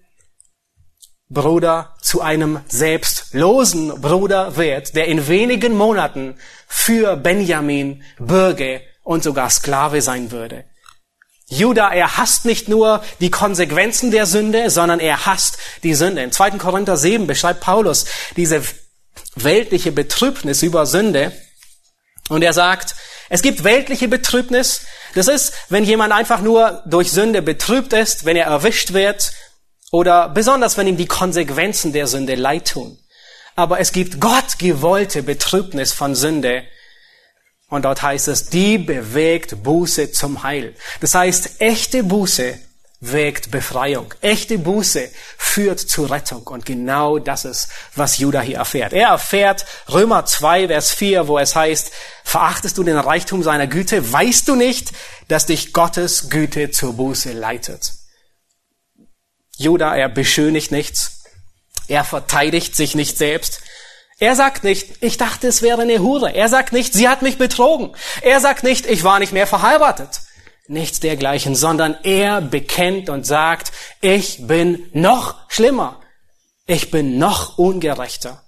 Bruder 1.29 1.95
zu 1.99 2.21
einem 2.21 2.59
selbstlosen 2.67 4.01
Bruder 4.01 4.55
wird, 4.55 4.95
der 4.95 5.07
in 5.07 5.27
wenigen 5.27 5.75
Monaten 5.75 6.35
für 6.67 7.17
Benjamin 7.17 8.03
Bürger 8.19 8.81
und 9.03 9.23
sogar 9.23 9.49
Sklave 9.49 10.01
sein 10.01 10.31
würde. 10.31 10.65
Judah, 11.47 11.93
er 11.93 12.17
hasst 12.17 12.45
nicht 12.45 12.67
nur 12.67 13.03
die 13.19 13.29
Konsequenzen 13.29 14.11
der 14.11 14.25
Sünde, 14.25 14.69
sondern 14.69 14.99
er 14.99 15.25
hasst 15.25 15.57
die 15.83 15.93
Sünde. 15.93 16.23
In 16.23 16.31
2. 16.31 16.51
Korinther 16.51 16.97
7 16.97 17.27
beschreibt 17.27 17.61
Paulus 17.61 18.05
diese 18.35 18.63
weltliche 19.35 19.91
Betrübnis 19.91 20.63
über 20.63 20.85
Sünde. 20.85 21.31
Und 22.29 22.41
er 22.41 22.53
sagt, 22.53 22.95
es 23.29 23.41
gibt 23.41 23.63
weltliche 23.63 24.07
Betrübnis. 24.07 24.85
Das 25.15 25.27
ist, 25.27 25.53
wenn 25.69 25.83
jemand 25.83 26.13
einfach 26.13 26.41
nur 26.41 26.83
durch 26.85 27.11
Sünde 27.11 27.41
betrübt 27.41 27.93
ist, 27.93 28.25
wenn 28.25 28.37
er 28.37 28.45
erwischt 28.45 28.93
wird 28.93 29.31
oder 29.91 30.29
besonders, 30.29 30.77
wenn 30.77 30.87
ihm 30.87 30.97
die 30.97 31.07
Konsequenzen 31.07 31.93
der 31.93 32.07
Sünde 32.07 32.35
leid 32.35 32.69
tun. 32.69 32.97
Aber 33.55 33.79
es 33.79 33.91
gibt 33.91 34.19
Gott 34.19 34.57
gewollte 34.57 35.21
Betrübnis 35.21 35.93
von 35.93 36.15
Sünde. 36.15 36.63
Und 37.73 37.85
dort 37.85 38.03
heißt 38.03 38.27
es, 38.27 38.51
die 38.51 38.77
bewegt 38.77 39.63
Buße 39.63 40.11
zum 40.11 40.43
Heil. 40.43 40.75
Das 40.99 41.15
heißt, 41.15 41.59
echte 41.59 42.03
Buße 42.03 42.59
wirkt 42.99 43.49
Befreiung. 43.49 44.13
Echte 44.21 44.59
Buße 44.59 45.09
führt 45.39 45.79
zur 45.79 46.11
Rettung. 46.11 46.45
Und 46.45 46.67
genau 46.67 47.17
das 47.17 47.45
ist, 47.45 47.69
was 47.95 48.19
Judah 48.19 48.41
hier 48.41 48.57
erfährt. 48.57 48.93
Er 48.93 49.07
erfährt 49.07 49.65
Römer 49.91 50.23
2, 50.23 50.67
Vers 50.67 50.91
4, 50.91 51.27
wo 51.27 51.39
es 51.39 51.55
heißt, 51.55 51.91
verachtest 52.23 52.77
du 52.77 52.83
den 52.83 52.99
Reichtum 52.99 53.41
seiner 53.41 53.65
Güte? 53.65 54.13
Weißt 54.13 54.47
du 54.47 54.53
nicht, 54.53 54.91
dass 55.27 55.47
dich 55.47 55.73
Gottes 55.73 56.29
Güte 56.29 56.69
zur 56.69 56.93
Buße 56.93 57.31
leitet? 57.31 57.93
Judah, 59.57 59.97
er 59.97 60.09
beschönigt 60.09 60.71
nichts. 60.71 61.23
Er 61.87 62.03
verteidigt 62.03 62.75
sich 62.75 62.93
nicht 62.93 63.17
selbst. 63.17 63.61
Er 64.19 64.35
sagt 64.35 64.63
nicht, 64.63 65.01
ich 65.01 65.17
dachte, 65.17 65.47
es 65.47 65.61
wäre 65.61 65.81
eine 65.81 65.99
Hure. 65.99 66.33
Er 66.33 66.49
sagt 66.49 66.73
nicht, 66.73 66.93
sie 66.93 67.09
hat 67.09 67.21
mich 67.21 67.37
betrogen. 67.37 67.95
Er 68.21 68.39
sagt 68.39 68.63
nicht, 68.63 68.85
ich 68.85 69.03
war 69.03 69.19
nicht 69.19 69.33
mehr 69.33 69.47
verheiratet 69.47 70.21
nichts 70.67 70.99
dergleichen, 70.99 71.55
sondern 71.55 71.97
er 72.03 72.41
bekennt 72.41 73.09
und 73.09 73.25
sagt, 73.25 73.71
ich 74.01 74.47
bin 74.47 74.89
noch 74.93 75.35
schlimmer. 75.49 76.01
Ich 76.65 76.91
bin 76.91 77.17
noch 77.17 77.57
ungerechter. 77.57 78.43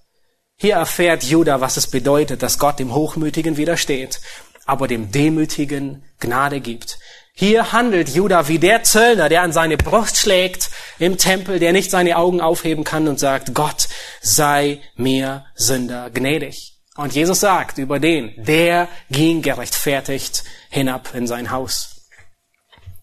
Hier 0.58 0.76
erfährt 0.76 1.24
Judah, 1.24 1.60
was 1.60 1.76
es 1.76 1.88
bedeutet, 1.88 2.42
dass 2.42 2.60
Gott 2.60 2.80
dem 2.80 2.94
Hochmütigen 2.94 3.58
widersteht, 3.58 4.22
aber 4.66 4.88
dem 4.88 5.12
Demütigen 5.12 6.06
Gnade 6.20 6.62
gibt. 6.62 6.98
Hier 7.38 7.74
handelt 7.74 8.08
Judah 8.08 8.48
wie 8.48 8.60
der 8.60 8.84
Zöllner, 8.84 9.28
der 9.28 9.42
an 9.42 9.52
seine 9.52 9.76
Brust 9.76 10.16
schlägt 10.16 10.70
im 11.00 11.18
Tempel, 11.18 11.60
der 11.60 11.74
nicht 11.74 11.92
seine 11.92 12.16
Augen 12.16 12.40
aufheben 12.40 12.86
kann 12.86 13.10
und 13.10 13.20
sagt, 13.20 13.54
Gott 13.54 13.90
sei 14.22 14.80
mir 14.96 15.44
Sünder 15.54 16.10
gnädig. 16.12 16.78
Und 16.96 17.14
Jesus 17.14 17.42
sagt 17.42 17.78
über 17.78 18.00
den, 18.00 18.34
der 18.38 18.88
ging 19.12 19.42
gerechtfertigt 19.42 20.46
hinab 20.70 21.14
in 21.14 21.28
sein 21.28 21.52
Haus. 21.52 21.96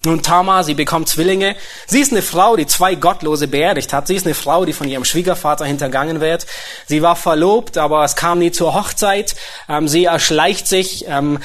Nun, 0.04 0.22
Tamar, 0.22 0.64
sie 0.64 0.74
bekommt 0.74 1.10
Zwillinge. 1.10 1.54
Sie 1.86 2.00
ist 2.00 2.10
eine 2.10 2.22
Frau, 2.22 2.56
die 2.56 2.66
zwei 2.66 2.96
Gottlose 2.96 3.46
beerdigt 3.46 3.92
hat. 3.92 4.08
Sie 4.08 4.16
ist 4.16 4.26
eine 4.26 4.34
Frau, 4.34 4.64
die 4.64 4.72
von 4.72 4.88
ihrem 4.88 5.04
Schwiegervater 5.04 5.64
hintergangen 5.64 6.20
wird. 6.20 6.46
Sie 6.86 7.02
war 7.02 7.14
verlobt, 7.16 7.76
aber 7.78 8.02
es 8.02 8.16
kam 8.16 8.38
nie 8.38 8.50
zur 8.50 8.74
Hochzeit. 8.74 9.36
Ähm, 9.68 9.86
sie 9.86 10.06
erschleicht 10.06 10.66
sich 10.66 11.04
ähm, 11.06 11.38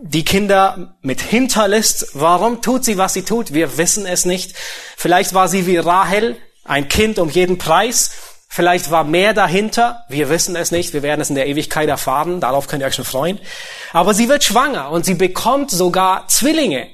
die 0.00 0.24
Kinder 0.24 0.96
mit 1.02 1.20
Hinterlist. 1.20 2.08
Warum 2.14 2.62
tut 2.62 2.84
sie, 2.84 2.98
was 2.98 3.14
sie 3.14 3.22
tut? 3.22 3.52
Wir 3.52 3.78
wissen 3.78 4.06
es 4.06 4.24
nicht. 4.24 4.54
Vielleicht 4.96 5.34
war 5.34 5.48
sie 5.48 5.66
wie 5.66 5.76
Rahel, 5.76 6.36
ein 6.64 6.88
Kind 6.88 7.18
um 7.18 7.30
jeden 7.30 7.58
Preis. 7.58 8.10
Vielleicht 8.48 8.90
war 8.90 9.04
mehr 9.04 9.34
dahinter. 9.34 10.04
Wir 10.08 10.30
wissen 10.30 10.56
es 10.56 10.70
nicht. 10.70 10.92
Wir 10.92 11.02
werden 11.02 11.20
es 11.20 11.30
in 11.30 11.36
der 11.36 11.46
Ewigkeit 11.46 11.88
erfahren. 11.88 12.40
Darauf 12.40 12.66
könnt 12.66 12.82
ihr 12.82 12.86
euch 12.86 12.94
schon 12.94 13.04
freuen. 13.04 13.38
Aber 13.92 14.14
sie 14.14 14.28
wird 14.28 14.44
schwanger 14.44 14.90
und 14.90 15.04
sie 15.04 15.14
bekommt 15.14 15.70
sogar 15.70 16.26
Zwillinge. 16.28 16.88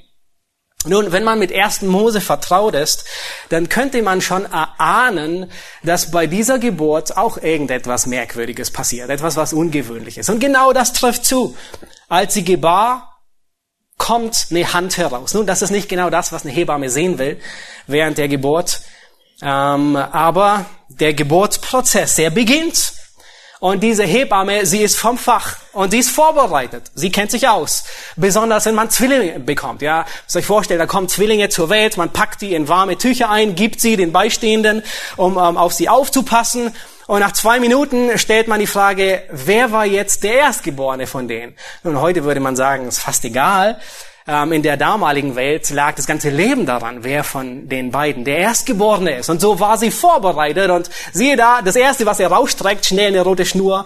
Nun, 0.87 1.13
wenn 1.13 1.25
man 1.25 1.39
mit 1.39 1.51
ersten 1.51 1.87
Mose 1.87 2.21
vertraut 2.21 2.75
ist, 2.75 3.05
dann 3.49 3.71
könnte 3.71 4.03
man 4.03 4.21
schon 4.21 4.45
erahnen, 4.45 5.51
dass 5.83 6.11
bei 6.11 6.27
dieser 6.27 6.59
Geburt 6.59 7.17
auch 7.17 7.39
irgendetwas 7.39 8.07
Merkwürdiges 8.07 8.71
passiert, 8.71 9.09
etwas 9.09 9.37
was 9.37 9.55
Ungewöhnliches. 9.55 10.29
Und 10.29 10.41
genau 10.41 10.75
das 10.75 10.93
trifft 10.93 11.25
zu. 11.25 11.57
Als 12.09 12.35
sie 12.35 12.45
gebar, 12.45 13.15
kommt 13.99 14.49
eine 14.51 14.73
Hand 14.73 14.97
heraus. 14.97 15.35
Nun, 15.35 15.47
das 15.47 15.63
ist 15.63 15.71
nicht 15.71 15.89
genau 15.89 16.11
das, 16.11 16.33
was 16.33 16.45
eine 16.45 16.53
Hebamme 16.53 16.91
sehen 16.91 17.19
will 17.19 17.41
während 17.87 18.19
der 18.19 18.29
Geburt, 18.29 18.81
ähm, 19.43 19.97
aber 19.97 20.67
der 20.89 21.15
Geburtsprozess, 21.15 22.17
der 22.17 22.31
beginnt. 22.31 22.94
Und 23.65 23.83
diese 23.83 24.05
Hebamme, 24.05 24.67
sie 24.67 24.83
ist 24.83 24.99
vom 24.99 25.17
Fach 25.17 25.57
und 25.73 25.93
sie 25.93 26.01
ist 26.01 26.11
vorbereitet. 26.11 26.83
Sie 26.95 27.11
kennt 27.11 27.31
sich 27.31 27.49
aus. 27.49 27.85
Besonders 28.15 28.67
wenn 28.67 28.75
man 28.75 28.91
Zwillinge 28.91 29.41
bekommt. 29.41 29.81
Ja, 29.81 30.05
muss 30.27 30.37
euch 30.37 30.45
vorstellen, 30.45 30.79
da 30.79 30.85
kommen 30.85 31.09
Zwillinge 31.09 31.49
zur 31.49 31.71
Welt, 31.71 31.97
man 31.97 32.11
packt 32.11 32.43
die 32.43 32.55
in 32.55 32.69
warme 32.69 32.99
Tücher 32.99 33.31
ein, 33.31 33.55
gibt 33.55 33.81
sie 33.81 33.97
den 33.97 34.13
Beistehenden, 34.13 34.83
um 35.17 35.39
um 35.39 35.57
auf 35.57 35.73
sie 35.73 35.89
aufzupassen. 35.89 36.75
Und 37.07 37.21
nach 37.21 37.33
zwei 37.33 37.59
Minuten 37.59 38.19
stellt 38.19 38.49
man 38.49 38.61
die 38.61 38.67
Frage, 38.67 39.23
wer 39.31 39.73
war 39.73 39.87
jetzt 39.87 40.25
der 40.25 40.35
Erstgeborene 40.35 41.07
von 41.07 41.27
denen? 41.27 41.55
Nun, 41.85 41.99
heute 42.03 42.25
würde 42.25 42.41
man 42.41 42.57
sagen, 42.57 42.87
ist 42.87 43.01
fast 43.01 43.25
egal. 43.25 43.81
Ähm, 44.27 44.53
in 44.53 44.63
der 44.63 44.79
damaligen 44.79 45.37
Welt 45.37 45.69
lag 45.71 45.97
das 45.97 46.07
ganze 46.07 46.31
Leben 46.31 46.65
daran, 46.65 47.05
wer 47.05 47.25
von 47.25 47.69
den 47.69 47.91
beiden 47.91 48.25
der 48.25 48.39
Erstgeborene 48.39 49.19
ist. 49.19 49.29
Und 49.29 49.41
so 49.41 49.61
war 49.61 49.77
sie 49.77 49.91
vorbereitet. 49.91 50.71
Und 50.71 50.89
siehe 51.13 51.37
da, 51.37 51.61
das 51.61 51.77
Erste, 51.77 52.07
was 52.07 52.21
er 52.21 52.29
rausstreckt, 52.29 52.87
schnell 52.87 53.09
eine 53.09 53.21
rote 53.21 53.45
Schnur 53.45 53.85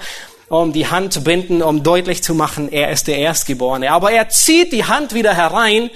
um 0.49 0.72
die 0.72 0.86
Hand 0.86 1.24
binden, 1.24 1.62
um 1.62 1.82
deutlich 1.82 2.22
zu 2.22 2.34
machen, 2.34 2.72
er 2.72 2.91
ist 2.91 3.07
der 3.07 3.18
Erstgeborene. 3.18 3.91
Aber 3.91 4.12
er 4.12 4.28
zieht 4.30 4.72
die 4.72 4.84
Hand 4.84 5.12
wieder 5.12 5.34
herein 5.34 5.91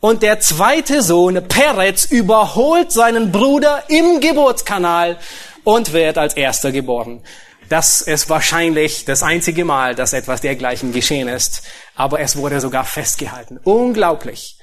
und 0.00 0.22
der 0.22 0.40
zweite 0.40 1.02
Sohn, 1.02 1.46
Peretz, 1.46 2.04
überholt 2.04 2.90
seinen 2.90 3.30
Bruder 3.30 3.84
im 3.88 4.20
Geburtskanal 4.20 5.18
und 5.64 5.92
wird 5.92 6.18
als 6.18 6.34
Erster 6.34 6.72
geboren. 6.72 7.22
Das 7.68 8.00
ist 8.00 8.30
wahrscheinlich 8.30 9.04
das 9.04 9.22
einzige 9.22 9.64
Mal, 9.64 9.94
dass 9.94 10.12
etwas 10.12 10.40
dergleichen 10.40 10.92
geschehen 10.92 11.28
ist. 11.28 11.62
Aber 11.94 12.20
es 12.20 12.36
wurde 12.36 12.60
sogar 12.60 12.84
festgehalten. 12.84 13.58
Unglaublich. 13.64 14.58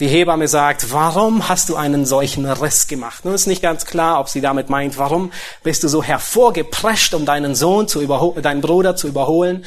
Die 0.00 0.08
Hebamme 0.08 0.48
sagt, 0.48 0.90
warum 0.92 1.48
hast 1.48 1.68
du 1.68 1.76
einen 1.76 2.06
solchen 2.06 2.46
Riss 2.46 2.86
gemacht? 2.86 3.24
Nun 3.24 3.34
ist 3.34 3.46
nicht 3.46 3.62
ganz 3.62 3.84
klar, 3.84 4.18
ob 4.20 4.28
sie 4.28 4.40
damit 4.40 4.70
meint, 4.70 4.96
warum 4.98 5.32
bist 5.62 5.84
du 5.84 5.88
so 5.88 6.02
hervorgeprescht, 6.02 7.14
um 7.14 7.26
deinen 7.26 7.54
Sohn 7.54 7.88
zu 7.88 8.00
überholen, 8.00 8.42
deinen 8.42 8.62
Bruder 8.62 8.96
zu 8.96 9.06
überholen? 9.06 9.64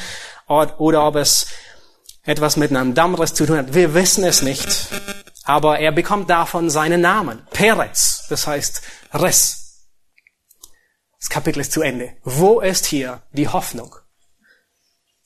Oder 0.47 1.07
ob 1.07 1.15
es 1.15 1.47
etwas 2.23 2.57
mit 2.57 2.71
einem 2.71 2.95
Dammriss 2.95 3.33
zu 3.33 3.45
tun 3.45 3.57
hat. 3.57 3.73
Wir 3.73 3.93
wissen 3.93 4.23
es 4.23 4.41
nicht. 4.41 4.87
Aber 5.43 5.79
er 5.79 5.91
bekommt 5.91 6.29
davon 6.29 6.71
seinen 6.71 7.01
Namen. 7.01 7.43
Peretz. 7.51 8.25
Das 8.29 8.47
heißt 8.47 8.81
Riss. 9.13 9.64
Das 11.25 11.31
Kapitel 11.31 11.59
ist 11.59 11.71
zu 11.71 11.81
Ende. 11.81 12.11
Wo 12.23 12.59
ist 12.59 12.85
hier 12.85 13.23
die 13.31 13.47
Hoffnung? 13.47 13.95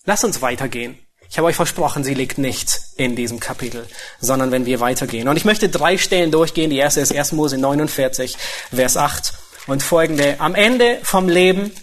Lass 0.05 0.23
uns 0.23 0.41
weitergehen. 0.41 0.97
Ich 1.29 1.37
habe 1.37 1.47
euch 1.47 1.57
versprochen, 1.57 2.05
sie 2.05 2.13
liegt 2.13 2.37
nicht 2.37 2.79
in 2.95 3.17
diesem 3.17 3.41
Kapitel, 3.41 3.85
sondern 4.21 4.49
wenn 4.51 4.65
wir 4.65 4.79
weitergehen. 4.79 5.27
Und 5.27 5.35
ich 5.35 5.43
möchte 5.43 5.67
drei 5.67 5.97
Stellen 5.97 6.31
durchgehen. 6.31 6.69
Die 6.69 6.77
erste 6.77 7.01
ist 7.01 7.13
1. 7.13 7.33
Mose 7.33 7.57
49, 7.57 8.37
Vers 8.73 8.95
8 8.95 9.33
und 9.67 9.83
folgende. 9.83 10.39
Am 10.39 10.55
Ende 10.55 10.99
vom 11.03 11.27
Leben 11.27 11.73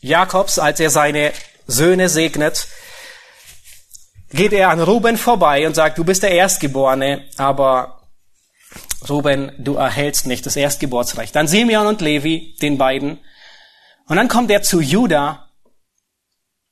Jakobs, 0.00 0.58
als 0.58 0.80
er 0.80 0.88
seine 0.88 1.34
Söhne 1.66 2.08
segnet, 2.08 2.66
geht 4.30 4.54
er 4.54 4.70
an 4.70 4.80
Ruben 4.80 5.18
vorbei 5.18 5.66
und 5.66 5.74
sagt, 5.74 5.98
du 5.98 6.04
bist 6.04 6.22
der 6.22 6.30
Erstgeborene, 6.30 7.28
aber 7.36 7.93
Ruben, 9.10 9.52
du 9.58 9.74
erhältst 9.74 10.26
nicht 10.26 10.46
das 10.46 10.56
Erstgeburtsrecht. 10.56 11.34
Dann 11.34 11.48
Simeon 11.48 11.86
und 11.86 12.00
Levi, 12.00 12.56
den 12.60 12.78
beiden. 12.78 13.18
Und 14.06 14.16
dann 14.16 14.28
kommt 14.28 14.50
er 14.50 14.62
zu 14.62 14.80
Juda. 14.80 15.48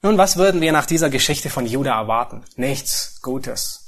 Nun, 0.03 0.19
was 0.19 0.37
würden 0.37 0.61
wir 0.61 0.73
nach 0.73 0.87
dieser 0.87 1.11
Geschichte 1.11 1.49
von 1.49 1.67
Juda 1.67 1.99
erwarten? 1.99 2.45
Nichts 2.57 3.21
Gutes. 3.23 3.87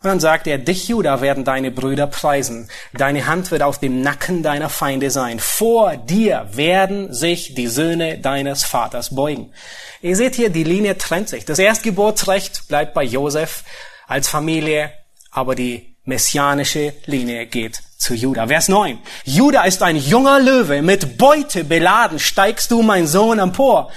Und 0.00 0.08
dann 0.08 0.20
sagt 0.20 0.46
er, 0.46 0.58
dich, 0.58 0.86
Juda, 0.86 1.20
werden 1.20 1.44
deine 1.44 1.72
Brüder 1.72 2.06
preisen. 2.06 2.70
Deine 2.92 3.26
Hand 3.26 3.50
wird 3.50 3.62
auf 3.62 3.80
dem 3.80 4.00
Nacken 4.00 4.44
deiner 4.44 4.68
Feinde 4.68 5.10
sein. 5.10 5.40
Vor 5.40 5.96
dir 5.96 6.48
werden 6.52 7.12
sich 7.12 7.54
die 7.54 7.66
Söhne 7.66 8.18
deines 8.18 8.62
Vaters 8.62 9.16
beugen. 9.16 9.52
Ihr 10.00 10.14
seht 10.14 10.36
hier, 10.36 10.50
die 10.50 10.62
Linie 10.62 10.96
trennt 10.98 11.28
sich. 11.28 11.44
Das 11.44 11.58
Erstgeburtsrecht 11.58 12.68
bleibt 12.68 12.94
bei 12.94 13.02
Josef 13.02 13.64
als 14.06 14.28
Familie, 14.28 14.92
aber 15.32 15.56
die 15.56 15.96
messianische 16.08 16.94
Linie 17.04 17.46
geht 17.46 17.82
zu 17.98 18.14
Juda. 18.14 18.48
Vers 18.48 18.68
9. 18.68 18.98
Juda 19.24 19.64
ist 19.64 19.82
ein 19.82 19.96
junger 19.96 20.40
Löwe, 20.40 20.82
mit 20.82 21.18
Beute 21.18 21.64
beladen 21.64 22.18
steigst 22.18 22.70
du, 22.70 22.82
mein 22.82 23.06
Sohn, 23.06 23.38
empor. 23.38 23.92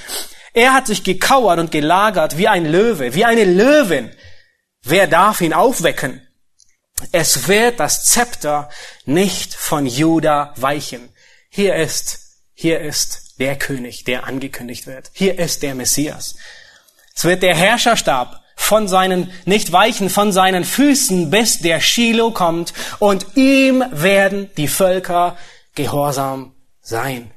Er 0.54 0.74
hat 0.74 0.88
sich 0.88 1.04
gekauert 1.04 1.58
und 1.58 1.72
gelagert 1.72 2.38
wie 2.38 2.50
ein 2.50 2.66
Löwe, 2.66 3.16
wie 3.16 3.24
eine 3.24 3.46
Löwin. 3.46 4.12
Wer 4.84 5.08
darf 5.08 5.40
ihn 5.40 5.54
aufwecken? 5.54 6.28
Es 7.14 7.48
wird 7.48 7.80
das 7.80 8.06
Zepter 8.06 8.70
nicht 9.06 9.54
von 9.54 9.86
Juda 9.86 10.54
weichen. 10.58 11.14
Hier 11.50 11.76
ist, 11.76 12.20
hier 12.54 12.82
ist 12.82 13.40
der 13.40 13.58
König, 13.58 14.04
der 14.04 14.26
angekündigt 14.26 14.86
wird. 14.86 15.12
Hier 15.14 15.40
ist 15.40 15.64
der 15.64 15.76
Messias. 15.76 16.36
Es 17.16 17.24
wird 17.24 17.42
der 17.42 17.56
Herrscherstab 17.56 18.41
von 18.62 18.88
seinen, 18.88 19.32
nicht 19.46 19.72
weichen 19.72 20.10
von 20.10 20.32
seinen 20.32 20.64
Füßen, 20.64 21.30
bis 21.30 21.60
der 21.60 21.82
Shiloh 21.82 22.32
kommt 22.32 22.74
und 23.00 23.36
ihm 23.36 23.84
werden 23.92 24.50
die 24.56 24.68
Völker 24.68 25.36
gehorsam 25.76 26.54
sein. 26.80 27.32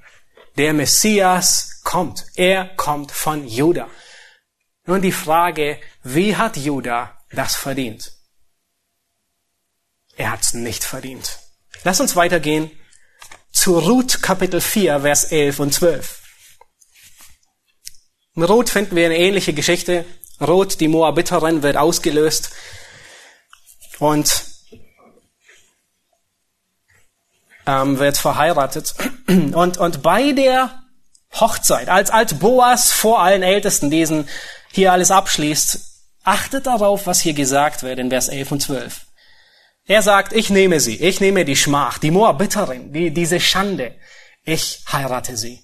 Der 0.57 0.73
Messias 0.75 1.81
kommt. 1.83 2.27
Er 2.37 2.67
kommt 2.77 3.11
von 3.11 3.49
Juda. 3.49 3.89
Nun 4.87 5.03
die 5.03 5.13
Frage, 5.13 5.81
wie 6.03 6.37
hat 6.37 6.57
Juda 6.57 7.19
das 7.33 7.57
verdient? 7.57 8.13
Er 10.17 10.31
hat 10.31 10.43
es 10.43 10.53
nicht 10.53 10.85
verdient. 10.85 11.41
Lass 11.83 12.01
uns 12.01 12.15
weitergehen 12.15 12.71
zu 13.51 13.79
Ruth 13.79 14.23
Kapitel 14.23 14.61
4, 14.61 15.01
Vers 15.01 15.25
11 15.25 15.59
und 15.59 15.75
12. 15.75 16.21
In 18.37 18.43
Ruth 18.43 18.69
finden 18.69 18.95
wir 18.95 19.07
eine 19.07 19.17
ähnliche 19.17 19.55
Geschichte. 19.55 20.05
Rot, 20.41 20.81
die 20.81 20.89
Moabiterin, 20.89 21.63
wird 21.63 21.77
ausgelöst 21.77 22.51
und 23.99 24.45
ähm, 27.67 27.99
wird 27.99 28.17
verheiratet. 28.17 28.95
Und, 29.27 29.79
und 29.79 30.03
bei 30.03 30.33
der 30.33 30.83
Hochzeit, 31.33 31.89
als, 31.89 32.11
als 32.11 32.39
Boas 32.39 32.93
vor 32.93 33.23
allen 33.23 33.43
Ältesten 33.43 33.91
diesen 33.91 34.29
hier 34.71 34.93
alles 34.93 35.11
abschließt, 35.11 35.81
achtet 36.25 36.67
darauf, 36.67 37.07
was 37.07 37.21
hier 37.21 37.33
gesagt 37.33 37.83
wird 37.83 37.99
in 37.99 38.11
Vers 38.11 38.29
11 38.29 38.53
und 38.53 38.61
12. 38.61 39.07
Er 39.87 40.03
sagt, 40.03 40.33
ich 40.33 40.51
nehme 40.51 40.81
sie, 40.81 40.97
ich 40.97 41.21
nehme 41.21 41.45
die 41.45 41.57
Schmach, 41.57 41.99
die 41.99 42.11
Moabiterin, 42.11 42.93
die, 42.93 43.13
diese 43.13 43.41
Schande, 43.41 43.95
ich 44.45 44.83
heirate 44.91 45.37
sie. 45.37 45.63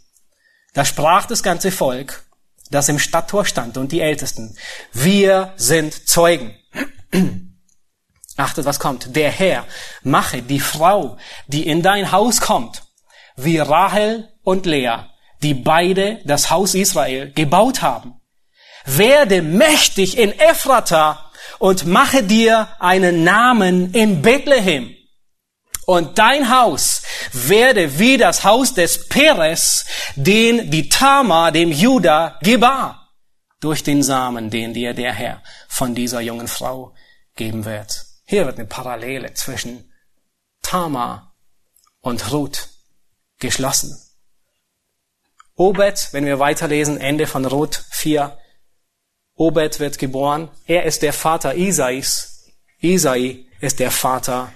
Da 0.74 0.84
sprach 0.84 1.26
das 1.26 1.42
ganze 1.42 1.70
Volk, 1.70 2.22
das 2.70 2.88
im 2.88 2.98
Stadttor 2.98 3.44
stand 3.44 3.76
und 3.76 3.92
die 3.92 4.00
Ältesten. 4.00 4.56
Wir 4.92 5.52
sind 5.56 6.08
Zeugen. 6.08 6.54
Achtet, 8.36 8.64
was 8.64 8.80
kommt. 8.80 9.14
Der 9.16 9.30
Herr 9.30 9.66
mache 10.02 10.42
die 10.42 10.60
Frau, 10.60 11.18
die 11.46 11.66
in 11.66 11.82
dein 11.82 12.12
Haus 12.12 12.40
kommt, 12.40 12.82
wie 13.36 13.58
Rahel 13.58 14.28
und 14.42 14.66
Lea, 14.66 14.96
die 15.42 15.54
beide 15.54 16.20
das 16.24 16.50
Haus 16.50 16.74
Israel 16.74 17.32
gebaut 17.32 17.82
haben. 17.82 18.20
Werde 18.86 19.42
mächtig 19.42 20.16
in 20.16 20.32
Ephrata 20.38 21.30
und 21.58 21.86
mache 21.86 22.22
dir 22.22 22.68
einen 22.78 23.24
Namen 23.24 23.92
in 23.92 24.22
Bethlehem. 24.22 24.94
Und 25.86 26.18
dein 26.18 26.50
Haus 26.50 27.02
werde 27.32 27.98
wie 27.98 28.16
das 28.16 28.44
Haus 28.44 28.74
des 28.74 29.08
Peres, 29.08 29.86
den 30.14 30.70
die 30.70 30.88
Tama 30.88 31.50
dem 31.50 31.72
Juda 31.72 32.38
gebar, 32.42 33.08
durch 33.60 33.82
den 33.82 34.02
Samen, 34.02 34.50
den 34.50 34.74
dir 34.74 34.94
der 34.94 35.12
Herr 35.12 35.42
von 35.68 35.94
dieser 35.94 36.20
jungen 36.20 36.48
Frau 36.48 36.94
geben 37.36 37.64
wird. 37.64 38.04
Hier 38.24 38.46
wird 38.46 38.58
eine 38.58 38.68
Parallele 38.68 39.34
zwischen 39.34 39.92
Tama 40.62 41.34
und 42.00 42.32
Ruth 42.32 42.68
geschlossen. 43.38 43.98
Obed, 45.56 46.08
wenn 46.12 46.24
wir 46.24 46.38
weiterlesen, 46.38 46.98
Ende 46.98 47.26
von 47.26 47.44
Ruth 47.44 47.84
4, 47.90 48.38
Obed 49.34 49.80
wird 49.80 49.98
geboren. 49.98 50.50
Er 50.66 50.84
ist 50.84 51.02
der 51.02 51.12
Vater 51.12 51.54
Isais. 51.54 52.46
Isai 52.78 53.46
ist 53.60 53.78
der 53.78 53.90
Vater 53.90 54.52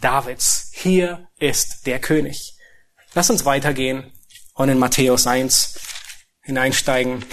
Davids. 0.00 0.70
Hier 0.72 1.28
ist 1.38 1.86
der 1.86 1.98
König. 1.98 2.54
Lass 3.14 3.30
uns 3.30 3.44
weitergehen 3.44 4.12
und 4.54 4.68
in 4.68 4.78
Matthäus 4.78 5.26
1 5.26 5.78
hineinsteigen. 6.42 7.24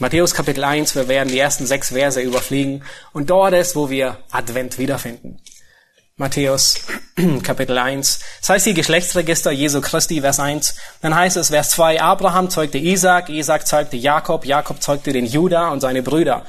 Matthäus 0.00 0.32
Kapitel 0.34 0.62
1, 0.62 0.94
wir 0.94 1.08
werden 1.08 1.30
die 1.30 1.38
ersten 1.38 1.66
sechs 1.66 1.88
Verse 1.88 2.20
überfliegen 2.20 2.84
und 3.12 3.30
dort 3.30 3.52
ist, 3.54 3.74
wo 3.74 3.90
wir 3.90 4.22
Advent 4.30 4.78
wiederfinden. 4.78 5.40
Matthäus 6.16 6.80
Kapitel 7.42 7.78
1. 7.78 8.20
Das 8.40 8.48
heißt 8.48 8.66
die 8.66 8.74
Geschlechtsregister 8.74 9.50
Jesu 9.52 9.80
Christi, 9.80 10.20
Vers 10.20 10.40
1. 10.40 10.74
Dann 11.00 11.14
heißt 11.14 11.36
es, 11.36 11.48
Vers 11.48 11.70
2, 11.70 12.00
Abraham 12.00 12.50
zeugte 12.50 12.78
Isaac, 12.78 13.28
Isaac 13.28 13.66
zeugte 13.66 13.96
Jakob, 13.96 14.44
Jakob 14.44 14.82
zeugte 14.82 15.12
den 15.12 15.26
Judah 15.26 15.70
und 15.70 15.80
seine 15.80 16.02
Brüder. 16.02 16.44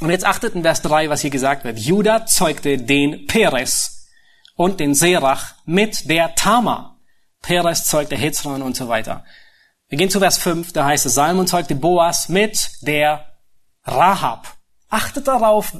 Und 0.00 0.10
jetzt 0.10 0.24
achtet 0.24 0.54
in 0.54 0.62
Vers 0.62 0.82
3, 0.82 1.10
was 1.10 1.22
hier 1.22 1.30
gesagt 1.30 1.64
wird. 1.64 1.78
Judah 1.78 2.26
zeugte 2.26 2.78
den 2.78 3.26
Peres 3.26 4.08
und 4.54 4.80
den 4.80 4.94
Serach 4.94 5.54
mit 5.64 6.08
der 6.08 6.34
Tama. 6.34 6.96
Peres 7.42 7.84
zeugte 7.84 8.16
Hezron 8.16 8.62
und 8.62 8.76
so 8.76 8.88
weiter. 8.88 9.24
Wir 9.88 9.98
gehen 9.98 10.10
zu 10.10 10.18
Vers 10.18 10.38
5, 10.38 10.72
da 10.72 10.84
heißt 10.84 11.06
es, 11.06 11.14
Salmon 11.14 11.46
zeugte 11.46 11.74
Boas 11.74 12.28
mit 12.28 12.70
der 12.82 13.24
Rahab. 13.84 14.56
Achtet 14.90 15.26
darauf, 15.26 15.76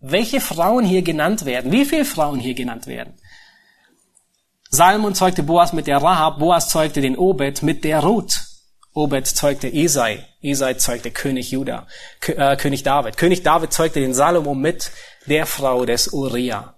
welche 0.00 0.40
Frauen 0.40 0.84
hier 0.84 1.02
genannt 1.02 1.44
werden, 1.44 1.72
wie 1.72 1.84
viele 1.84 2.04
Frauen 2.04 2.38
hier 2.38 2.54
genannt 2.54 2.86
werden. 2.86 3.14
Salmon 4.70 5.14
zeugte 5.14 5.42
Boas 5.42 5.72
mit 5.72 5.86
der 5.86 6.02
Rahab, 6.02 6.38
Boas 6.38 6.68
zeugte 6.68 7.00
den 7.00 7.16
Obed 7.16 7.62
mit 7.62 7.84
der 7.84 8.00
Ruth. 8.00 8.47
Obed 8.94 9.26
zeugte 9.26 9.68
Isai, 9.68 10.24
Isai 10.40 10.74
zeugte 10.74 11.10
König 11.10 11.50
Juda, 11.50 11.86
äh, 12.26 12.56
König 12.56 12.82
David. 12.82 13.16
König 13.16 13.42
David 13.42 13.72
zeugte 13.72 14.00
den 14.00 14.14
Salomo 14.14 14.54
mit 14.54 14.90
der 15.26 15.46
Frau 15.46 15.84
des 15.84 16.08
Uriah. 16.08 16.74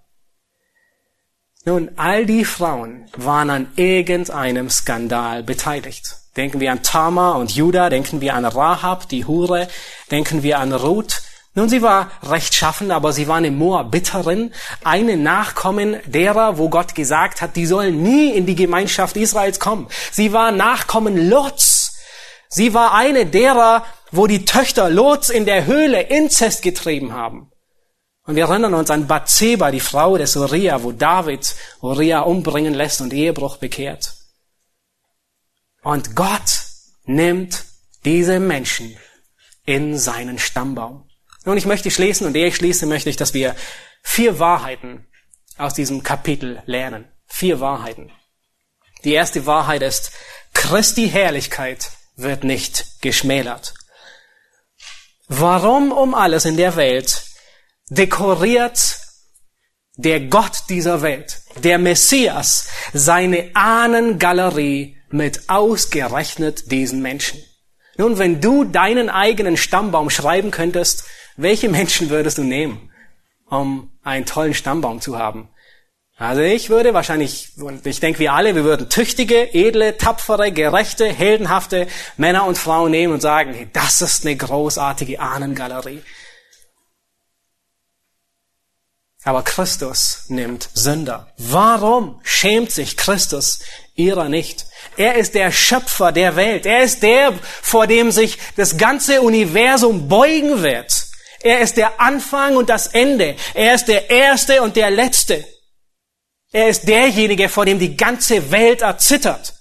Nun, 1.63 1.91
all 1.95 2.25
die 2.25 2.45
Frauen 2.45 3.05
waren 3.15 3.49
an 3.49 3.71
irgendeinem 3.75 4.69
Skandal 4.69 5.43
beteiligt. 5.43 6.17
Denken 6.35 6.59
wir 6.59 6.71
an 6.71 6.81
Tama 6.81 7.33
und 7.33 7.51
Juda, 7.51 7.89
denken 7.89 8.21
wir 8.21 8.35
an 8.35 8.45
Rahab, 8.45 9.09
die 9.09 9.25
Hure, 9.25 9.67
denken 10.09 10.43
wir 10.43 10.59
an 10.59 10.73
Ruth, 10.73 11.21
nun, 11.53 11.67
sie 11.67 11.81
war 11.81 12.09
rechtschaffen, 12.23 12.91
aber 12.91 13.11
sie 13.11 13.27
war 13.27 13.35
eine 13.35 13.51
Moabiterin, 13.51 14.53
eine 14.85 15.17
Nachkommen 15.17 15.97
derer, 16.05 16.57
wo 16.57 16.69
Gott 16.69 16.95
gesagt 16.95 17.41
hat, 17.41 17.57
die 17.57 17.65
sollen 17.65 18.01
nie 18.01 18.31
in 18.31 18.45
die 18.45 18.55
Gemeinschaft 18.55 19.17
Israels 19.17 19.59
kommen. 19.59 19.87
Sie 20.13 20.31
war 20.31 20.51
Nachkommen 20.53 21.29
Lots. 21.29 21.70
Sie 22.53 22.73
war 22.73 22.93
eine 22.93 23.25
derer, 23.25 23.85
wo 24.11 24.27
die 24.27 24.43
Töchter 24.43 24.89
Lots 24.89 25.29
in 25.29 25.45
der 25.45 25.65
Höhle 25.65 26.01
Inzest 26.01 26.61
getrieben 26.61 27.13
haben. 27.13 27.49
Und 28.25 28.35
wir 28.35 28.43
erinnern 28.43 28.73
uns 28.73 28.91
an 28.91 29.07
Bathseba, 29.07 29.71
die 29.71 29.79
Frau 29.79 30.17
des 30.17 30.35
Uriah, 30.35 30.83
wo 30.83 30.91
David 30.91 31.55
Uriah 31.81 32.19
umbringen 32.19 32.73
lässt 32.73 32.99
und 32.99 33.13
Ehebruch 33.13 33.55
bekehrt. 33.55 34.15
Und 35.81 36.13
Gott 36.13 36.59
nimmt 37.05 37.63
diese 38.03 38.41
Menschen 38.41 38.97
in 39.65 39.97
seinen 39.97 40.37
Stammbaum. 40.37 41.09
Nun, 41.45 41.57
ich 41.57 41.65
möchte 41.65 41.89
schließen 41.89 42.27
und 42.27 42.35
ehe 42.35 42.47
ich 42.47 42.57
schließe, 42.57 42.85
möchte 42.85 43.09
ich, 43.09 43.15
dass 43.15 43.33
wir 43.33 43.55
vier 44.03 44.39
Wahrheiten 44.39 45.07
aus 45.57 45.73
diesem 45.73 46.03
Kapitel 46.03 46.61
lernen. 46.65 47.09
Vier 47.27 47.61
Wahrheiten. 47.61 48.11
Die 49.05 49.13
erste 49.13 49.45
Wahrheit 49.45 49.81
ist, 49.83 50.11
Christi 50.53 51.09
Herrlichkeit 51.09 51.91
wird 52.15 52.43
nicht 52.43 53.01
geschmälert. 53.01 53.73
Warum 55.27 55.91
um 55.91 56.13
alles 56.13 56.45
in 56.45 56.57
der 56.57 56.75
Welt 56.75 57.23
dekoriert 57.89 58.99
der 59.95 60.19
Gott 60.21 60.63
dieser 60.69 61.01
Welt, 61.01 61.41
der 61.63 61.77
Messias, 61.77 62.67
seine 62.93 63.51
Ahnengalerie 63.53 64.97
mit 65.09 65.49
ausgerechnet 65.49 66.71
diesen 66.71 67.01
Menschen? 67.01 67.39
Nun, 67.97 68.17
wenn 68.17 68.41
du 68.41 68.63
deinen 68.63 69.09
eigenen 69.09 69.57
Stammbaum 69.57 70.09
schreiben 70.09 70.51
könntest, 70.51 71.03
welche 71.37 71.69
Menschen 71.69 72.09
würdest 72.09 72.37
du 72.37 72.43
nehmen, 72.43 72.91
um 73.49 73.91
einen 74.03 74.25
tollen 74.25 74.53
Stammbaum 74.53 75.01
zu 75.01 75.17
haben? 75.17 75.49
Also 76.21 76.43
ich 76.43 76.69
würde 76.69 76.93
wahrscheinlich, 76.93 77.53
und 77.57 77.83
ich 77.87 77.99
denke 77.99 78.19
wir 78.19 78.33
alle, 78.33 78.53
wir 78.53 78.63
würden 78.63 78.89
tüchtige, 78.89 79.55
edle, 79.55 79.97
tapfere, 79.97 80.51
gerechte, 80.51 81.07
heldenhafte 81.07 81.87
Männer 82.15 82.45
und 82.45 82.59
Frauen 82.59 82.91
nehmen 82.91 83.13
und 83.13 83.21
sagen, 83.21 83.55
hey, 83.55 83.67
das 83.73 84.01
ist 84.01 84.23
eine 84.23 84.35
großartige 84.35 85.19
Ahnengalerie. 85.19 86.03
Aber 89.23 89.41
Christus 89.41 90.25
nimmt 90.27 90.69
Sünder. 90.75 91.33
Warum 91.39 92.21
schämt 92.21 92.71
sich 92.71 92.97
Christus 92.97 93.61
ihrer 93.95 94.29
nicht? 94.29 94.67
Er 94.97 95.15
ist 95.15 95.33
der 95.33 95.51
Schöpfer 95.51 96.11
der 96.11 96.35
Welt. 96.35 96.67
Er 96.67 96.83
ist 96.83 97.01
der, 97.01 97.33
vor 97.41 97.87
dem 97.87 98.11
sich 98.11 98.37
das 98.57 98.77
ganze 98.77 99.23
Universum 99.23 100.07
beugen 100.07 100.61
wird. 100.61 101.07
Er 101.39 101.61
ist 101.61 101.77
der 101.77 101.99
Anfang 101.99 102.57
und 102.57 102.69
das 102.69 102.85
Ende. 102.85 103.35
Er 103.55 103.73
ist 103.73 103.85
der 103.87 104.11
Erste 104.11 104.61
und 104.61 104.75
der 104.75 104.91
Letzte. 104.91 105.43
Er 106.51 106.67
ist 106.67 106.87
derjenige, 106.87 107.47
vor 107.47 107.65
dem 107.65 107.79
die 107.79 107.95
ganze 107.95 108.51
Welt 108.51 108.81
erzittert. 108.81 109.53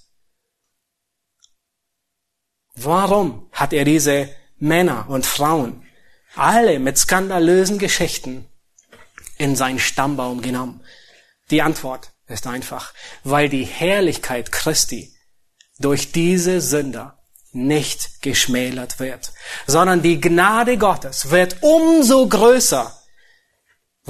Warum 2.75 3.49
hat 3.53 3.73
er 3.73 3.85
diese 3.85 4.35
Männer 4.59 5.09
und 5.09 5.25
Frauen, 5.25 5.87
alle 6.35 6.79
mit 6.79 6.99
skandalösen 6.99 7.79
Geschichten, 7.79 8.49
in 9.39 9.55
seinen 9.55 9.79
Stammbaum 9.79 10.43
genommen? 10.43 10.85
Die 11.51 11.63
Antwort 11.63 12.13
ist 12.27 12.47
einfach, 12.47 12.93
weil 13.23 13.49
die 13.49 13.65
Herrlichkeit 13.65 14.51
Christi 14.51 15.15
durch 15.79 16.13
diese 16.13 16.61
Sünder 16.61 17.19
nicht 17.53 18.23
geschmälert 18.23 19.01
wird, 19.01 19.33
sondern 19.67 20.03
die 20.03 20.21
Gnade 20.21 20.79
Gottes 20.79 21.31
wird 21.31 21.63
umso 21.63 22.29
größer, 22.29 23.00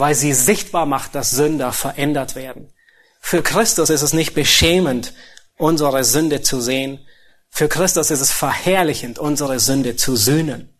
weil 0.00 0.14
sie 0.14 0.32
sichtbar 0.32 0.86
macht, 0.86 1.14
dass 1.14 1.30
Sünder 1.30 1.72
verändert 1.72 2.34
werden. 2.34 2.72
Für 3.20 3.42
Christus 3.42 3.90
ist 3.90 4.02
es 4.02 4.12
nicht 4.12 4.34
beschämend, 4.34 5.12
unsere 5.56 6.02
Sünde 6.04 6.42
zu 6.42 6.60
sehen. 6.60 7.06
Für 7.50 7.68
Christus 7.68 8.10
ist 8.10 8.20
es 8.20 8.32
verherrlichend, 8.32 9.18
unsere 9.18 9.60
Sünde 9.60 9.96
zu 9.96 10.16
sühnen. 10.16 10.76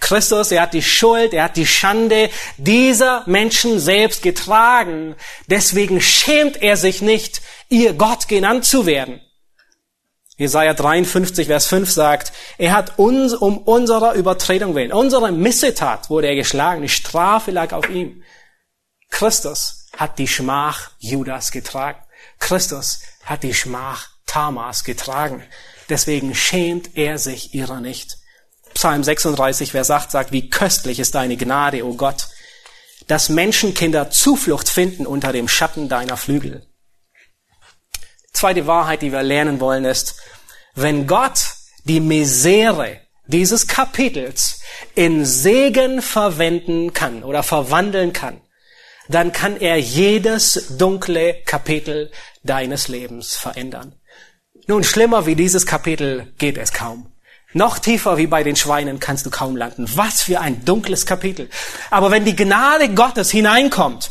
Christus, 0.00 0.50
er 0.50 0.62
hat 0.62 0.74
die 0.74 0.82
Schuld, 0.82 1.32
er 1.32 1.44
hat 1.44 1.56
die 1.56 1.66
Schande 1.66 2.28
dieser 2.56 3.22
Menschen 3.26 3.78
selbst 3.78 4.22
getragen. 4.22 5.14
Deswegen 5.46 6.00
schämt 6.00 6.60
er 6.60 6.76
sich 6.76 7.02
nicht, 7.02 7.40
ihr 7.68 7.92
Gott 7.92 8.26
genannt 8.26 8.64
zu 8.64 8.86
werden. 8.86 9.20
Jesaja 10.38 10.74
53, 10.74 11.46
Vers 11.46 11.66
5 11.66 11.90
sagt, 11.90 12.32
er 12.58 12.72
hat 12.72 12.98
uns 12.98 13.34
um 13.34 13.58
unserer 13.58 14.14
Übertretung 14.14 14.74
willen, 14.74 14.92
unsere 14.92 15.30
Missetat 15.30 16.10
wurde 16.10 16.28
er 16.28 16.34
geschlagen, 16.34 16.82
die 16.82 16.88
Strafe 16.88 17.50
lag 17.52 17.72
auf 17.72 17.88
ihm. 17.88 18.24
Christus 19.12 19.86
hat 19.96 20.18
die 20.18 20.26
Schmach 20.26 20.90
Judas 20.98 21.52
getragen. 21.52 22.00
Christus 22.40 23.00
hat 23.24 23.44
die 23.44 23.54
Schmach 23.54 24.08
Tamas 24.26 24.82
getragen. 24.82 25.44
Deswegen 25.88 26.34
schämt 26.34 26.96
er 26.96 27.18
sich 27.18 27.54
ihrer 27.54 27.80
nicht. 27.80 28.16
Psalm 28.74 29.04
36, 29.04 29.70
Vers 29.72 29.90
8 29.90 30.10
sagt, 30.10 30.32
wie 30.32 30.48
köstlich 30.48 30.98
ist 30.98 31.14
deine 31.14 31.36
Gnade, 31.36 31.84
o 31.84 31.90
oh 31.90 31.94
Gott, 31.94 32.28
dass 33.06 33.28
Menschenkinder 33.28 34.10
Zuflucht 34.10 34.68
finden 34.68 35.06
unter 35.06 35.32
dem 35.32 35.46
Schatten 35.46 35.90
deiner 35.90 36.16
Flügel. 36.16 36.66
Zweite 38.32 38.66
Wahrheit, 38.66 39.02
die 39.02 39.12
wir 39.12 39.22
lernen 39.22 39.60
wollen, 39.60 39.84
ist, 39.84 40.16
wenn 40.74 41.06
Gott 41.06 41.44
die 41.84 42.00
Misere 42.00 43.02
dieses 43.26 43.66
Kapitels 43.66 44.62
in 44.94 45.26
Segen 45.26 46.00
verwenden 46.00 46.94
kann 46.94 47.22
oder 47.22 47.42
verwandeln 47.42 48.14
kann, 48.14 48.40
dann 49.08 49.32
kann 49.32 49.56
er 49.60 49.78
jedes 49.78 50.76
dunkle 50.78 51.42
Kapitel 51.44 52.10
deines 52.42 52.88
Lebens 52.88 53.36
verändern. 53.36 53.94
Nun, 54.66 54.84
schlimmer 54.84 55.26
wie 55.26 55.34
dieses 55.34 55.66
Kapitel 55.66 56.32
geht 56.38 56.56
es 56.56 56.72
kaum. 56.72 57.12
Noch 57.52 57.78
tiefer 57.78 58.16
wie 58.16 58.26
bei 58.26 58.42
den 58.42 58.56
Schweinen 58.56 59.00
kannst 59.00 59.26
du 59.26 59.30
kaum 59.30 59.56
landen. 59.56 59.86
Was 59.94 60.22
für 60.22 60.40
ein 60.40 60.64
dunkles 60.64 61.04
Kapitel. 61.04 61.50
Aber 61.90 62.10
wenn 62.10 62.24
die 62.24 62.36
Gnade 62.36 62.94
Gottes 62.94 63.30
hineinkommt, 63.30 64.10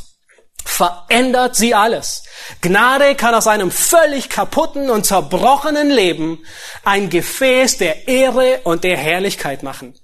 verändert 0.64 1.56
sie 1.56 1.74
alles. 1.74 2.24
Gnade 2.62 3.16
kann 3.16 3.34
aus 3.34 3.48
einem 3.48 3.72
völlig 3.72 4.30
kaputten 4.30 4.90
und 4.90 5.06
zerbrochenen 5.06 5.90
Leben 5.90 6.46
ein 6.84 7.10
Gefäß 7.10 7.78
der 7.78 8.08
Ehre 8.08 8.60
und 8.64 8.84
der 8.84 8.98
Herrlichkeit 8.98 9.64
machen. 9.64 9.96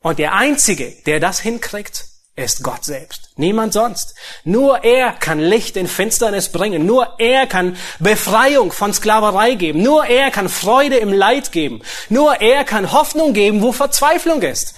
Und 0.00 0.18
der 0.18 0.32
Einzige, 0.32 0.94
der 1.04 1.20
das 1.20 1.40
hinkriegt, 1.40 2.06
ist 2.38 2.62
Gott 2.62 2.84
selbst. 2.84 3.30
Niemand 3.36 3.72
sonst. 3.72 4.14
Nur 4.44 4.84
er 4.84 5.12
kann 5.12 5.40
Licht 5.40 5.76
in 5.76 5.88
Finsternis 5.88 6.50
bringen. 6.50 6.86
Nur 6.86 7.18
er 7.18 7.46
kann 7.46 7.76
Befreiung 7.98 8.70
von 8.70 8.94
Sklaverei 8.94 9.54
geben. 9.54 9.82
Nur 9.82 10.06
er 10.06 10.30
kann 10.30 10.48
Freude 10.48 10.96
im 10.96 11.12
Leid 11.12 11.50
geben. 11.52 11.82
Nur 12.08 12.40
er 12.40 12.64
kann 12.64 12.92
Hoffnung 12.92 13.32
geben, 13.32 13.60
wo 13.60 13.72
Verzweiflung 13.72 14.42
ist. 14.42 14.74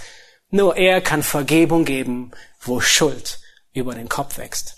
Nur 0.50 0.76
er 0.76 1.00
kann 1.02 1.22
Vergebung 1.22 1.84
geben, 1.84 2.32
wo 2.60 2.80
Schuld 2.80 3.38
über 3.72 3.94
den 3.94 4.08
Kopf 4.08 4.38
wächst. 4.38 4.76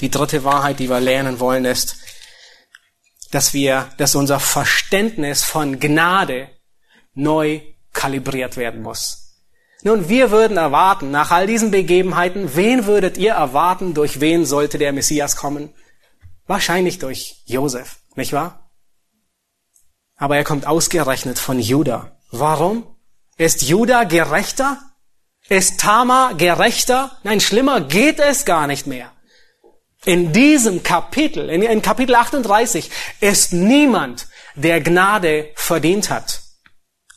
Die 0.00 0.10
dritte 0.10 0.42
Wahrheit, 0.42 0.78
die 0.78 0.88
wir 0.88 1.00
lernen 1.00 1.38
wollen, 1.38 1.66
ist, 1.66 1.96
dass 3.30 3.52
wir, 3.52 3.90
dass 3.98 4.14
unser 4.14 4.40
Verständnis 4.40 5.44
von 5.44 5.78
Gnade 5.78 6.48
neu 7.14 7.60
kalibriert 7.92 8.56
werden 8.56 8.82
muss. 8.82 9.23
Nun, 9.86 10.08
wir 10.08 10.30
würden 10.30 10.56
erwarten, 10.56 11.10
nach 11.10 11.30
all 11.30 11.46
diesen 11.46 11.70
Begebenheiten, 11.70 12.56
wen 12.56 12.86
würdet 12.86 13.18
ihr 13.18 13.32
erwarten, 13.32 13.92
durch 13.92 14.18
wen 14.18 14.46
sollte 14.46 14.78
der 14.78 14.94
Messias 14.94 15.36
kommen? 15.36 15.74
Wahrscheinlich 16.46 16.98
durch 16.98 17.42
Josef, 17.44 17.98
nicht 18.16 18.32
wahr? 18.32 18.70
Aber 20.16 20.38
er 20.38 20.44
kommt 20.44 20.66
ausgerechnet 20.66 21.38
von 21.38 21.60
Juda. 21.60 22.16
Warum? 22.30 22.86
Ist 23.36 23.60
Juda 23.60 24.04
gerechter? 24.04 24.78
Ist 25.50 25.80
Tama 25.80 26.32
gerechter? 26.32 27.18
Nein, 27.22 27.40
schlimmer 27.40 27.82
geht 27.82 28.20
es 28.20 28.46
gar 28.46 28.66
nicht 28.66 28.86
mehr. 28.86 29.12
In 30.06 30.32
diesem 30.32 30.82
Kapitel, 30.82 31.50
in 31.50 31.82
Kapitel 31.82 32.14
38, 32.14 32.90
ist 33.20 33.52
niemand, 33.52 34.28
der 34.54 34.80
Gnade 34.80 35.50
verdient 35.56 36.08
hat. 36.08 36.43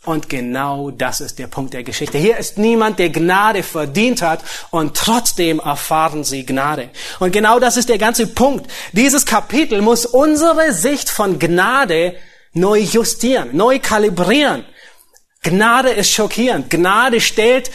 Und 0.08 0.30
genau 0.30 0.90
das 0.90 1.20
ist 1.20 1.38
der 1.38 1.48
Punkt 1.48 1.74
der 1.74 1.84
Geschichte. 1.84 2.18
Hier 2.18 2.38
ist 2.38 2.58
niemand, 2.58 2.98
der 2.98 3.10
Gnade 3.10 3.62
verdient 3.62 4.22
hat 4.22 4.42
und 4.72 4.96
trotzdem 4.96 5.60
erfahren 5.60 6.24
sie 6.24 6.46
Gnade. 6.46 6.92
Und 7.20 7.34
genau 7.34 7.60
das 7.60 7.76
ist 7.76 7.90
der 7.90 7.98
ganze 7.98 8.28
Punkt. 8.28 8.72
Dieses 8.94 9.26
Kapitel 9.26 9.82
muss 9.82 10.06
unsere 10.06 10.72
Sicht 10.72 11.10
von 11.10 11.40
Gnade 11.40 12.16
neu 12.54 12.80
justieren, 12.80 13.50
neu 13.52 13.80
kalibrieren. 13.80 14.64
Gnade 15.44 15.90
ist 15.90 16.14
schockierend. 16.14 16.70
Gnade 16.70 17.20
stellt 17.20 17.70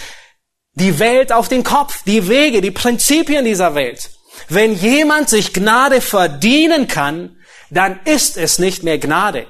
die 0.73 0.99
Welt 0.99 1.33
auf 1.33 1.49
den 1.49 1.65
Kopf, 1.65 2.03
die 2.05 2.29
Wege, 2.29 2.63
die 2.63 2.71
Prinzipien 2.71 3.45
dieser 3.45 3.75
Welt. 3.75 4.09
Wenn 4.49 4.75
jemand 4.75 5.29
sich 5.29 5.53
Gnade 5.53 6.01
verdienen 6.01 6.89
kann, 6.89 7.37
dann 7.69 8.01
ist 8.07 8.39
es 8.39 8.59
nicht 8.59 8.85
mehr 8.85 8.97
Gnade. 8.97 9.47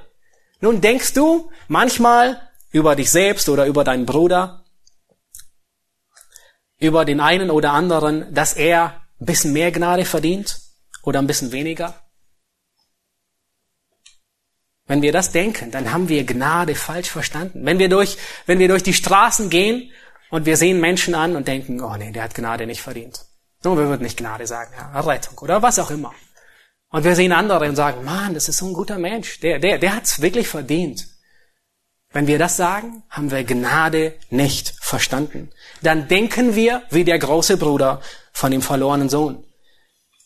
Nun 0.61 0.81
denkst 0.81 1.13
du 1.13 1.49
manchmal, 1.69 2.41
über 2.73 2.97
dich 2.97 3.11
selbst 3.11 3.49
oder 3.49 3.67
über 3.67 3.85
deinen 3.85 4.07
Bruder, 4.07 4.65
über 6.79 7.05
den 7.05 7.21
einen 7.21 7.51
oder 7.51 7.73
anderen, 7.73 8.35
dass 8.35 8.55
er 8.55 9.03
ein 9.21 9.27
bisschen 9.27 9.53
mehr 9.53 9.71
Gnade 9.71 10.05
verdient 10.05 10.59
oder 11.03 11.21
ein 11.21 11.27
bisschen 11.27 11.53
weniger? 11.53 11.95
Wenn 14.87 15.01
wir 15.01 15.13
das 15.13 15.31
denken, 15.31 15.71
dann 15.71 15.93
haben 15.93 16.09
wir 16.09 16.25
Gnade 16.25 16.75
falsch 16.75 17.09
verstanden. 17.09 17.65
Wenn 17.65 17.79
wir 17.79 17.89
durch, 17.89 18.17
wenn 18.47 18.59
wir 18.59 18.69
durch 18.69 18.83
die 18.83 18.93
Straßen 18.93 19.49
gehen 19.49 19.93
und 20.31 20.45
wir 20.45 20.57
sehen 20.57 20.81
Menschen 20.81 21.15
an 21.15 21.37
und 21.37 21.47
denken, 21.47 21.81
oh 21.81 21.95
nee, 21.97 22.11
der 22.11 22.25
hat 22.25 22.35
Gnade 22.35 22.67
nicht 22.67 22.83
verdient. 22.83 23.25
So, 23.63 23.79
wir 23.79 23.87
würden 23.87 24.03
nicht 24.03 24.19
Gnade 24.19 24.47
sagen, 24.47 24.73
ja, 24.77 25.01
Rettung 25.01 25.39
oder 25.39 25.63
was 25.63 25.79
auch 25.79 25.91
immer. 25.91 26.13
Und 26.89 27.05
wir 27.05 27.15
sehen 27.15 27.33
andere 27.33 27.69
und 27.69 27.77
sagen, 27.77 28.05
Mann, 28.05 28.35
das 28.35 28.49
ist 28.49 28.59
so 28.59 28.67
ein 28.67 28.75
guter 28.75 28.99
Mensch, 28.99 29.41
der, 29.41 29.59
der, 29.61 29.79
der 29.79 29.97
hat's 29.97 30.21
wirklich 30.21 30.49
verdient. 30.49 31.07
Wenn 32.13 32.27
wir 32.27 32.39
das 32.39 32.57
sagen, 32.57 33.03
haben 33.09 33.31
wir 33.31 33.45
Gnade 33.45 34.15
nicht 34.31 34.75
verstanden. 34.81 35.51
Dann 35.83 36.09
denken 36.09 36.55
wir 36.55 36.83
wie 36.91 37.05
der 37.05 37.19
große 37.19 37.57
Bruder 37.57 38.01
von 38.33 38.51
dem 38.51 38.63
verlorenen 38.63 39.09
Sohn. 39.09 39.45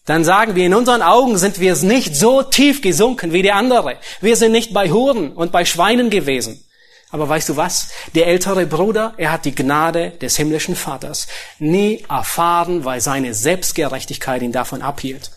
Dann 0.04 0.24
sagen 0.24 0.54
wir, 0.54 0.66
in 0.66 0.74
unseren 0.74 1.02
Augen 1.02 1.36
sind 1.36 1.58
wir 1.58 1.74
nicht 1.76 2.14
so 2.14 2.42
tief 2.42 2.80
gesunken 2.80 3.32
wie 3.32 3.42
der 3.42 3.56
andere. 3.56 3.96
Wir 4.20 4.36
sind 4.36 4.52
nicht 4.52 4.72
bei 4.72 4.90
Huren 4.90 5.32
und 5.32 5.52
bei 5.52 5.64
Schweinen 5.64 6.10
gewesen. 6.10 6.62
Aber 7.10 7.28
weißt 7.28 7.48
du 7.48 7.56
was? 7.56 7.88
Der 8.14 8.26
ältere 8.26 8.66
Bruder, 8.66 9.14
er 9.16 9.32
hat 9.32 9.44
die 9.44 9.54
Gnade 9.54 10.10
des 10.10 10.36
himmlischen 10.36 10.76
Vaters 10.76 11.28
nie 11.58 12.04
erfahren, 12.08 12.84
weil 12.84 13.00
seine 13.00 13.32
Selbstgerechtigkeit 13.32 14.42
ihn 14.42 14.52
davon 14.52 14.82
abhielt. 14.82 15.30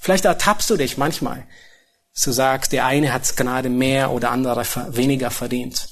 Vielleicht 0.00 0.24
ertappst 0.24 0.70
du 0.70 0.76
dich 0.76 0.96
manchmal, 0.96 1.46
so 2.18 2.32
sagst, 2.32 2.72
der 2.72 2.84
eine 2.84 3.12
hat 3.12 3.36
Gnade 3.36 3.68
mehr 3.68 4.10
oder 4.10 4.32
andere 4.32 4.66
weniger 4.96 5.30
verdient. 5.30 5.88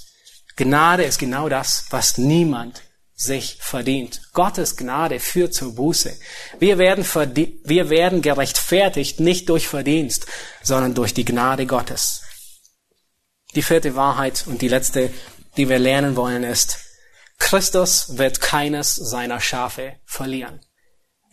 Gnade 0.57 1.05
ist 1.05 1.21
genau 1.21 1.49
das, 1.49 1.87
was 1.91 2.19
niemand 2.19 2.83
sich 3.15 3.59
verdient. 3.61 4.21
Gottes 4.33 4.77
Gnade 4.77 5.21
führt 5.21 5.55
zur 5.55 5.77
Buße. 5.77 6.19
Wir 6.59 6.79
werden, 6.79 7.05
wir 7.05 7.91
werden 7.91 8.23
gerechtfertigt 8.23 9.21
nicht 9.21 9.49
durch 9.49 9.69
Verdienst, 9.69 10.27
sondern 10.63 10.95
durch 10.95 11.15
die 11.15 11.25
Gnade 11.25 11.65
Gottes. 11.65 12.23
Die 13.55 13.63
vierte 13.63 13.95
Wahrheit 13.95 14.45
und 14.49 14.63
die 14.63 14.69
letzte, 14.69 15.11
die 15.57 15.69
wir 15.69 15.79
lernen 15.79 16.17
wollen, 16.17 16.43
ist, 16.43 16.79
Christus 17.39 18.19
wird 18.19 18.41
keines 18.41 18.97
seiner 18.97 19.41
Schafe 19.41 19.95
verlieren. 20.05 20.66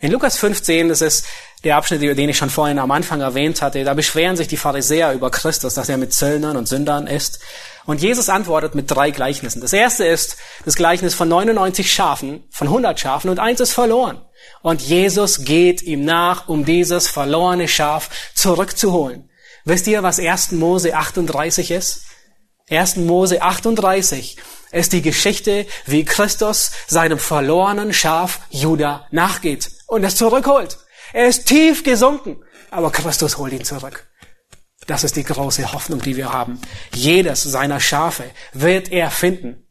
In 0.04 0.12
Lukas 0.12 0.36
15, 0.36 0.90
das 0.90 1.00
ist 1.00 1.24
der 1.64 1.78
Abschnitt, 1.78 2.02
den 2.02 2.28
ich 2.28 2.36
schon 2.36 2.50
vorhin 2.50 2.78
am 2.78 2.90
Anfang 2.90 3.22
erwähnt 3.22 3.62
hatte, 3.62 3.84
da 3.84 3.94
beschweren 3.94 4.36
sich 4.36 4.48
die 4.48 4.58
Pharisäer 4.58 5.14
über 5.14 5.30
Christus, 5.30 5.72
dass 5.72 5.88
er 5.88 5.96
mit 5.96 6.12
Zöllnern 6.12 6.58
und 6.58 6.68
Sündern 6.68 7.06
ist. 7.06 7.38
Und 7.86 8.02
Jesus 8.02 8.28
antwortet 8.28 8.74
mit 8.74 8.90
drei 8.90 9.12
Gleichnissen. 9.12 9.62
Das 9.62 9.72
erste 9.72 10.04
ist 10.04 10.36
das 10.66 10.74
Gleichnis 10.74 11.14
von 11.14 11.30
99 11.30 11.90
Schafen, 11.90 12.44
von 12.50 12.66
100 12.66 13.00
Schafen 13.00 13.30
und 13.30 13.38
eins 13.38 13.60
ist 13.60 13.72
verloren. 13.72 14.20
Und 14.60 14.82
Jesus 14.82 15.42
geht 15.46 15.80
ihm 15.80 16.04
nach, 16.04 16.48
um 16.48 16.66
dieses 16.66 17.08
verlorene 17.08 17.66
Schaf 17.66 18.10
zurückzuholen. 18.34 19.30
Wisst 19.64 19.86
ihr, 19.86 20.02
was 20.02 20.18
1. 20.18 20.52
Mose 20.52 20.94
38 20.94 21.70
ist? 21.70 22.02
1. 22.68 22.96
Mose 22.96 23.40
38 23.40 24.36
ist 24.70 24.92
die 24.92 25.00
Geschichte, 25.00 25.64
wie 25.86 26.04
Christus 26.04 26.72
seinem 26.88 27.18
verlorenen 27.18 27.94
Schaf 27.94 28.40
Judah 28.50 29.06
nachgeht 29.10 29.70
und 29.86 30.04
es 30.04 30.16
zurückholt. 30.16 30.78
Er 31.12 31.28
ist 31.28 31.46
tief 31.46 31.84
gesunken, 31.84 32.42
aber 32.70 32.90
Christus 32.90 33.38
holt 33.38 33.52
ihn 33.52 33.64
zurück. 33.64 34.06
Das 34.86 35.04
ist 35.04 35.16
die 35.16 35.24
große 35.24 35.72
Hoffnung, 35.72 36.00
die 36.00 36.16
wir 36.16 36.32
haben. 36.32 36.60
Jedes 36.94 37.42
seiner 37.42 37.80
Schafe 37.80 38.24
wird 38.52 38.92
er 38.92 39.10
finden. 39.10 39.66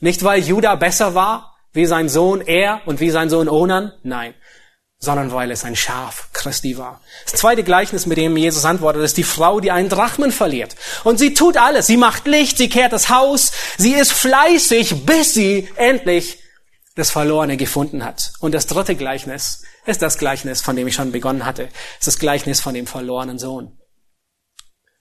Nicht 0.00 0.24
weil 0.24 0.42
Judah 0.42 0.76
besser 0.76 1.14
war, 1.14 1.54
wie 1.72 1.86
sein 1.86 2.08
Sohn 2.08 2.40
er 2.40 2.82
und 2.86 3.00
wie 3.00 3.10
sein 3.10 3.28
Sohn 3.28 3.48
Onan, 3.48 3.92
nein, 4.02 4.34
sondern 4.98 5.32
weil 5.32 5.50
es 5.50 5.64
ein 5.64 5.76
Schaf 5.76 6.28
Christi 6.32 6.78
war. 6.78 7.00
Das 7.24 7.40
zweite 7.40 7.64
Gleichnis, 7.64 8.06
mit 8.06 8.18
dem 8.18 8.36
Jesus 8.36 8.64
antwortet, 8.64 9.02
ist 9.02 9.16
die 9.16 9.24
Frau, 9.24 9.60
die 9.60 9.70
einen 9.70 9.88
Drachmen 9.88 10.32
verliert. 10.32 10.76
Und 11.04 11.18
sie 11.18 11.34
tut 11.34 11.56
alles. 11.56 11.86
Sie 11.86 11.96
macht 11.96 12.26
Licht, 12.26 12.56
sie 12.56 12.68
kehrt 12.68 12.92
das 12.92 13.08
Haus, 13.08 13.52
sie 13.78 13.94
ist 13.94 14.12
fleißig, 14.12 15.04
bis 15.04 15.34
sie 15.34 15.68
endlich 15.76 16.38
das 16.94 17.10
Verlorene 17.10 17.56
gefunden 17.56 18.04
hat. 18.04 18.32
Und 18.40 18.52
das 18.52 18.66
dritte 18.66 18.94
Gleichnis 18.94 19.62
ist 19.86 20.02
das 20.02 20.18
Gleichnis, 20.18 20.60
von 20.60 20.76
dem 20.76 20.86
ich 20.86 20.94
schon 20.94 21.12
begonnen 21.12 21.46
hatte. 21.46 21.68
Es 22.00 22.06
ist 22.06 22.06
das 22.06 22.18
Gleichnis 22.18 22.60
von 22.60 22.74
dem 22.74 22.86
verlorenen 22.86 23.38
Sohn. 23.38 23.78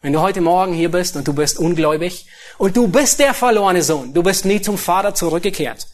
Wenn 0.01 0.13
du 0.13 0.21
heute 0.21 0.41
Morgen 0.41 0.73
hier 0.73 0.89
bist 0.89 1.15
und 1.15 1.27
du 1.27 1.33
bist 1.33 1.59
ungläubig 1.59 2.25
und 2.57 2.75
du 2.75 2.87
bist 2.87 3.19
der 3.19 3.33
verlorene 3.33 3.83
Sohn, 3.83 4.13
du 4.13 4.23
bist 4.23 4.45
nie 4.45 4.61
zum 4.61 4.77
Vater 4.77 5.13
zurückgekehrt, 5.13 5.87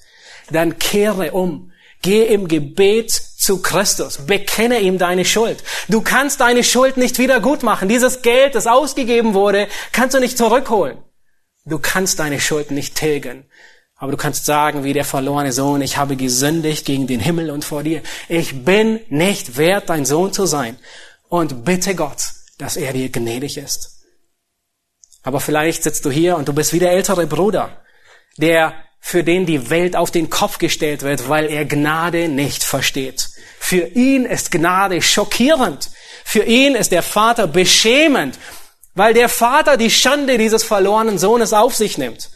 dann 0.50 0.80
kehre 0.80 1.32
um. 1.32 1.72
Geh 2.04 2.24
im 2.26 2.48
Gebet 2.48 3.12
zu 3.12 3.62
Christus. 3.62 4.20
Bekenne 4.28 4.80
ihm 4.80 4.98
deine 5.00 5.26
Schuld. 5.26 5.64
Du 5.90 6.02
kannst 6.02 6.40
deine 6.40 6.64
Schuld 6.64 6.96
nicht 6.96 7.18
wieder 7.18 7.40
gut 7.40 7.64
machen. 7.64 7.90
Dieses 7.90 8.22
Geld, 8.22 8.56
das 8.56 8.68
ausgegeben 8.68 9.34
wurde, 9.34 9.68
kannst 9.92 10.16
du 10.16 10.20
nicht 10.20 10.38
zurückholen. 10.38 11.00
Du 11.66 11.80
kannst 11.80 12.20
deine 12.20 12.40
Schuld 12.40 12.72
nicht 12.72 12.96
tilgen. 12.96 13.50
Aber 13.98 14.12
du 14.12 14.18
kannst 14.18 14.46
sagen, 14.46 14.84
wie 14.84 14.94
der 14.94 15.06
verlorene 15.06 15.52
Sohn, 15.52 15.82
ich 15.82 15.98
habe 15.98 16.16
gesündigt 16.16 16.86
gegen 16.86 17.08
den 17.08 17.20
Himmel 17.20 17.50
und 17.50 17.66
vor 17.66 17.82
dir. 17.82 18.04
Ich 18.30 18.64
bin 18.64 19.00
nicht 19.10 19.58
wert, 19.58 19.90
dein 19.90 20.06
Sohn 20.06 20.32
zu 20.34 20.46
sein. 20.46 20.78
Und 21.30 21.66
bitte 21.66 21.96
Gott, 21.96 22.22
dass 22.60 22.78
er 22.78 22.94
dir 22.94 23.10
gnädig 23.10 23.58
ist. 23.58 23.98
Aber 25.24 25.40
vielleicht 25.40 25.84
sitzt 25.84 26.06
du 26.06 26.12
hier 26.12 26.38
und 26.38 26.48
du 26.48 26.54
bist 26.54 26.74
wie 26.74 26.80
der 26.80 26.92
ältere 26.92 27.26
Bruder, 27.26 27.82
der 28.38 28.76
für 29.00 29.24
den 29.24 29.46
die 29.46 29.70
Welt 29.70 29.96
auf 29.96 30.12
den 30.12 30.30
Kopf 30.30 30.58
gestellt 30.60 31.02
wird, 31.02 31.28
weil 31.28 31.48
er 31.48 31.66
Gnade 31.66 32.30
nicht 32.30 32.64
versteht. 32.64 33.30
Für 33.60 33.88
ihn 33.88 34.26
ist 34.26 34.52
Gnade 34.52 35.02
schockierend. 35.02 35.90
Für 36.24 36.44
ihn 36.44 36.76
ist 36.76 36.92
der 36.92 37.04
Vater 37.04 37.48
beschämend, 37.48 38.38
weil 38.94 39.14
der 39.14 39.30
Vater 39.30 39.76
die 39.76 39.90
Schande 39.90 40.38
dieses 40.38 40.64
verlorenen 40.64 41.18
Sohnes 41.18 41.52
auf 41.54 41.76
sich 41.76 41.98
nimmt. 41.98 42.30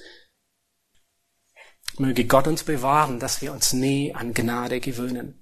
Möge 2.01 2.25
Gott 2.25 2.47
uns 2.47 2.63
bewahren, 2.63 3.19
dass 3.19 3.41
wir 3.41 3.53
uns 3.53 3.73
nie 3.73 4.15
an 4.15 4.33
Gnade 4.33 4.79
gewöhnen. 4.79 5.39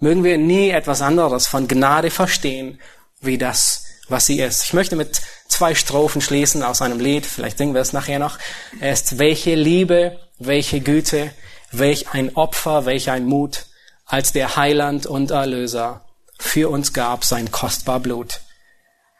Mögen 0.00 0.24
wir 0.24 0.38
nie 0.38 0.70
etwas 0.70 1.02
anderes 1.02 1.46
von 1.46 1.68
Gnade 1.68 2.10
verstehen, 2.10 2.80
wie 3.20 3.36
das, 3.36 3.84
was 4.08 4.24
sie 4.24 4.40
ist. 4.40 4.64
Ich 4.64 4.72
möchte 4.72 4.96
mit 4.96 5.20
zwei 5.48 5.74
Strophen 5.74 6.22
schließen 6.22 6.62
aus 6.62 6.80
einem 6.80 6.98
Lied, 6.98 7.26
vielleicht 7.26 7.58
singen 7.58 7.74
wir 7.74 7.82
es 7.82 7.92
nachher 7.92 8.18
noch. 8.18 8.38
Es 8.80 9.02
ist, 9.02 9.18
welche 9.18 9.54
Liebe, 9.54 10.18
welche 10.38 10.80
Güte, 10.80 11.30
welch 11.72 12.08
ein 12.14 12.34
Opfer, 12.36 12.86
welch 12.86 13.10
ein 13.10 13.26
Mut, 13.26 13.66
als 14.06 14.32
der 14.32 14.56
Heiland 14.56 15.04
und 15.04 15.30
Erlöser 15.30 16.06
für 16.38 16.70
uns 16.70 16.94
gab 16.94 17.22
sein 17.22 17.50
kostbar 17.50 18.00
Blut. 18.00 18.40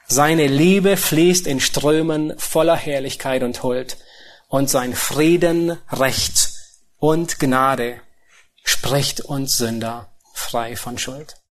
Seine 0.06 0.46
Liebe 0.46 0.96
fließt 0.96 1.46
in 1.48 1.60
Strömen 1.60 2.32
voller 2.38 2.76
Herrlichkeit 2.76 3.42
und 3.42 3.62
Huld 3.62 3.98
und 4.48 4.70
sein 4.70 4.94
Frieden, 4.94 5.76
Recht 5.92 6.47
und 6.98 7.38
Gnade 7.38 8.00
spricht 8.64 9.20
uns 9.20 9.56
Sünder 9.56 10.08
frei 10.34 10.76
von 10.76 10.98
Schuld. 10.98 11.40